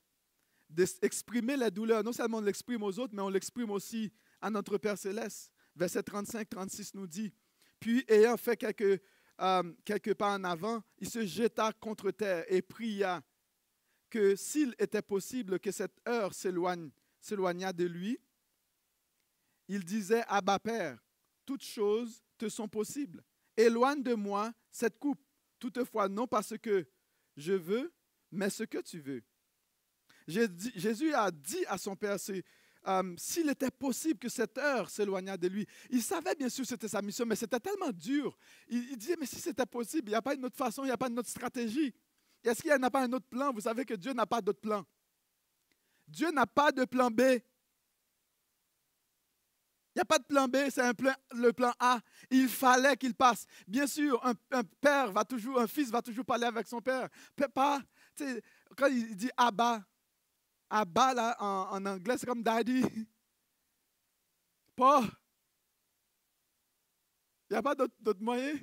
d'exprimer 0.70 1.58
la 1.58 1.70
douleur. 1.70 2.04
Non 2.04 2.14
seulement 2.14 2.38
on 2.38 2.42
l'exprime 2.42 2.84
aux 2.84 3.00
autres, 3.00 3.14
mais 3.14 3.22
on 3.22 3.30
l'exprime 3.30 3.72
aussi 3.72 4.12
à 4.42 4.50
notre 4.50 4.78
Père 4.78 4.98
céleste. 4.98 5.52
Verset 5.76 6.02
35-36 6.02 6.92
nous 6.94 7.08
dit, 7.08 7.34
puis, 7.80 8.06
ayant 8.08 8.38
fait 8.38 8.56
quelques, 8.56 9.02
euh, 9.42 10.14
pas 10.18 10.36
en 10.36 10.44
avant, 10.44 10.82
il 11.00 11.10
se 11.10 11.26
jeta 11.26 11.74
contre 11.74 12.12
terre 12.12 12.46
et 12.48 12.62
pria 12.62 13.22
que 14.10 14.36
s'il 14.36 14.76
était 14.78 15.02
possible 15.02 15.60
que 15.60 15.72
cette 15.72 16.00
heure 16.08 16.34
s'éloignât 16.34 17.74
de 17.74 17.84
lui, 17.86 18.20
il 19.68 19.84
disait, 19.84 20.24
Abba 20.28 20.60
Père, 20.60 21.04
toutes 21.46 21.64
choses 21.64 22.24
te 22.38 22.48
sont 22.48 22.68
possibles. 22.68 23.24
Éloigne 23.58 24.04
de 24.04 24.14
moi 24.14 24.54
cette 24.72 24.98
coupe, 25.00 25.22
toutefois 25.60 26.10
non 26.10 26.28
parce 26.28 26.58
que 26.58 26.88
je 27.38 27.54
veux, 27.54 27.94
mais 28.32 28.50
ce 28.50 28.64
que 28.64 28.80
tu 28.80 29.00
veux. 29.00 29.24
Jésus 30.28 31.14
a 31.14 31.32
dit 31.32 31.66
à 31.68 31.78
son 31.78 31.96
Père, 31.96 32.18
euh, 32.88 33.16
s'il 33.18 33.50
était 33.50 33.72
possible 33.72 34.20
que 34.20 34.30
cette 34.30 34.58
heure 34.58 34.90
s'éloignât 34.90 35.38
de 35.38 35.48
lui. 35.48 35.66
Il 35.90 36.02
savait 36.02 36.36
bien 36.36 36.50
sûr 36.50 36.64
que 36.64 36.70
c'était 36.70 36.88
sa 36.88 37.02
mission, 37.02 37.26
mais 37.26 37.36
c'était 37.36 37.60
tellement 37.60 37.92
dur. 37.92 38.38
Il, 38.68 38.98
disait, 38.98 39.16
mais 39.18 39.26
si 39.26 39.38
c'était 39.38 39.66
possible, 39.66 40.10
il 40.10 40.12
n'y 40.12 40.16
a 40.16 40.22
pas 40.22 40.34
une 40.34 40.44
autre 40.46 40.58
façon, 40.58 40.84
il 40.84 40.88
n'y 40.88 40.92
a 40.92 40.98
pas 40.98 41.08
une 41.08 41.18
autre 41.18 41.30
stratégie. 41.30 41.94
Est-ce 42.44 42.62
qu'il 42.62 42.76
n'y 42.76 42.84
a 42.84 42.90
pas 42.90 43.04
un 43.04 43.14
autre 43.14 43.28
plan? 43.28 43.54
Vous 43.54 43.62
savez 43.62 43.86
que 43.86 43.94
Dieu 43.94 44.12
n'a 44.12 44.26
pas 44.26 44.42
d'autre 44.42 44.60
plan. 44.60 44.86
Dieu 46.08 46.30
n'a 46.32 46.46
pas 46.46 46.72
de 46.72 46.84
plan 46.84 47.10
B. 47.10 47.22
Il 49.96 50.00
n'y 50.00 50.02
a 50.02 50.06
pas 50.06 50.18
de 50.18 50.24
plan 50.24 50.48
B, 50.48 50.58
c'est 50.72 50.82
le 51.36 51.54
plan 51.54 51.72
A. 51.80 52.00
Il 52.32 52.50
fallait 52.50 52.98
qu'il 52.98 53.14
passe. 53.14 53.46
Bien 53.68 53.86
sûr, 53.86 54.20
un, 54.26 54.64
père 54.82 55.12
va 55.12 55.24
toujours, 55.24 55.60
un 55.60 55.68
fils 55.68 55.92
va 55.92 56.02
toujours 56.02 56.26
parler 56.26 56.46
avec 56.46 56.66
son 56.68 56.82
père. 56.82 57.08
Pas, 57.54 57.80
quand 58.76 58.88
il 58.88 59.16
dit 59.16 59.30
Abba, 59.38 59.86
Abba, 60.68 61.14
là, 61.14 61.36
en, 61.40 61.86
anglais, 61.86 62.18
c'est 62.18 62.26
comme 62.26 62.42
daddy. 62.42 62.84
Pas. 64.76 65.04
Il 67.48 67.54
n'y 67.54 67.58
a 67.58 67.62
pas 67.62 67.76
d'autre 67.76 68.22
moyen. 68.22 68.58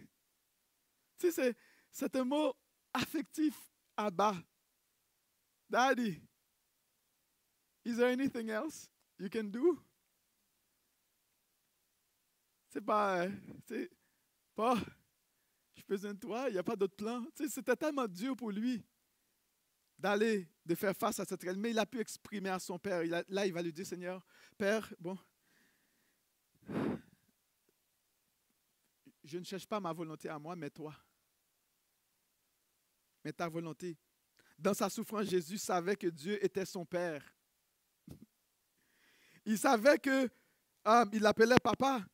C'est 1.17 2.17
un 2.17 2.25
mot 2.25 2.53
affectif. 2.93 3.55
Abba. 3.97 4.35
Daddy. 5.69 6.21
Is 7.85 7.97
there 7.99 8.09
anything 8.09 8.51
else 8.51 8.91
you 9.17 9.29
can 9.31 9.45
do? 9.45 9.81
C'est 12.71 12.81
pas. 12.81 13.27
C'est 13.67 13.91
pas. 14.55 14.77
Je 15.75 15.83
besoin 15.89 16.15
de 16.15 16.19
toi, 16.19 16.49
il 16.49 16.53
n'y 16.53 16.59
a 16.59 16.63
pas 16.63 16.77
d'autre 16.77 16.95
plan. 16.95 17.25
C'était 17.49 17.77
tellement 17.77 18.07
dur 18.07 18.37
pour 18.37 18.51
lui 18.51 18.85
d'aller, 19.99 20.49
de 20.65 20.75
faire 20.75 20.97
face 20.97 21.19
à 21.21 21.25
cette 21.25 21.43
réalité. 21.43 21.61
Mais 21.61 21.71
il 21.71 21.79
a 21.79 21.87
pu 21.87 22.01
exprimer 22.01 22.51
à 22.51 22.59
son 22.59 22.79
père. 22.79 23.03
là, 23.29 23.47
il 23.47 23.53
va 23.53 23.63
lui 23.63 23.73
dire, 23.73 23.87
Seigneur, 23.87 24.25
Père, 24.57 24.93
bon, 24.99 25.19
je 29.25 29.39
ne 29.39 29.45
cherche 29.45 29.67
pas 29.67 29.81
ma 29.81 29.93
volonté 29.93 30.29
à 30.29 30.39
moi, 30.39 30.55
mais 30.55 30.71
toi. 30.71 30.95
Mais 33.25 33.33
ta 33.33 33.49
volonté. 33.49 33.97
Dans 34.59 34.75
sa 34.75 34.89
souffrance, 34.89 35.27
Jésus 35.27 35.59
savait 35.59 35.97
que 35.97 36.07
Dieu 36.07 36.43
était 36.45 36.67
son 36.67 36.85
Père. 36.85 37.25
Il 39.45 39.59
savait 39.59 39.99
que 39.99 40.29
ah, 40.85 41.05
il 41.13 41.21
l'appelait 41.21 41.57
papa. 41.63 42.05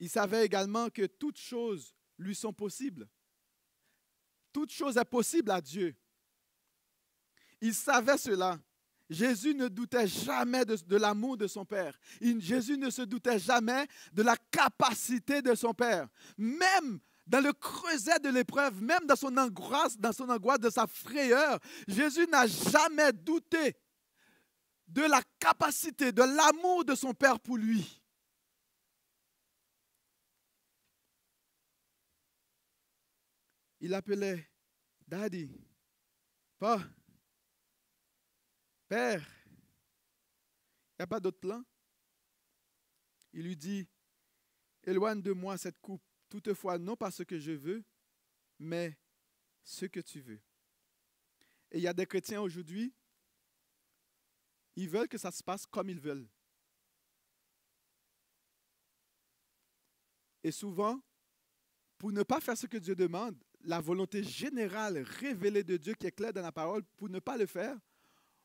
Il 0.00 0.08
savait 0.08 0.46
également 0.46 0.88
que 0.88 1.06
toutes 1.06 1.38
choses 1.38 1.94
lui 2.18 2.34
sont 2.34 2.52
possibles. 2.52 3.06
Toute 4.52 4.72
chose 4.72 4.96
est 4.96 5.04
possible 5.04 5.50
à 5.50 5.60
Dieu. 5.60 5.94
Il 7.60 7.74
savait 7.74 8.18
cela. 8.18 8.58
Jésus 9.10 9.54
ne 9.54 9.68
doutait 9.68 10.06
jamais 10.06 10.64
de, 10.64 10.96
l'amour 10.96 11.36
de 11.36 11.46
son 11.46 11.64
Père. 11.64 11.98
Jésus 12.20 12.78
ne 12.78 12.90
se 12.90 13.02
doutait 13.02 13.38
jamais 13.38 13.86
de 14.12 14.22
la 14.22 14.36
capacité 14.50 15.42
de 15.42 15.54
son 15.54 15.74
Père. 15.74 16.08
Même 16.38 17.00
dans 17.26 17.40
le 17.40 17.52
creuset 17.52 18.18
de 18.20 18.28
l'épreuve, 18.28 18.82
même 18.82 19.04
dans 19.06 19.16
son 19.16 19.36
angoisse, 19.36 19.98
dans 19.98 20.12
son 20.12 20.28
angoisse, 20.30 20.60
de 20.60 20.70
sa 20.70 20.86
frayeur, 20.86 21.58
Jésus 21.86 22.26
n'a 22.28 22.46
jamais 22.46 23.12
douté 23.12 23.76
de 24.88 25.02
la 25.02 25.22
capacité, 25.38 26.10
de 26.10 26.22
l'amour 26.22 26.84
de 26.84 26.94
son 26.94 27.12
Père 27.12 27.38
pour 27.38 27.56
lui. 27.56 27.99
Il 33.80 33.94
appelait 33.94 34.48
Daddy, 35.06 35.50
pas 36.58 36.82
Père. 38.86 39.24
Il 39.46 41.00
n'y 41.00 41.04
a 41.04 41.06
pas 41.06 41.20
d'autre 41.20 41.38
plan. 41.38 41.64
Il 43.32 43.44
lui 43.44 43.56
dit, 43.56 43.88
éloigne 44.82 45.22
de 45.22 45.32
moi 45.32 45.56
cette 45.56 45.78
coupe, 45.78 46.02
toutefois 46.28 46.76
non 46.76 46.96
pas 46.96 47.10
ce 47.10 47.22
que 47.22 47.38
je 47.38 47.52
veux, 47.52 47.84
mais 48.58 48.98
ce 49.62 49.86
que 49.86 50.00
tu 50.00 50.20
veux. 50.20 50.40
Et 51.70 51.78
il 51.78 51.82
y 51.82 51.88
a 51.88 51.92
des 51.92 52.06
chrétiens 52.06 52.40
aujourd'hui, 52.40 52.92
ils 54.74 54.88
veulent 54.88 55.08
que 55.08 55.18
ça 55.18 55.30
se 55.30 55.42
passe 55.42 55.66
comme 55.66 55.88
ils 55.88 56.00
veulent. 56.00 56.28
Et 60.42 60.50
souvent, 60.50 61.00
pour 61.96 62.10
ne 62.10 62.22
pas 62.22 62.40
faire 62.40 62.56
ce 62.56 62.66
que 62.66 62.78
Dieu 62.78 62.96
demande, 62.96 63.38
la 63.64 63.80
volonté 63.80 64.22
générale 64.22 64.98
révélée 64.98 65.62
de 65.62 65.76
Dieu 65.76 65.94
qui 65.94 66.06
est 66.06 66.12
claire 66.12 66.32
dans 66.32 66.42
la 66.42 66.52
parole, 66.52 66.82
pour 66.96 67.08
ne 67.08 67.18
pas 67.18 67.36
le 67.36 67.46
faire, 67.46 67.76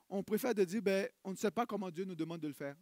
on 0.09 0.23
préfère 0.23 0.53
de 0.53 0.63
dire, 0.63 0.81
ben, 0.81 1.09
on 1.23 1.31
ne 1.31 1.35
sait 1.35 1.51
pas 1.51 1.65
comment 1.65 1.89
Dieu 1.89 2.05
nous 2.05 2.15
demande 2.15 2.41
de 2.41 2.47
le 2.47 2.53
faire. 2.53 2.75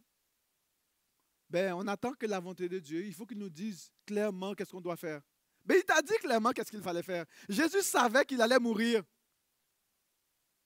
Ben, 1.48 1.72
on 1.74 1.86
attend 1.86 2.12
que 2.14 2.26
la 2.26 2.40
volonté 2.40 2.68
de 2.68 2.78
Dieu, 2.78 3.04
il 3.04 3.14
faut 3.14 3.26
qu'il 3.26 3.38
nous 3.38 3.50
dise 3.50 3.92
clairement 4.06 4.54
qu'est-ce 4.54 4.70
qu'on 4.70 4.80
doit 4.80 4.96
faire. 4.96 5.20
Mais 5.64 5.74
ben, 5.74 5.80
il 5.80 5.84
t'a 5.84 6.02
dit 6.02 6.18
clairement 6.20 6.50
qu'est-ce 6.50 6.70
qu'il 6.70 6.82
fallait 6.82 7.02
faire. 7.02 7.24
Jésus 7.48 7.82
savait 7.82 8.24
qu'il 8.24 8.40
allait 8.42 8.58
mourir. 8.58 9.02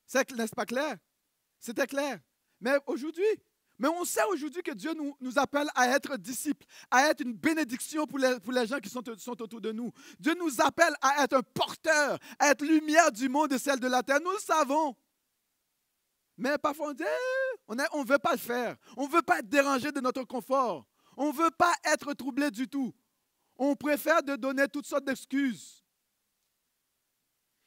C'est, 0.07 0.31
n'est-ce 0.33 0.55
pas 0.55 0.67
clair? 0.67 0.97
C'était 1.61 1.87
clair. 1.87 2.21
Mais 2.61 2.77
aujourd'hui, 2.87 3.27
mais 3.79 3.89
on 3.89 4.05
sait 4.05 4.25
aujourd'hui 4.25 4.63
que 4.63 4.73
Dieu 4.73 4.93
nous, 4.95 5.17
nous, 5.21 5.39
appelle 5.39 5.69
à 5.75 5.89
être 5.89 6.17
disciples, 6.17 6.67
à 6.91 7.09
être 7.09 7.21
une 7.21 7.35
bénédiction 7.35 8.07
pour 8.07 8.19
les, 8.19 8.41
pour 8.41 8.53
les 8.53 8.67
gens 8.67 8.81
qui 8.81 8.89
sont, 8.89 9.03
sont, 9.19 9.41
autour 9.41 9.61
de 9.61 9.71
nous. 9.71 9.93
Dieu 10.19 10.35
nous 10.35 10.61
appelle 10.61 10.95
à 11.01 11.23
être 11.23 11.35
un 11.35 11.43
porteur, 11.43 12.19
à 12.39 12.51
être 12.51 12.65
lumière 12.65 13.13
du 13.13 13.29
monde 13.29 13.53
et 13.53 13.59
celle 13.59 13.79
de 13.79 13.87
la 13.87 14.03
terre. 14.03 14.21
Nous 14.23 14.33
le 14.33 14.39
savons. 14.39 14.97
Mais 16.37 16.59
parfois 16.59 16.89
on 16.89 16.93
dit, 16.93 17.05
eh, 17.05 17.73
on 17.93 18.05
ne 18.05 18.09
veut 18.09 18.19
pas 18.19 18.33
le 18.33 18.39
faire. 18.39 18.77
On 18.97 19.07
ne 19.07 19.13
veut 19.13 19.23
pas 19.23 19.39
être 19.39 19.49
dérangé 19.49 19.93
de 19.93 20.01
notre 20.01 20.25
confort. 20.25 20.85
On 21.17 21.33
ne 21.33 21.37
veut 21.37 21.51
pas 21.51 21.73
être 21.85 22.13
troublé 22.15 22.51
du 22.51 22.69
tout. 22.69 22.93
on 23.61 23.75
préfère 23.75 24.23
de 24.23 24.37
donner 24.37 24.69
toutes 24.69 24.87
sortes 24.87 25.05
d'excuses. 25.05 25.85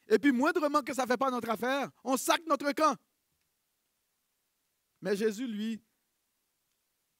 Et 0.08 0.18
puis, 0.18 0.32
moindrement 0.32 0.82
que 0.82 0.92
ça 0.94 1.02
ne 1.02 1.06
fait 1.06 1.16
pas 1.16 1.30
notre 1.30 1.50
affaire, 1.50 1.90
on 2.02 2.16
sac 2.16 2.42
notre 2.46 2.72
camp. 2.72 2.96
Mais 5.00 5.16
Jésus, 5.16 5.46
lui, 5.46 5.82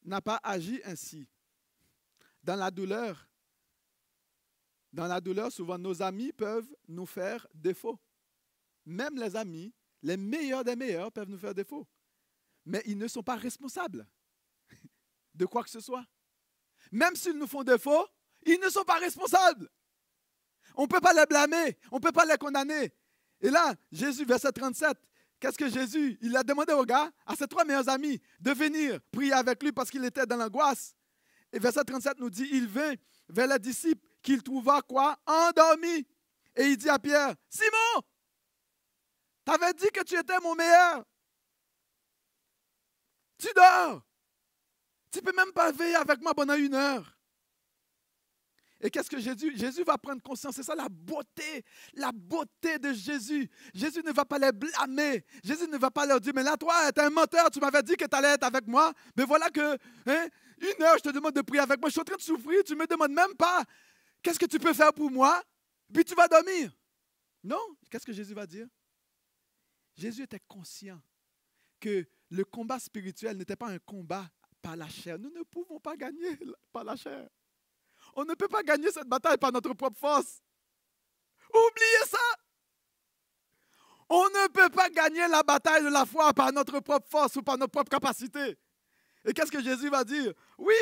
n'a 0.05 0.21
pas 0.21 0.41
agi 0.43 0.81
ainsi. 0.85 1.27
Dans 2.43 2.57
la 2.57 2.71
douleur, 2.71 3.29
dans 4.93 5.07
la 5.07 5.21
douleur, 5.21 5.51
souvent 5.51 5.79
nos 5.79 6.03
amis 6.03 6.33
peuvent 6.33 6.69
nous 6.89 7.07
faire 7.07 7.47
défaut. 7.55 7.99
Même 8.85 9.17
les 9.17 9.37
amis, 9.37 9.73
les 10.03 10.17
meilleurs 10.17 10.65
des 10.65 10.77
meilleurs, 10.77 11.13
peuvent 11.13 11.29
nous 11.29 11.39
faire 11.39 11.55
défaut. 11.55 11.87
Mais 12.67 12.83
ils 12.87 12.99
ne 12.99 13.09
sont 13.09 13.23
pas 13.23 13.37
responsables 13.37 14.07
de 15.35 15.47
quoi 15.47 15.63
que 15.63 15.71
ce 15.71 15.81
soit. 15.81 16.07
Même 16.91 17.17
s'ils 17.17 17.39
nous 17.39 17.47
font 17.47 17.63
défaut, 17.63 18.07
ils 18.45 18.61
ne 18.61 18.69
sont 18.69 18.85
pas 18.85 18.99
responsables. 18.99 19.71
On 20.75 20.83
ne 20.83 20.89
peut 20.89 21.01
pas 21.01 21.13
les 21.13 21.27
blâmer, 21.27 21.79
on 21.91 21.97
ne 21.97 22.01
peut 22.01 22.13
pas 22.13 22.25
les 22.25 22.37
condamner. 22.37 22.93
Et 23.41 23.51
là, 23.51 23.75
Jésus, 23.91 24.25
verset 24.25 24.53
37, 24.53 24.97
qu'est-ce 25.43 25.59
que 25.59 25.69
Jésus 25.69 26.17
Il 26.21 26.37
a 26.37 26.45
demandé 26.45 26.73
aux 26.73 26.85
gars, 26.85 27.11
à 27.27 27.35
ses 27.35 27.49
trois 27.49 27.65
meilleurs 27.65 27.89
amis, 27.89 28.21
de 28.39 28.53
venir 28.53 29.01
prier 29.11 29.33
avec 29.33 29.61
lui 29.61 29.73
parce 29.73 29.91
qu'il 29.91 30.05
était 30.05 30.25
dans 30.25 30.37
l'angoisse? 30.37 30.95
Et 31.53 31.59
verset 31.59 31.83
37 31.85 32.21
nous 32.21 32.31
dit, 32.31 32.49
il 32.53 32.69
vint 32.69 32.95
vers 33.29 33.49
les 33.49 33.59
disciples 33.59 34.07
qu'il 34.23 34.41
trouva 34.41 34.81
quoi? 34.83 35.19
Endormis. 35.27 36.07
Et 36.55 36.67
il 36.69 36.77
dit 36.77 36.89
à 36.89 36.99
Pierre, 36.99 37.35
Simon, 37.51 38.05
t'avais 39.45 39.75
dit 39.75 39.89
que 39.93 40.05
tu 40.05 40.17
étais 40.17 40.39
mon 40.41 40.55
meilleur. 40.55 41.05
Tu 43.37 43.49
dors. 43.57 44.01
Tu 45.11 45.19
ne 45.19 45.25
peux 45.25 45.37
même 45.37 45.53
pas 45.53 45.73
veiller 45.73 45.97
avec 45.97 46.21
moi 46.21 46.35
pendant 46.35 46.55
une 46.55 46.75
heure. 46.75 47.19
Et 48.83 48.91
qu'est-ce 48.91 49.09
que 49.09 49.21
Jésus? 49.21 49.57
Jésus 49.57 49.85
va 49.85 49.97
prendre 49.97 50.21
conscience. 50.21 50.57
C'est 50.57 50.65
ça 50.65 50.75
la 50.75 50.89
beauté, 50.89 51.65
la 51.95 52.11
beauté 52.11 52.81
de 52.81 52.93
Jésus. 52.93 53.49
Jésus 53.73 54.03
ne 54.05 54.11
va 54.11 54.25
pas 54.25 54.39
les 54.39 54.51
blâmer. 54.51 55.25
Jésus 55.45 55.69
ne 55.69 55.79
va 55.79 55.91
pas 55.91 56.05
leur 56.05 56.21
dire, 56.21 56.33
mais 56.35 56.43
là, 56.43 56.57
toi, 56.57 56.91
tu 56.93 57.01
es 57.01 57.05
un 57.05 57.11
menteur, 57.11 57.49
tu 57.51 57.61
m'avais 57.61 57.83
dit 57.85 57.97
que 57.97 58.05
tu 58.05 58.17
allais 58.17 58.35
être 58.35 58.43
avec 58.43 58.67
moi. 58.67 58.93
Mais 59.17 59.25
voilà 59.25 59.51
que, 59.51 59.79
hein, 60.07 60.29
une 60.59 60.83
heure, 60.83 60.97
je 60.99 61.03
te 61.05 61.11
demande 61.11 61.35
de 61.35 61.43
prier 61.43 61.63
avec 61.63 61.81
moi. 61.81 61.91
Je 61.91 61.93
suis 61.93 62.01
en 62.01 62.05
train 62.05 62.17
de 62.17 62.23
souffrir, 62.23 62.65
tu 62.65 62.73
ne 62.75 62.81
me 62.81 62.87
demandes 62.89 63.13
même 63.13 63.35
pas, 63.37 63.65
qu'est-ce 64.21 64.39
que 64.39 64.47
tu 64.47 64.59
peux 64.59 64.75
faire 64.75 64.93
pour 64.93 65.13
moi? 65.13 65.41
Puis 65.95 66.05
tu 66.05 66.17
vas 66.17 66.27
dormir. 66.27 66.77
Non, 67.45 67.61
qu'est-ce 67.89 68.07
que 68.07 68.13
Jésus 68.13 68.35
va 68.35 68.47
dire? 68.47 68.67
Jésus 69.95 70.23
était 70.23 70.43
conscient 70.49 71.01
que 71.79 72.05
le 72.31 72.45
combat 72.45 72.81
spirituel 72.81 73.37
n'était 73.37 73.57
pas 73.57 73.69
un 73.69 73.79
combat 73.79 74.29
par 74.61 74.75
la 74.75 74.89
chair. 74.89 75.19
Nous 75.19 75.31
ne 75.31 75.43
pouvons 75.43 75.79
pas 75.79 75.97
gagner 75.97 76.37
par 76.73 76.83
la 76.83 76.97
chair. 76.97 77.29
On 78.15 78.25
ne 78.25 78.35
peut 78.35 78.49
pas 78.49 78.63
gagner 78.63 78.91
cette 78.91 79.09
bataille 79.09 79.39
par 79.39 79.53
notre 79.53 79.73
propre 79.75 79.99
force. 79.99 80.43
Oubliez 81.49 82.07
ça. 82.07 82.19
On 84.09 84.25
ne 84.25 84.49
peut 84.49 84.69
pas 84.69 84.91
gagner 84.91 85.27
la 85.29 85.43
bataille 85.43 85.85
de 85.85 85.89
la 85.89 86.05
foi 86.05 86.33
par 86.35 86.53
notre 86.53 86.81
propre 86.81 87.09
force 87.09 87.37
ou 87.37 87.43
par 87.43 87.57
notre 87.57 87.73
propre 87.73 87.91
capacité. 87.91 88.59
Et 89.25 89.33
qu'est-ce 89.33 89.51
que 89.51 89.63
Jésus 89.63 89.89
va 89.89 90.05
dire? 90.05 90.33
Oui, 90.59 90.75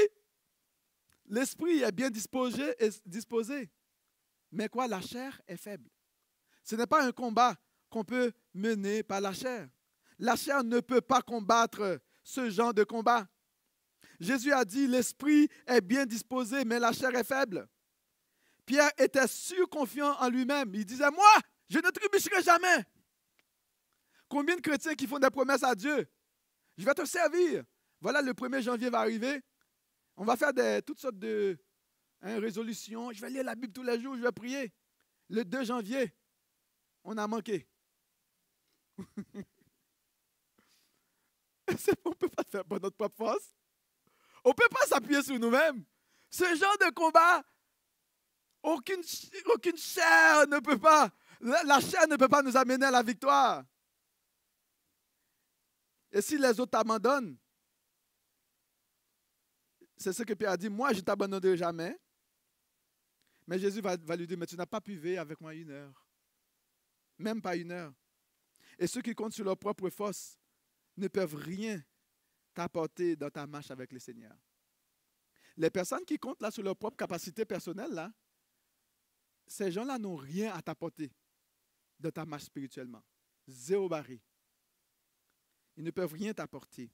l'esprit 1.27 1.83
est 1.83 1.93
bien 1.93 2.11
disposé, 2.11 2.75
disposé, 3.07 3.71
mais 4.51 4.69
quoi, 4.69 4.89
la 4.89 5.01
chair 5.01 5.41
est 5.47 5.57
faible. 5.57 5.89
Ce 6.65 6.75
n'est 6.75 6.87
pas 6.87 7.05
un 7.05 7.13
combat 7.13 7.55
qu'on 7.89 8.05
peut 8.05 8.33
mener 8.55 9.03
par 9.03 9.21
la 9.21 9.33
chair. 9.33 9.69
La 10.19 10.37
chair 10.37 10.65
ne 10.65 10.81
peut 10.81 11.01
pas 11.01 11.23
combattre 11.23 12.01
ce 12.23 12.51
genre 12.51 12.75
de 12.75 12.85
combat. 12.85 13.27
Jésus 14.21 14.53
a 14.53 14.65
dit, 14.67 14.87
l'esprit 14.87 15.49
est 15.67 15.81
bien 15.81 16.05
disposé, 16.05 16.65
mais 16.67 16.79
la 16.79 16.93
chair 16.93 17.15
est 17.15 17.25
faible. 17.25 17.67
Pierre 18.67 18.91
était 18.99 19.27
surconfiant 19.27 20.15
en 20.21 20.29
lui-même. 20.29 20.75
Il 20.75 20.85
disait, 20.85 21.11
moi, 21.11 21.33
je 21.71 21.79
ne 21.79 21.91
trébucherai 21.91 22.43
jamais. 22.43 22.85
Combien 24.29 24.57
de 24.57 24.61
chrétiens 24.61 24.95
qui 24.95 25.07
font 25.07 25.19
des 25.19 25.31
promesses 25.31 25.65
à 25.65 25.75
Dieu? 25.75 26.07
Je 26.77 26.85
vais 26.85 26.95
te 26.95 27.05
servir. 27.07 27.65
Voilà, 28.01 28.21
le 28.21 28.33
1er 28.33 28.63
janvier 28.63 28.91
va 28.91 29.01
arriver. 29.01 29.41
On 30.17 30.25
va 30.25 30.37
faire 30.37 30.53
toutes 30.85 31.01
sortes 31.01 31.19
de 31.19 31.59
hein, 32.21 32.39
résolutions. 32.39 33.13
Je 33.13 33.21
vais 33.23 33.31
lire 33.31 33.45
la 33.45 33.55
Bible 33.55 33.73
tous 33.73 33.83
les 33.83 33.99
jours, 34.01 34.17
je 34.17 34.23
vais 34.23 34.33
prier. 34.33 34.73
Le 35.31 35.45
2 35.45 35.65
janvier, 35.65 36.15
on 37.05 37.17
a 37.17 37.27
manqué. 37.27 37.67
on 42.05 42.11
ne 42.11 42.15
peut 42.15 42.29
pas 42.29 42.45
faire 42.45 42.65
notre 42.71 42.91
propre 42.91 43.17
force. 43.17 43.55
On 44.45 44.51
ne 44.51 44.55
peut 44.55 44.69
pas 44.71 44.87
s'appuyer 44.87 45.23
sur 45.23 45.39
nous-mêmes. 45.39 45.85
Ce 46.31 46.45
genre 46.57 46.79
de 46.79 46.91
combat, 46.95 47.45
aucune, 48.63 49.03
aucune 49.47 49.77
chair 49.77 50.47
ne 50.47 50.61
peut 50.61 50.79
pas, 50.79 51.11
la 51.41 51.81
chair 51.81 52.07
ne 52.09 52.17
peut 52.17 52.29
pas 52.29 52.43
nous 52.43 52.57
amener 52.57 52.87
à 52.87 52.91
la 52.91 53.03
victoire. 53.03 53.65
Et 56.13 56.21
si 56.21 56.39
les 56.39 56.59
autres 56.61 56.71
t'abandonnent, 56.71 57.37
c'est 59.97 60.13
ce 60.13 60.23
que 60.23 60.35
Pierre 60.35 60.53
a 60.53 60.57
dit, 60.57 60.69
moi 60.69 60.93
je 60.93 60.99
ne 60.99 61.05
t'abandonnerai 61.05 61.57
jamais. 61.57 61.99
Mais 63.47 63.59
Jésus 63.59 63.81
va, 63.81 63.97
lui 64.17 64.27
dire, 64.27 64.39
mais 64.39 64.47
tu 64.47 64.57
n'as 64.57 64.67
pas 64.67 64.81
pu 64.81 64.97
veiller 64.97 65.19
avec 65.19 65.41
moi 65.41 65.55
une 65.55 65.71
heure. 65.71 66.07
Même 67.19 67.43
pas 67.43 67.57
une 67.57 67.73
heure. 67.73 67.93
Et 68.79 68.87
ceux 68.87 69.03
qui 69.03 69.15
comptent 69.15 69.33
sur 69.33 69.45
leur 69.45 69.59
propre 69.59 69.91
force 69.91 70.39
ne 70.97 71.09
peuvent 71.09 71.35
rien 71.35 71.83
t'apporter 72.61 73.17
dans 73.17 73.31
ta 73.31 73.47
marche 73.47 73.71
avec 73.71 73.91
le 73.91 73.99
Seigneur. 73.99 74.37
Les 75.57 75.71
personnes 75.71 76.05
qui 76.05 76.19
comptent 76.19 76.43
là 76.43 76.51
sur 76.51 76.63
leur 76.63 76.77
propre 76.77 76.97
capacité 76.99 77.47
personnelle, 77.47 77.91
là, 77.91 78.13
ces 79.47 79.73
gens-là 79.73 79.99
n'ont 79.99 80.17
rien 80.17 80.53
à 80.53 80.61
t'apporter 80.61 81.11
dans 81.99 82.11
ta 82.11 82.27
marche 82.27 82.45
spirituellement. 82.45 83.03
Zéro 83.49 83.89
barré. 83.89 84.21
Ils 85.77 85.85
ne 85.85 85.91
peuvent 85.91 86.13
rien 86.13 86.35
t'apporter. 86.35 86.93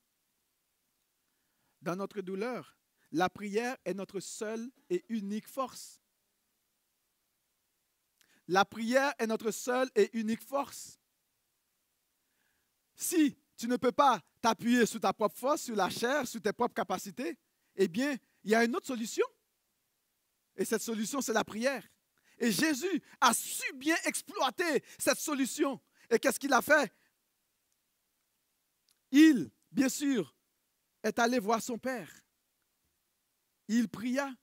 Dans 1.82 1.96
notre 1.96 2.20
douleur, 2.20 2.78
la 3.10 3.28
prière 3.28 3.76
est 3.84 3.94
notre 3.94 4.20
seule 4.20 4.70
et 4.88 5.04
unique 5.08 5.48
force. 5.48 6.00
La 8.46 8.64
prière 8.64 9.12
est 9.18 9.26
notre 9.26 9.50
seule 9.50 9.90
et 9.96 10.16
unique 10.16 10.42
force. 10.42 11.00
Si 12.94 13.36
tu 13.56 13.68
ne 13.68 13.76
peux 13.76 13.92
pas 13.92 14.20
t'appuyer 14.40 14.86
sur 14.86 15.00
ta 15.00 15.12
propre 15.12 15.36
force, 15.36 15.62
sur 15.62 15.76
la 15.76 15.88
chair, 15.88 16.26
sur 16.26 16.40
tes 16.40 16.52
propres 16.52 16.74
capacités, 16.74 17.38
eh 17.74 17.88
bien, 17.88 18.16
il 18.44 18.50
y 18.50 18.54
a 18.54 18.64
une 18.64 18.74
autre 18.76 18.86
solution. 18.86 19.26
Et 20.56 20.64
cette 20.64 20.82
solution, 20.82 21.20
c'est 21.20 21.32
la 21.32 21.44
prière. 21.44 21.86
Et 22.38 22.52
Jésus 22.52 23.02
a 23.20 23.32
su 23.32 23.72
bien 23.74 23.96
exploiter 24.04 24.82
cette 24.98 25.18
solution. 25.18 25.80
Et 26.10 26.18
qu'est-ce 26.18 26.38
qu'il 26.38 26.52
a 26.52 26.62
fait? 26.62 26.92
Il, 29.10 29.50
bien 29.70 29.88
sûr, 29.88 30.34
est 31.02 31.18
allé 31.18 31.38
voir 31.38 31.62
son 31.62 31.78
Père. 31.78 32.10
Il 33.68 33.88
pria. 33.88 34.34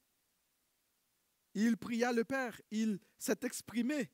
Il 1.53 1.77
pria 1.77 2.11
le 2.11 2.23
Père. 2.23 2.59
Il 2.71 2.99
s'est 3.17 3.39
exprimé 3.43 4.11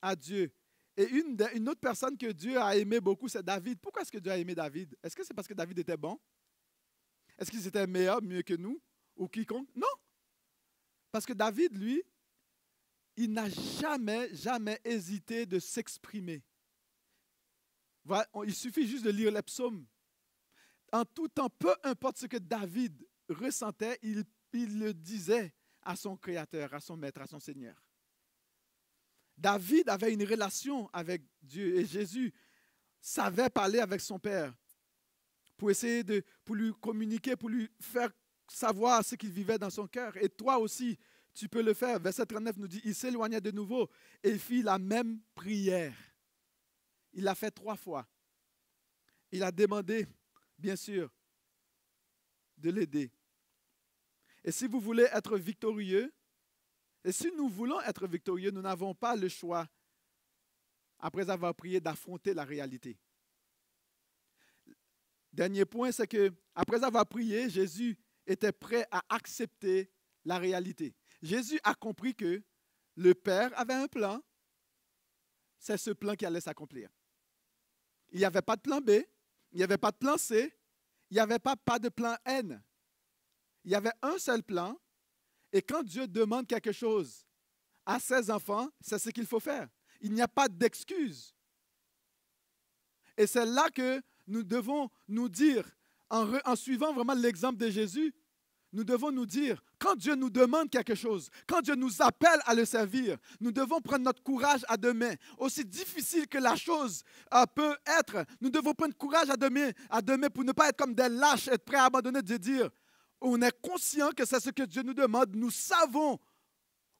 à 0.00 0.16
Dieu. 0.16 0.52
Et 0.96 1.08
une, 1.08 1.68
autre 1.68 1.80
personne 1.80 2.16
que 2.16 2.32
Dieu 2.32 2.58
a 2.58 2.76
aimé 2.76 3.00
beaucoup, 3.00 3.28
c'est 3.28 3.42
David. 3.42 3.78
Pourquoi 3.80 4.02
est-ce 4.02 4.12
que 4.12 4.18
Dieu 4.18 4.32
a 4.32 4.36
aimé 4.36 4.54
David? 4.54 4.96
Est-ce 5.02 5.16
que 5.16 5.24
c'est 5.24 5.34
parce 5.34 5.48
que 5.48 5.54
David 5.54 5.78
était 5.78 5.96
bon? 5.96 6.18
Est-ce 7.38 7.50
qu'il 7.50 7.64
était 7.66 7.86
meilleur, 7.86 8.22
mieux 8.22 8.42
que 8.42 8.54
nous? 8.54 8.80
Ou 9.16 9.28
quiconque? 9.28 9.68
Non. 9.74 9.86
Parce 11.10 11.24
que 11.24 11.32
David, 11.32 11.76
lui, 11.76 12.02
il 13.16 13.32
n'a 13.32 13.48
jamais, 13.48 14.34
jamais 14.34 14.80
hésité 14.84 15.46
de 15.46 15.58
s'exprimer. 15.58 16.42
il 18.44 18.54
suffit 18.54 18.86
juste 18.86 19.04
de 19.04 19.10
lire 19.10 19.32
les 19.32 19.42
psaumes. 19.42 19.86
En 20.92 21.04
tout 21.04 21.28
temps, 21.28 21.50
peu 21.50 21.74
importe 21.84 22.18
ce 22.18 22.26
que 22.26 22.36
David 22.36 23.06
ressentait, 23.28 23.98
il 24.02 24.24
le 24.52 24.92
disait 24.92 25.54
à 25.82 25.96
son 25.96 26.16
Créateur, 26.16 26.74
à 26.74 26.80
son 26.80 26.96
Maître, 26.96 27.20
à 27.20 27.26
son 27.26 27.40
Seigneur. 27.40 27.76
David 29.40 29.88
avait 29.88 30.12
une 30.12 30.24
relation 30.24 30.90
avec 30.92 31.22
Dieu 31.42 31.78
et 31.78 31.86
Jésus 31.86 32.32
savait 33.00 33.48
parler 33.48 33.78
avec 33.78 34.00
son 34.02 34.18
Père 34.18 34.54
pour 35.56 35.70
essayer 35.70 36.04
de 36.04 36.22
lui 36.50 36.72
communiquer, 36.80 37.36
pour 37.36 37.48
lui 37.48 37.70
faire 37.80 38.10
savoir 38.46 39.02
ce 39.04 39.14
qu'il 39.14 39.30
vivait 39.30 39.58
dans 39.58 39.70
son 39.70 39.86
cœur. 39.86 40.14
Et 40.18 40.28
toi 40.28 40.58
aussi, 40.58 40.98
tu 41.32 41.48
peux 41.48 41.62
le 41.62 41.72
faire. 41.72 41.98
Verset 41.98 42.26
39 42.26 42.58
nous 42.58 42.68
dit, 42.68 42.82
il 42.84 42.94
s'éloigna 42.94 43.40
de 43.40 43.50
nouveau 43.50 43.88
et 44.22 44.36
fit 44.36 44.62
la 44.62 44.78
même 44.78 45.20
prière. 45.34 45.96
Il 47.14 47.24
l'a 47.24 47.34
fait 47.34 47.50
trois 47.50 47.76
fois. 47.76 48.06
Il 49.32 49.42
a 49.42 49.50
demandé, 49.50 50.06
bien 50.58 50.76
sûr, 50.76 51.10
de 52.58 52.70
l'aider. 52.70 53.10
Et 54.44 54.52
si 54.52 54.66
vous 54.66 54.80
voulez 54.80 55.08
être 55.12 55.38
victorieux, 55.38 56.12
et 57.04 57.12
si 57.12 57.30
nous 57.36 57.48
voulons 57.48 57.80
être 57.80 58.06
victorieux, 58.06 58.50
nous 58.50 58.60
n'avons 58.60 58.94
pas 58.94 59.16
le 59.16 59.28
choix, 59.28 59.66
après 60.98 61.30
avoir 61.30 61.54
prié, 61.54 61.80
d'affronter 61.80 62.34
la 62.34 62.44
réalité. 62.44 62.98
Dernier 65.32 65.64
point, 65.64 65.92
c'est 65.92 66.06
que 66.06 66.32
après 66.54 66.82
avoir 66.84 67.06
prié, 67.06 67.48
Jésus 67.48 67.96
était 68.26 68.52
prêt 68.52 68.86
à 68.90 69.02
accepter 69.08 69.90
la 70.24 70.38
réalité. 70.38 70.94
Jésus 71.22 71.58
a 71.64 71.74
compris 71.74 72.14
que 72.14 72.42
le 72.96 73.14
Père 73.14 73.50
avait 73.58 73.74
un 73.74 73.86
plan. 73.86 74.20
C'est 75.58 75.76
ce 75.76 75.90
plan 75.90 76.14
qui 76.14 76.26
allait 76.26 76.40
s'accomplir. 76.40 76.90
Il 78.10 78.18
n'y 78.18 78.24
avait 78.24 78.42
pas 78.42 78.56
de 78.56 78.62
plan 78.62 78.80
B, 78.80 78.90
il 79.52 79.58
n'y 79.58 79.62
avait 79.62 79.78
pas 79.78 79.92
de 79.92 79.96
plan 79.96 80.16
C, 80.16 80.52
il 81.10 81.14
n'y 81.14 81.20
avait 81.20 81.38
pas, 81.38 81.56
pas 81.56 81.78
de 81.78 81.88
plan 81.88 82.16
N. 82.24 82.62
Il 83.64 83.70
y 83.70 83.74
avait 83.74 83.92
un 84.02 84.18
seul 84.18 84.42
plan. 84.42 84.76
Et 85.52 85.62
quand 85.62 85.82
Dieu 85.82 86.06
demande 86.06 86.46
quelque 86.46 86.72
chose 86.72 87.24
à 87.84 87.98
ses 87.98 88.30
enfants, 88.30 88.68
c'est 88.80 88.98
ce 88.98 89.10
qu'il 89.10 89.26
faut 89.26 89.40
faire. 89.40 89.68
Il 90.00 90.12
n'y 90.12 90.22
a 90.22 90.28
pas 90.28 90.48
d'excuse. 90.48 91.34
Et 93.16 93.26
c'est 93.26 93.46
là 93.46 93.68
que 93.70 94.00
nous 94.26 94.42
devons 94.42 94.88
nous 95.08 95.28
dire, 95.28 95.68
en, 96.08 96.56
suivant 96.56 96.92
vraiment 96.92 97.14
l'exemple 97.14 97.58
de 97.58 97.68
Jésus, 97.68 98.14
nous 98.72 98.84
devons 98.84 99.10
nous 99.10 99.26
dire, 99.26 99.60
quand 99.80 99.96
Dieu 99.96 100.14
nous 100.14 100.30
demande 100.30 100.70
quelque 100.70 100.94
chose, 100.94 101.28
quand 101.46 101.60
Dieu 101.60 101.74
nous 101.74 102.00
appelle 102.00 102.40
à 102.44 102.54
le 102.54 102.64
servir, 102.64 103.16
nous 103.40 103.50
devons 103.50 103.80
prendre 103.80 104.04
notre 104.04 104.22
courage 104.22 104.64
à 104.68 104.76
deux 104.76 104.94
mains. 104.94 105.14
Aussi 105.38 105.64
difficile 105.64 106.28
que 106.28 106.38
la 106.38 106.54
chose 106.54 107.02
euh, 107.34 107.44
peut 107.52 107.76
être, 107.98 108.24
nous 108.40 108.50
devons 108.50 108.72
prendre 108.72 108.96
courage 108.96 109.28
à 109.28 109.36
deux 109.36 109.50
pour 110.30 110.44
ne 110.44 110.52
pas 110.52 110.68
être 110.68 110.76
comme 110.76 110.94
des 110.94 111.08
lâches, 111.08 111.48
être 111.48 111.64
prêts 111.64 111.78
à 111.78 111.86
abandonner, 111.86 112.22
de 112.22 112.36
dire, 112.36 112.70
on 113.20 113.40
est 113.42 113.60
conscient 113.60 114.10
que 114.10 114.24
c'est 114.24 114.40
ce 114.40 114.50
que 114.50 114.62
Dieu 114.62 114.82
nous 114.82 114.94
demande, 114.94 115.34
nous 115.34 115.50
savons 115.50 116.18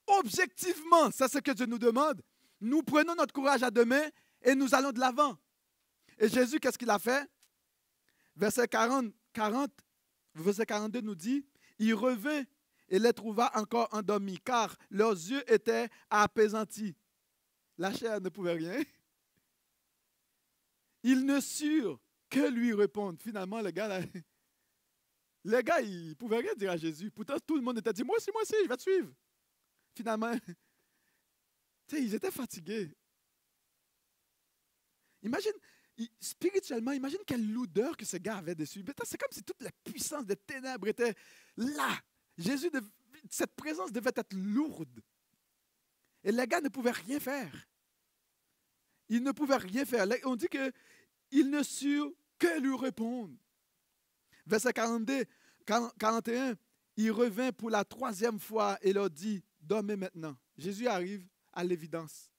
objectivement, 0.06 1.10
c'est 1.10 1.28
ce 1.28 1.38
que 1.38 1.52
Dieu 1.52 1.66
nous 1.66 1.78
demande, 1.78 2.22
nous 2.60 2.82
prenons 2.82 3.14
notre 3.14 3.32
courage 3.32 3.62
à 3.62 3.70
deux 3.70 3.84
mains 3.84 4.08
et 4.42 4.54
nous 4.54 4.74
allons 4.74 4.92
de 4.92 4.98
l'avant. 4.98 5.38
Et 6.18 6.28
Jésus, 6.28 6.60
qu'est-ce 6.60 6.78
qu'il 6.78 6.90
a 6.90 6.98
fait? 6.98 7.28
Verset 8.36 8.68
40, 8.68 9.12
40, 9.32 9.70
verset 10.34 10.66
42 10.66 11.00
nous 11.00 11.14
dit, 11.14 11.46
il 11.78 11.94
revint 11.94 12.42
et 12.88 12.98
les 12.98 13.12
trouva 13.12 13.50
encore 13.54 13.88
endormis, 13.92 14.38
car 14.40 14.76
leurs 14.90 15.12
yeux 15.12 15.42
étaient 15.50 15.88
apaisantis. 16.10 16.96
La 17.78 17.94
chair 17.94 18.20
ne 18.20 18.28
pouvait 18.28 18.54
rien. 18.54 18.82
Ils 21.02 21.24
ne 21.24 21.40
surent 21.40 21.98
que 22.28 22.50
lui 22.50 22.74
répondre. 22.74 23.18
Finalement, 23.22 23.62
le 23.62 23.70
gars, 23.70 24.02
les 25.44 25.62
gars, 25.62 25.80
ils 25.80 26.10
ne 26.10 26.14
pouvaient 26.14 26.38
rien 26.38 26.54
dire 26.54 26.70
à 26.70 26.76
Jésus. 26.76 27.10
Pourtant, 27.10 27.38
tout 27.46 27.56
le 27.56 27.62
monde 27.62 27.78
était 27.78 27.92
dit, 27.92 28.04
moi 28.04 28.16
aussi, 28.16 28.30
moi 28.32 28.42
aussi, 28.42 28.54
je 28.62 28.68
vais 28.68 28.76
te 28.76 28.82
suivre. 28.82 29.12
Finalement, 29.94 30.32
ils 31.92 32.14
étaient 32.14 32.30
fatigués. 32.30 32.90
Imagine, 35.22 35.52
spirituellement, 36.20 36.92
imagine 36.92 37.18
quelle 37.26 37.50
lourdeur 37.50 37.96
que 37.96 38.04
ce 38.04 38.16
gars 38.16 38.36
avait 38.36 38.54
dessus. 38.54 38.84
C'est 39.04 39.18
comme 39.18 39.32
si 39.32 39.42
toute 39.42 39.60
la 39.62 39.70
puissance 39.84 40.26
des 40.26 40.36
ténèbres 40.36 40.88
était 40.88 41.14
là. 41.56 41.98
Jésus, 42.38 42.70
cette 43.28 43.54
présence 43.54 43.92
devait 43.92 44.12
être 44.14 44.32
lourde. 44.34 45.00
Et 46.22 46.32
les 46.32 46.46
gars 46.46 46.60
ne 46.60 46.68
pouvaient 46.68 46.90
rien 46.90 47.18
faire. 47.18 47.52
Ils 49.08 49.22
ne 49.22 49.32
pouvaient 49.32 49.56
rien 49.56 49.84
faire. 49.84 50.06
On 50.24 50.36
dit 50.36 50.48
qu'ils 50.48 51.50
ne 51.50 51.62
surent 51.62 52.12
que 52.38 52.60
lui 52.60 52.76
répondre. 52.76 53.34
Verset 54.46 54.72
42, 54.72 55.24
41, 55.66 56.56
il 56.96 57.10
revint 57.10 57.52
pour 57.52 57.70
la 57.70 57.84
troisième 57.84 58.38
fois 58.38 58.78
et 58.82 58.92
leur 58.92 59.10
dit, 59.10 59.42
dormez 59.60 59.96
maintenant. 59.96 60.36
Jésus 60.56 60.86
arrive 60.86 61.26
à 61.52 61.64
l'évidence. 61.64 62.30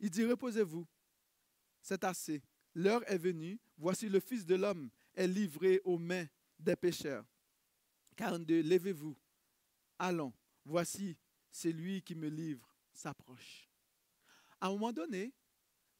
Il 0.00 0.10
dit, 0.10 0.24
reposez-vous, 0.24 0.86
c'est 1.80 2.04
assez. 2.04 2.42
L'heure 2.74 3.02
est 3.10 3.18
venue, 3.18 3.60
voici 3.76 4.08
le 4.08 4.20
Fils 4.20 4.46
de 4.46 4.54
l'homme 4.54 4.90
est 5.14 5.26
livré 5.26 5.80
aux 5.84 5.98
mains 5.98 6.26
des 6.58 6.76
pécheurs. 6.76 7.24
42, 8.16 8.62
levez-vous, 8.62 9.16
allons, 9.98 10.32
voici, 10.64 11.16
c'est 11.50 11.72
lui 11.72 12.02
qui 12.02 12.14
me 12.14 12.28
livre 12.28 12.68
s'approche. 12.92 13.68
À 14.60 14.68
un 14.68 14.70
moment 14.70 14.92
donné, 14.92 15.32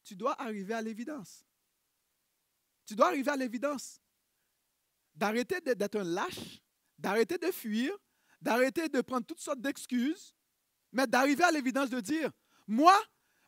tu 0.03 0.15
dois 0.15 0.39
arriver 0.41 0.73
à 0.73 0.81
l'évidence. 0.81 1.45
Tu 2.85 2.95
dois 2.95 3.07
arriver 3.07 3.31
à 3.31 3.35
l'évidence. 3.35 4.01
D'arrêter 5.15 5.61
d'être 5.61 5.99
un 5.99 6.03
lâche, 6.03 6.61
d'arrêter 6.97 7.37
de 7.37 7.51
fuir, 7.51 7.95
d'arrêter 8.41 8.89
de 8.89 9.01
prendre 9.01 9.25
toutes 9.25 9.39
sortes 9.39 9.61
d'excuses, 9.61 10.35
mais 10.91 11.07
d'arriver 11.07 11.43
à 11.43 11.51
l'évidence 11.51 11.89
de 11.89 11.99
dire, 11.99 12.31
moi, 12.67 12.95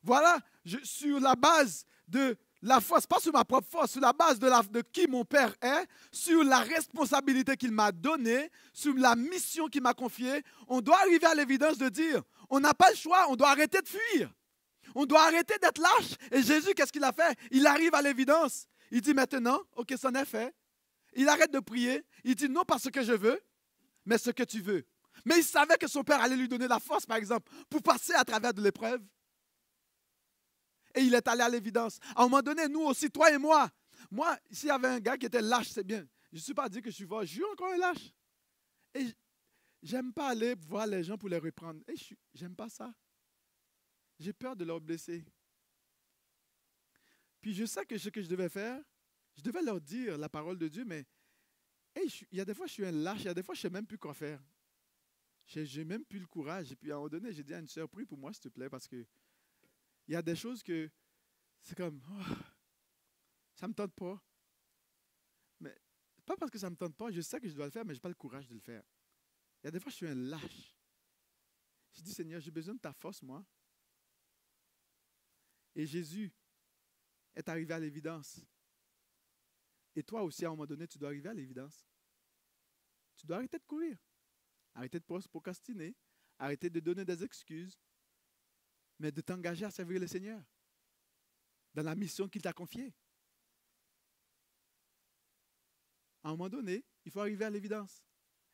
voilà, 0.03 0.39
sur 0.84 1.20
la 1.20 1.36
base 1.36 1.86
de 2.07 2.38
la 2.61 2.80
force, 2.80 3.05
pas 3.05 3.20
sur 3.20 3.34
ma 3.34 3.45
propre 3.45 3.68
force, 3.70 3.91
sur 3.91 4.01
la 4.01 4.13
base 4.13 4.39
de, 4.39 4.49
de 4.72 4.82
qui 4.82 5.07
mon 5.07 5.24
Père 5.24 5.53
est, 5.61 5.88
sur 6.11 6.43
la 6.43 6.59
responsabilité 6.59 7.55
qu'il 7.57 7.72
m'a 7.72 7.91
donnée, 7.91 8.49
sur 8.74 8.93
la 8.95 9.16
mission 9.16 9.68
qu'il 9.68 9.82
m'a 9.82 9.93
confiée, 9.93 10.43
on 10.68 10.82
doit 10.82 10.99
arriver 10.99 11.26
à 11.26 11.36
l'évidence 11.36 11.78
de 11.78 11.89
dire, 11.89 12.22
on 12.49 12.59
n'a 12.59 12.74
pas 12.74 12.89
le 12.89 12.95
choix, 12.95 13.26
on 13.30 13.36
doit 13.36 13.49
arrêter 13.49 13.82
de 13.82 13.88
fuir. 13.88 14.34
On 14.93 15.05
doit 15.05 15.24
arrêter 15.24 15.55
d'être 15.61 15.82
lâche. 15.82 16.16
Et 16.32 16.41
Jésus, 16.41 16.74
qu'est-ce 16.74 16.91
qu'il 16.91 17.03
a 17.03 17.11
fait? 17.11 17.38
Il 17.51 17.68
arrive 17.68 17.93
à 17.93 18.01
l'évidence. 18.01 18.68
Il 18.91 19.01
dit 19.01 19.13
maintenant, 19.13 19.61
ok, 19.76 19.93
c'en 19.99 20.13
est 20.13 20.26
fait. 20.26 20.55
Il 21.16 21.28
arrête 21.30 21.51
de 21.51 21.59
prier. 21.59 22.03
Il 22.24 22.36
dit 22.36 22.49
non 22.49 22.63
pas 22.63 22.80
ce 22.80 22.89
que 22.89 23.03
je 23.03 23.13
veux, 23.13 23.41
mais 24.05 24.18
ce 24.18 24.30
que 24.32 24.43
tu 24.43 24.61
veux. 24.61 24.86
Mais 25.26 25.38
il 25.39 25.43
savait 25.43 25.78
que 25.78 25.88
son 25.88 26.03
Père 26.03 26.22
allait 26.22 26.36
lui 26.36 26.47
donner 26.47 26.68
la 26.68 26.80
force, 26.80 27.05
par 27.05 27.18
exemple, 27.18 27.51
pour 27.70 27.82
passer 27.82 28.13
à 28.13 28.24
travers 28.24 28.53
de 28.53 28.61
l'épreuve 28.61 29.01
et 30.95 31.01
il 31.01 31.13
est 31.13 31.28
allé 31.28 31.41
à 31.41 31.49
l'évidence. 31.49 31.99
À 32.16 32.22
un 32.22 32.24
moment 32.24 32.41
donné, 32.41 32.68
nous 32.68 32.82
aussi, 32.82 33.09
toi 33.11 33.32
et 33.32 33.38
moi, 33.38 33.70
moi, 34.09 34.38
s'il 34.49 34.70
y 34.70 34.72
avait 34.72 34.88
un 34.88 34.99
gars 34.99 35.18
qui 35.18 35.26
était 35.26 35.41
lâche, 35.41 35.70
c'est 35.70 35.84
bien. 35.84 36.07
Je 36.32 36.38
ne 36.38 36.41
suis 36.41 36.53
pas 36.53 36.70
dit 36.70 36.82
que 36.82 36.89
je 36.89 36.95
suis 36.95 37.05
fort, 37.05 37.22
je 37.22 37.34
suis 37.34 37.43
encore 37.43 37.72
un 37.72 37.78
lâche. 37.78 38.13
Et 38.93 39.05
j'aime 39.84 40.13
pas 40.13 40.30
aller 40.30 40.55
voir 40.55 40.88
les 40.88 41.03
gens 41.03 41.18
pour 41.18 41.30
les 41.30 41.38
reprendre. 41.38 41.82
Et 41.88 41.95
j'aime 42.34 42.55
pas 42.55 42.70
ça. 42.70 42.93
J'ai 44.20 44.34
peur 44.34 44.55
de 44.55 44.63
leur 44.63 44.80
blesser. 44.80 45.26
Puis 47.41 47.53
je 47.53 47.66
sais 47.66 47.86
que 47.86 47.97
ce 47.97 48.09
que 48.09 48.22
je 48.22 48.28
devais 48.28 48.49
faire, 48.49 48.82
je 49.36 49.41
devais 49.41 49.61
leur 49.61 49.81
dire 49.81 50.17
la 50.17 50.29
parole 50.29 50.57
de 50.57 50.67
Dieu, 50.67 50.86
mais 50.86 51.05
il 51.95 52.38
y 52.38 52.41
a 52.41 52.45
des 52.45 52.53
fois, 52.53 52.67
je 52.67 52.73
suis 52.73 52.86
un 52.86 52.91
lâche, 52.91 53.21
il 53.21 53.25
y 53.25 53.29
a 53.29 53.33
des 53.33 53.43
fois, 53.43 53.55
je 53.55 53.59
ne 53.59 53.61
sais 53.63 53.69
même 53.69 53.86
plus 53.86 53.97
quoi 53.97 54.13
faire. 54.13 54.41
Je 55.47 55.59
n'ai 55.59 55.86
même 55.86 56.03
plus 56.03 56.19
le 56.19 56.25
courage. 56.25 56.71
Et 56.71 56.75
puis 56.75 56.91
à 56.91 56.95
un 56.95 56.97
moment 56.97 57.09
donné, 57.09 57.31
j'ai 57.31 57.43
dit 57.43 57.53
à 57.53 57.59
une 57.59 57.67
soeur, 57.67 57.88
prie 57.89 58.05
pour 58.05 58.17
moi, 58.17 58.33
s'il 58.33 58.41
te 58.41 58.49
plaît, 58.49 58.69
parce 58.69 58.88
que 58.88 59.05
il 60.07 60.13
y 60.13 60.15
a 60.15 60.21
des 60.21 60.36
choses 60.36 60.61
que 60.61 60.89
c'est 61.61 61.75
comme, 61.75 62.01
oh, 62.11 62.36
ça 63.55 63.65
ne 63.67 63.69
me 63.69 63.75
tente 63.75 63.93
pas. 63.93 64.21
Mais 65.59 65.75
pas 66.25 66.36
parce 66.38 66.51
que 66.51 66.59
ça 66.59 66.67
ne 66.67 66.71
me 66.71 66.77
tente 66.77 66.95
pas, 66.95 67.11
je 67.11 67.21
sais 67.21 67.39
que 67.39 67.47
je 67.47 67.55
dois 67.55 67.65
le 67.65 67.71
faire, 67.71 67.86
mais 67.86 67.93
je 67.93 67.97
n'ai 67.97 68.01
pas 68.01 68.09
le 68.09 68.15
courage 68.15 68.47
de 68.47 68.53
le 68.53 68.59
faire. 68.59 68.83
Il 69.61 69.65
y 69.65 69.69
a 69.69 69.71
des 69.71 69.79
fois, 69.79 69.89
je 69.89 69.95
suis 69.95 70.07
un 70.07 70.15
lâche. 70.15 70.75
Je 71.93 72.01
dis, 72.01 72.13
Seigneur, 72.13 72.41
j'ai 72.41 72.51
besoin 72.51 72.75
de 72.75 72.79
ta 72.79 72.93
force, 72.93 73.21
moi. 73.21 73.43
Et 75.75 75.86
Jésus 75.86 76.31
est 77.36 77.47
arrivé 77.49 77.73
à 77.73 77.79
l'évidence. 77.79 78.41
Et 79.96 80.04
toi 80.04 80.24
aussi, 80.24 80.46
à 80.46 80.50
un 80.50 80.52
moment 80.52 80.66
donné, 80.66 80.88
tu 80.88 80.98
dois 80.98 81.10
arriver 81.10 81.30
à 81.30 81.34
l'évidence. 81.34 81.86
Tu 83.16 83.26
dois 83.26 83.38
arrêter 83.38 83.58
de 83.58 83.64
courir. 83.64 83.98
Arrêter 84.74 85.00
de 85.00 85.06
procrastiner. 85.06 85.96
Arrêter 86.38 86.70
de 86.70 86.80
donner 86.80 87.06
des 87.06 87.24
excuses 87.24 87.80
mais 89.00 89.12
de 89.12 89.22
t'engager 89.22 89.66
à 89.66 89.72
servir 89.72 90.00
le 90.00 90.08
Seigneur 90.08 90.41
dans 91.74 91.84
la 91.84 91.96
mission 91.96 92.30
qu'il 92.30 92.41
t'a 92.41 92.54
confiée. 92.54 92.93
À 96.24 96.30
un 96.30 96.32
moment 96.32 96.50
donné, 96.50 96.86
il 97.04 97.12
faut 97.12 97.20
arriver 97.20 97.46
à 97.46 97.50
l'évidence. 97.50 98.04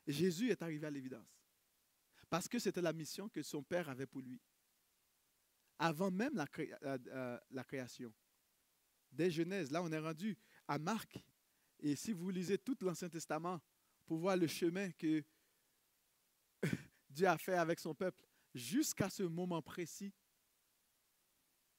Jésus 0.08 0.50
est 0.50 0.62
arrivé 0.62 0.88
à 0.88 0.92
l'évidence. 0.92 1.40
Parce 2.30 2.48
que 2.48 2.60
c'était 2.60 2.82
la 2.82 2.94
mission 2.94 3.30
que 3.30 3.44
son 3.44 3.64
Père 3.64 3.90
avait 3.90 4.08
pour 4.08 4.22
lui. 4.22 4.42
Avant 5.78 6.12
même 6.12 6.36
la, 6.36 6.48
euh, 6.58 7.40
la 7.52 7.64
création. 7.64 8.14
Dès 9.12 9.30
Genèse, 9.30 9.72
là 9.72 9.84
on 9.84 9.92
est 9.92 10.00
rendu 10.00 10.38
à 10.68 10.80
Marc. 10.80 11.20
Et 11.82 11.96
si 11.96 12.14
vous 12.14 12.30
lisez 12.30 12.58
tout 12.58 12.78
l'Ancien 12.82 13.10
Testament 13.10 13.60
pour 14.06 14.20
voir 14.20 14.38
le 14.38 14.48
chemin 14.48 14.92
que 14.92 15.24
Dieu 17.10 17.28
a 17.28 17.38
fait 17.38 17.56
avec 17.56 17.80
son 17.80 17.96
peuple, 17.96 18.24
jusqu'à 18.54 19.10
ce 19.10 19.24
moment 19.24 19.62
précis, 19.62 20.14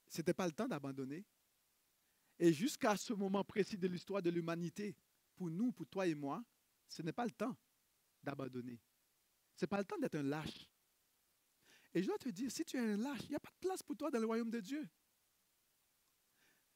ce 0.09 0.19
n'était 0.19 0.35
pas 0.35 0.47
le 0.47 0.53
temps 0.53 0.69
d'abandonner. 0.69 1.25
Et 2.39 2.53
jusqu'à 2.53 2.97
ce 2.97 3.13
moment 3.13 3.45
précis 3.45 3.79
de 3.79 3.87
l'histoire 3.87 4.21
de 4.21 4.31
l'humanité, 4.31 4.97
pour 5.37 5.49
nous, 5.49 5.71
pour 5.73 5.87
toi 5.87 6.07
et 6.07 6.15
moi, 6.15 6.45
ce 6.89 7.03
n'est 7.03 7.13
pas 7.13 7.25
le 7.25 7.31
temps 7.31 7.57
d'abandonner. 8.23 8.81
Ce 9.55 9.65
n'est 9.65 9.69
pas 9.69 9.79
le 9.79 9.85
temps 9.85 9.99
d'être 9.99 10.17
un 10.17 10.23
lâche. 10.23 10.69
Et 11.95 12.03
je 12.03 12.09
dois 12.09 12.19
te 12.19 12.29
dire, 12.31 12.51
si 12.51 12.65
tu 12.65 12.77
es 12.77 12.81
un 12.81 12.97
lâche, 12.97 13.21
il 13.25 13.31
n'y 13.31 13.37
a 13.37 13.41
pas 13.41 13.51
de 13.51 13.69
place 13.69 13.83
pour 13.83 13.97
toi 13.97 14.11
dans 14.11 14.19
le 14.19 14.27
royaume 14.27 14.51
de 14.51 14.61
Dieu. 14.61 14.89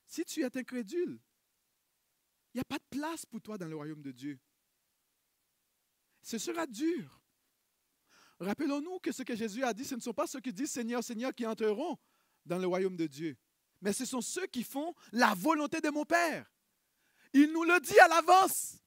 Si 0.06 0.24
tu 0.24 0.42
es 0.42 0.56
incrédule, 0.56 1.18
n'y 2.56 2.60
a 2.60 2.64
pas 2.64 2.78
de 2.78 2.98
place 2.98 3.26
pour 3.26 3.40
toi 3.40 3.58
dans 3.58 3.68
le 3.68 3.76
royaume 3.76 4.02
de 4.02 4.12
Dieu. 4.12 4.38
Ce 6.22 6.38
sera 6.38 6.66
dur. 6.66 7.20
Rappelons-nous 8.40 8.98
que 8.98 9.12
ce 9.12 9.22
que 9.22 9.36
Jésus 9.36 9.62
a 9.62 9.72
dit, 9.72 9.84
ce 9.84 9.94
ne 9.94 10.00
sont 10.00 10.12
pas 10.12 10.26
ceux 10.26 10.40
qui 10.40 10.52
disent 10.52 10.70
Seigneur, 10.70 11.02
Seigneur 11.02 11.34
qui 11.34 11.46
entreront, 11.46 11.98
dans 12.44 12.58
le 12.58 12.66
royaume 12.66 12.96
de 12.96 13.06
Dieu. 13.06 13.36
Mais 13.80 13.92
ce 13.92 14.04
sont 14.04 14.20
ceux 14.20 14.46
qui 14.46 14.62
font 14.62 14.94
la 15.12 15.34
volonté 15.34 15.80
de 15.80 15.90
mon 15.90 16.04
Père. 16.04 16.50
Il 17.32 17.52
nous 17.52 17.64
le 17.64 17.78
dit 17.80 17.98
à 17.98 18.08
l'avance. 18.08 18.78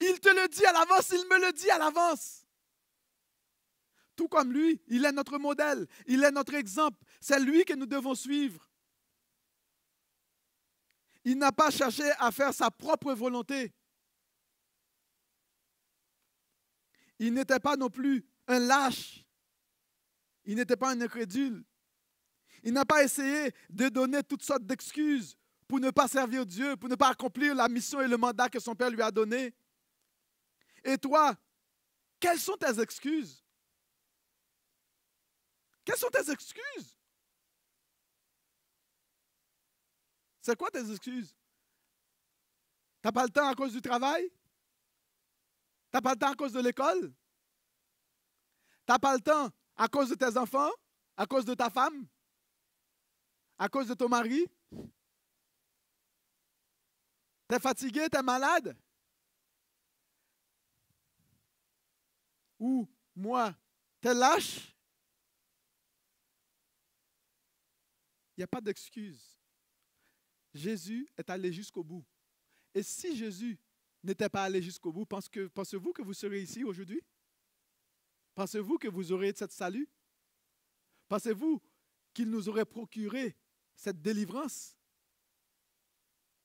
Il 0.00 0.20
te 0.20 0.28
le 0.28 0.48
dit 0.48 0.64
à 0.64 0.72
l'avance, 0.72 1.10
il 1.10 1.28
me 1.28 1.46
le 1.46 1.52
dit 1.52 1.70
à 1.70 1.78
l'avance. 1.78 2.46
tout 4.14 4.28
comme 4.28 4.52
lui. 4.52 4.80
Il 4.88 5.04
est 5.04 5.12
notre 5.12 5.38
modèle, 5.38 5.86
il 6.06 6.22
est 6.22 6.30
notre 6.30 6.54
exemple. 6.54 7.04
C'est 7.20 7.40
lui 7.40 7.64
que 7.64 7.74
nous 7.74 7.86
devons 7.86 8.14
suivre. 8.14 8.68
Il 11.24 11.38
n'a 11.38 11.52
pas 11.52 11.70
cherché 11.70 12.10
à 12.18 12.30
faire 12.32 12.52
sa 12.52 12.70
propre 12.70 13.12
volonté. 13.12 13.72
Il 17.18 17.32
n'était 17.34 17.60
pas 17.60 17.76
non 17.76 17.88
plus 17.88 18.26
un 18.48 18.58
lâche. 18.58 19.24
Il 20.44 20.56
n'était 20.56 20.76
pas 20.76 20.90
un 20.90 21.00
incrédule. 21.00 21.64
Il 22.64 22.72
n'a 22.72 22.84
pas 22.84 23.04
essayé 23.04 23.52
de 23.70 23.88
donner 23.88 24.22
toutes 24.22 24.42
sortes 24.42 24.64
d'excuses 24.64 25.36
pour 25.68 25.80
ne 25.80 25.90
pas 25.90 26.08
servir 26.08 26.44
Dieu, 26.44 26.76
pour 26.76 26.88
ne 26.88 26.96
pas 26.96 27.08
accomplir 27.08 27.54
la 27.54 27.68
mission 27.68 28.00
et 28.00 28.08
le 28.08 28.16
mandat 28.16 28.48
que 28.48 28.60
son 28.60 28.74
Père 28.74 28.90
lui 28.90 29.02
a 29.02 29.10
donné. 29.10 29.54
Et 30.84 30.98
toi, 30.98 31.36
quelles 32.18 32.40
sont 32.40 32.56
tes 32.56 32.80
excuses? 32.80 33.44
Quelles 35.84 35.96
sont 35.96 36.10
tes 36.10 36.30
excuses? 36.30 36.98
C'est 40.42 40.56
quoi 40.56 40.70
tes 40.70 40.90
excuses? 40.90 41.30
Tu 41.30 41.36
n'as 43.04 43.12
pas 43.12 43.22
le 43.24 43.30
temps 43.30 43.46
à 43.46 43.54
cause 43.54 43.72
du 43.72 43.80
travail? 43.80 44.28
Tu 44.28 44.36
n'as 45.94 46.00
pas 46.00 46.12
le 46.12 46.18
temps 46.18 46.32
à 46.32 46.34
cause 46.34 46.52
de 46.52 46.60
l'école? 46.60 47.14
Tu 48.84 48.92
n'as 48.92 48.98
pas 48.98 49.14
le 49.14 49.20
temps 49.20 49.50
à 49.76 49.86
cause 49.88 50.10
de 50.10 50.16
tes 50.16 50.36
enfants? 50.36 50.70
À 51.16 51.26
cause 51.26 51.44
de 51.44 51.54
ta 51.54 51.70
femme? 51.70 52.08
À 53.56 53.68
cause 53.68 53.86
de 53.86 53.94
ton 53.94 54.08
mari? 54.08 54.44
Tu 57.48 57.54
es 57.54 57.60
fatigué? 57.60 58.08
Tu 58.10 58.18
es 58.18 58.22
malade? 58.22 58.76
Ou 62.58 62.88
moi, 63.14 63.54
t'es 64.00 64.14
lâche? 64.14 64.74
Il 68.36 68.40
n'y 68.40 68.44
a 68.44 68.48
pas 68.48 68.60
d'excuse. 68.60 69.31
Jésus 70.54 71.08
est 71.16 71.30
allé 71.30 71.52
jusqu'au 71.52 71.82
bout. 71.82 72.04
Et 72.74 72.82
si 72.82 73.16
Jésus 73.16 73.58
n'était 74.02 74.28
pas 74.28 74.44
allé 74.44 74.60
jusqu'au 74.62 74.92
bout, 74.92 75.06
pensez-vous 75.06 75.92
que 75.92 76.02
vous 76.02 76.14
serez 76.14 76.42
ici 76.42 76.64
aujourd'hui? 76.64 77.02
Pensez-vous 78.34 78.78
que 78.78 78.88
vous 78.88 79.12
aurez 79.12 79.32
cette 79.34 79.52
salut? 79.52 79.88
Pensez-vous 81.08 81.62
qu'il 82.14 82.30
nous 82.30 82.48
aurait 82.48 82.64
procuré 82.64 83.36
cette 83.74 84.00
délivrance? 84.00 84.76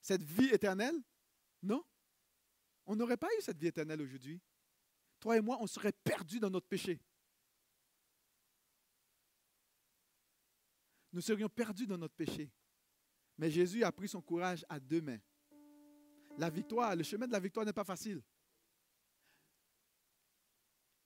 Cette 0.00 0.22
vie 0.22 0.48
éternelle? 0.50 1.02
Non. 1.62 1.84
On 2.86 2.96
n'aurait 2.96 3.16
pas 3.16 3.28
eu 3.38 3.42
cette 3.42 3.58
vie 3.58 3.68
éternelle 3.68 4.00
aujourd'hui. 4.00 4.40
Toi 5.20 5.36
et 5.36 5.40
moi, 5.40 5.58
on 5.60 5.66
serait 5.66 5.92
perdus 5.92 6.40
dans 6.40 6.50
notre 6.50 6.66
péché. 6.66 7.00
Nous 11.12 11.20
serions 11.20 11.48
perdus 11.48 11.86
dans 11.86 11.98
notre 11.98 12.14
péché. 12.14 12.50
Mais 13.38 13.50
Jésus 13.50 13.84
a 13.84 13.92
pris 13.92 14.08
son 14.08 14.20
courage 14.20 14.66
à 14.68 14.80
deux 14.80 15.00
mains. 15.00 15.20
La 16.36 16.50
victoire, 16.50 16.94
le 16.94 17.04
chemin 17.04 17.26
de 17.26 17.32
la 17.32 17.40
victoire 17.40 17.64
n'est 17.64 17.72
pas 17.72 17.84
facile. 17.84 18.20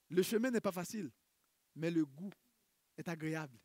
Le 0.09 0.23
chemin 0.23 0.51
n'est 0.51 0.61
pas 0.61 0.73
facile, 0.73 1.11
mais 1.75 1.91
le 1.91 2.05
goût 2.05 2.33
est 2.97 3.09
agréable. 3.09 3.59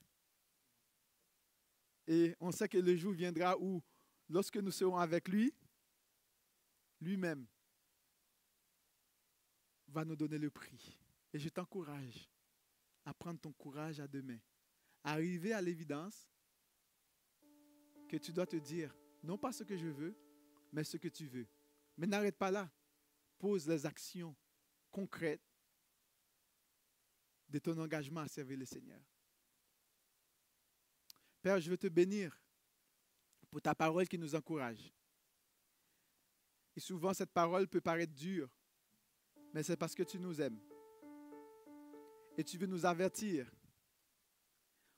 Et 2.08 2.36
on 2.40 2.52
sait 2.52 2.70
que 2.70 2.78
le 2.78 2.96
jour 2.96 3.12
viendra 3.12 3.58
où, 3.60 3.84
lorsque 4.30 4.58
nous 4.58 4.72
serons 4.72 4.98
avec 4.98 5.28
lui, 5.28 5.54
lui-même 7.02 7.46
va 9.90 10.06
nous 10.06 10.16
donner 10.16 10.38
le 10.38 10.50
prix. 10.50 10.98
Et 11.34 11.40
je 11.40 11.50
t'encourage 11.50 12.30
à 13.06 13.14
prendre 13.14 13.40
ton 13.40 13.52
courage 13.52 14.00
à 14.00 14.08
deux 14.08 14.22
mains, 14.22 14.40
à 15.04 15.14
arriver 15.14 15.52
à 15.54 15.62
l'évidence 15.62 16.28
que 18.08 18.18
tu 18.18 18.32
dois 18.32 18.48
te 18.48 18.56
dire, 18.56 18.96
non 19.24 19.38
pas 19.38 19.52
ce 19.52 19.64
que 19.64 19.78
je 19.78 19.88
veux, 19.88 20.16
mais 20.72 20.84
ce 20.84 20.98
que 20.98 21.08
tu 21.08 21.28
veux. 21.28 21.48
Mais 21.98 22.08
n'arrête 22.08 22.38
pas 22.38 22.52
là. 22.52 22.70
Pose 23.40 23.68
les 23.68 23.86
actions 23.86 24.36
concrètes 24.92 25.42
de 27.50 27.60
ton 27.60 27.78
engagement 27.78 28.22
à 28.22 28.28
servir 28.28 28.58
le 28.58 28.66
Seigneur. 28.66 29.02
Père, 31.42 31.60
je 31.60 31.70
veux 31.70 31.78
te 31.78 31.88
bénir 31.88 32.40
pour 33.50 33.62
ta 33.62 33.74
parole 33.74 34.08
qui 34.08 34.18
nous 34.18 34.36
encourage. 34.36 34.94
Et 36.76 36.80
souvent, 36.80 37.14
cette 37.14 37.32
parole 37.32 37.68
peut 37.68 37.82
paraître 37.82 38.14
dure, 38.14 38.50
mais 39.54 39.64
c'est 39.64 39.78
parce 39.78 39.96
que 39.96 40.04
tu 40.04 40.20
nous 40.20 40.42
aimes. 40.42 40.60
Et 42.38 42.44
tu 42.44 42.58
veux 42.58 42.68
nous 42.68 42.86
avertir 42.86 43.50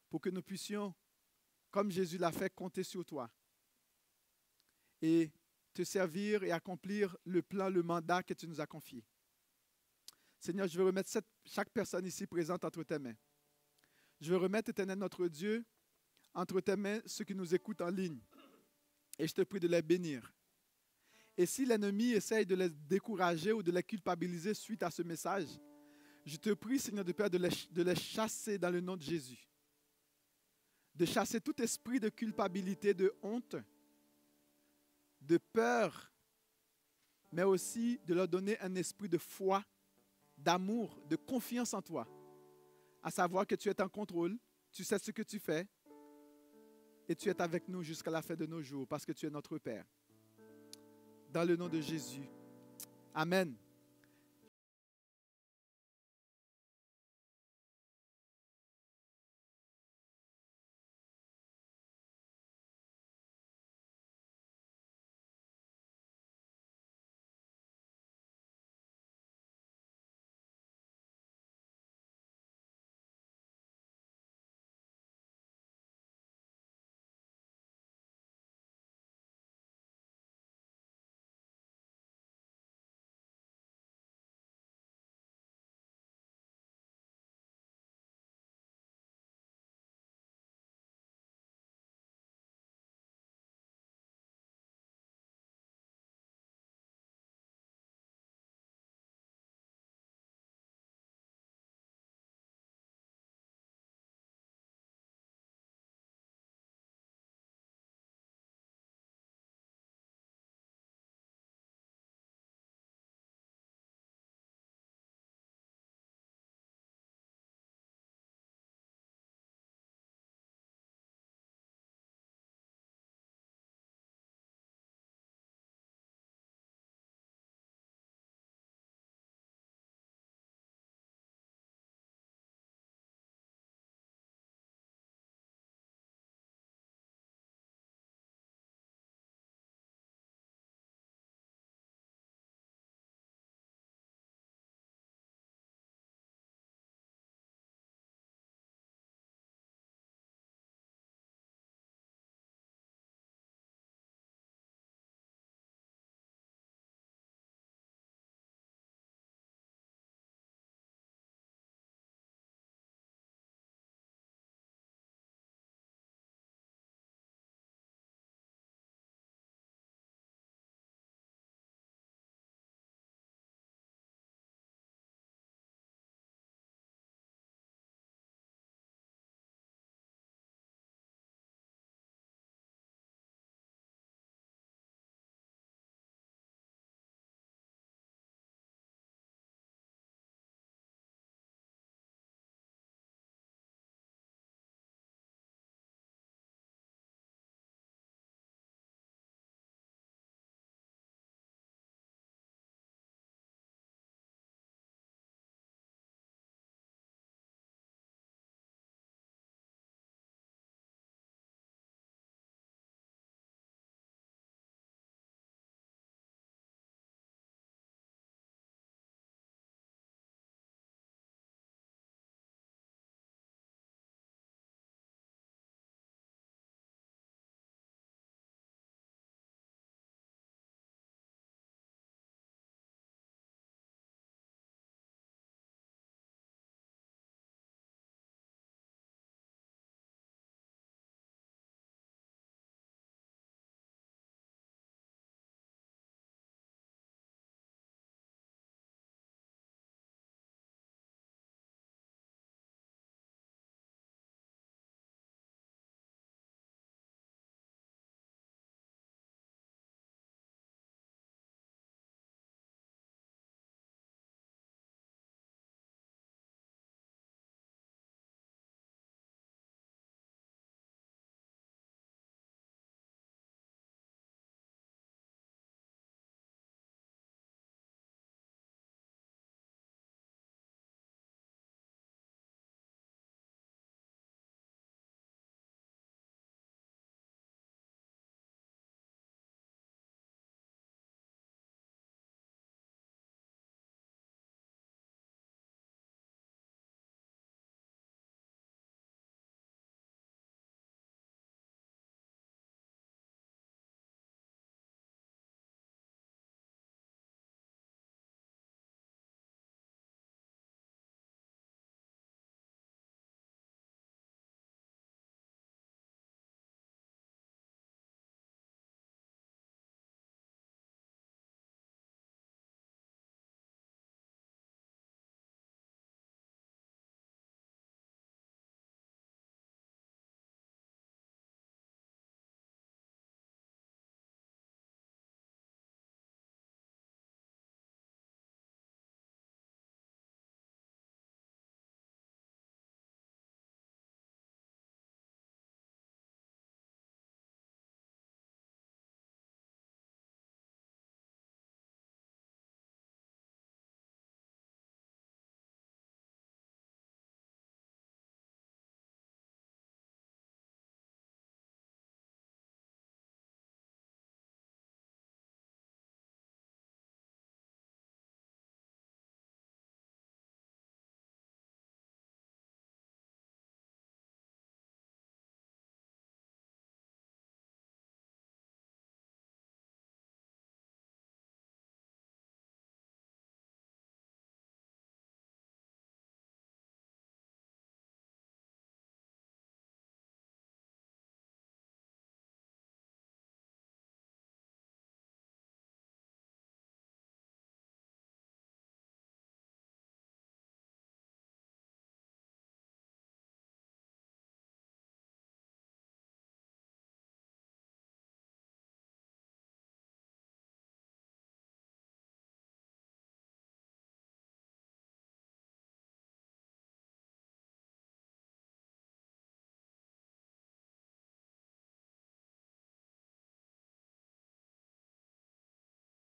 pour 0.10 0.20
que 0.20 0.30
nous 0.30 0.42
puissions 0.42 0.94
comme 1.72 1.92
Jésus 1.92 2.18
l'a 2.18 2.32
fait, 2.32 2.54
compter 2.54 2.84
sur 2.84 3.06
toi 3.06 3.30
et 5.02 5.32
te 5.74 5.84
servir 5.84 6.44
et 6.44 6.52
accomplir 6.52 7.16
le 7.26 7.42
plan, 7.42 7.70
le 7.70 7.84
mandat 7.84 8.24
que 8.24 8.34
tu 8.34 8.48
nous 8.48 8.60
as 8.60 8.68
confié. 8.68 9.04
Seigneur, 10.40 10.68
je 10.68 10.78
veux 10.78 10.86
remettre 10.86 11.10
chaque 11.46 11.70
personne 11.70 12.06
ici 12.06 12.26
présente 12.26 12.64
entre 12.64 12.84
tes 12.84 13.00
mains. 13.00 13.16
Je 14.22 14.32
veux 14.32 14.38
remettre, 14.38 14.70
éternel 14.70 14.98
notre 14.98 15.28
Dieu, 15.28 15.66
entre 16.34 16.60
tes 16.62 16.76
mains 16.76 17.00
ceux 17.06 17.24
qui 17.24 17.36
nous 17.36 17.54
écoutent 17.54 17.82
en 17.82 17.90
ligne. 17.90 18.20
Et 19.18 19.28
je 19.28 19.34
te 19.34 19.42
prie 19.42 19.60
de 19.60 19.68
les 19.68 19.82
bénir. 19.82 20.34
Et 21.38 21.46
si 21.46 21.66
l'ennemi 21.66 22.12
essaye 22.12 22.46
de 22.46 22.56
les 22.56 22.70
décourager 22.70 23.54
ou 23.54 23.64
de 23.64 23.72
les 23.72 23.84
culpabiliser 23.84 24.54
suite 24.54 24.84
à 24.84 24.92
ce 24.92 25.02
message, 25.02 25.48
je 26.26 26.36
te 26.36 26.54
prie, 26.54 26.80
Seigneur 26.80 27.06
de 27.06 27.12
Père, 27.12 27.30
de 27.30 27.38
les, 27.38 27.50
de 27.72 27.82
les 27.82 27.96
chasser 27.96 28.58
dans 28.58 28.70
le 28.70 28.82
nom 28.82 28.98
de 28.98 29.02
Jésus 29.02 29.49
de 31.00 31.06
chasser 31.06 31.40
tout 31.40 31.60
esprit 31.62 32.02
de 32.02 32.10
culpabilité, 32.10 32.94
de 32.94 33.16
honte, 33.24 33.56
de 35.22 35.38
peur, 35.38 36.12
mais 37.32 37.44
aussi 37.44 38.02
de 38.06 38.14
leur 38.14 38.28
donner 38.28 38.60
un 38.60 38.76
esprit 38.76 39.08
de 39.08 39.18
foi, 39.18 39.64
d'amour, 40.38 41.00
de 41.08 41.16
confiance 41.16 41.74
en 41.74 41.82
toi, 41.82 42.06
à 43.02 43.12
savoir 43.12 43.48
que 43.48 43.56
tu 43.56 43.70
es 43.70 43.82
en 43.82 43.88
contrôle, 43.88 44.38
tu 44.74 44.84
sais 44.84 45.00
ce 45.00 45.12
que 45.12 45.22
tu 45.22 45.40
fais, 45.40 45.66
et 47.08 47.16
tu 47.16 47.30
es 47.30 47.42
avec 47.42 47.70
nous 47.70 47.82
jusqu'à 47.82 48.12
la 48.12 48.22
fin 48.22 48.36
de 48.36 48.46
nos 48.46 48.62
jours, 48.62 48.86
parce 48.86 49.06
que 49.06 49.14
tu 49.14 49.26
es 49.26 49.30
notre 49.30 49.58
Père. 49.58 49.86
Dans 51.32 51.48
le 51.48 51.56
nom 51.56 51.70
de 51.70 51.80
Jésus. 51.80 52.28
Amen. 53.14 53.56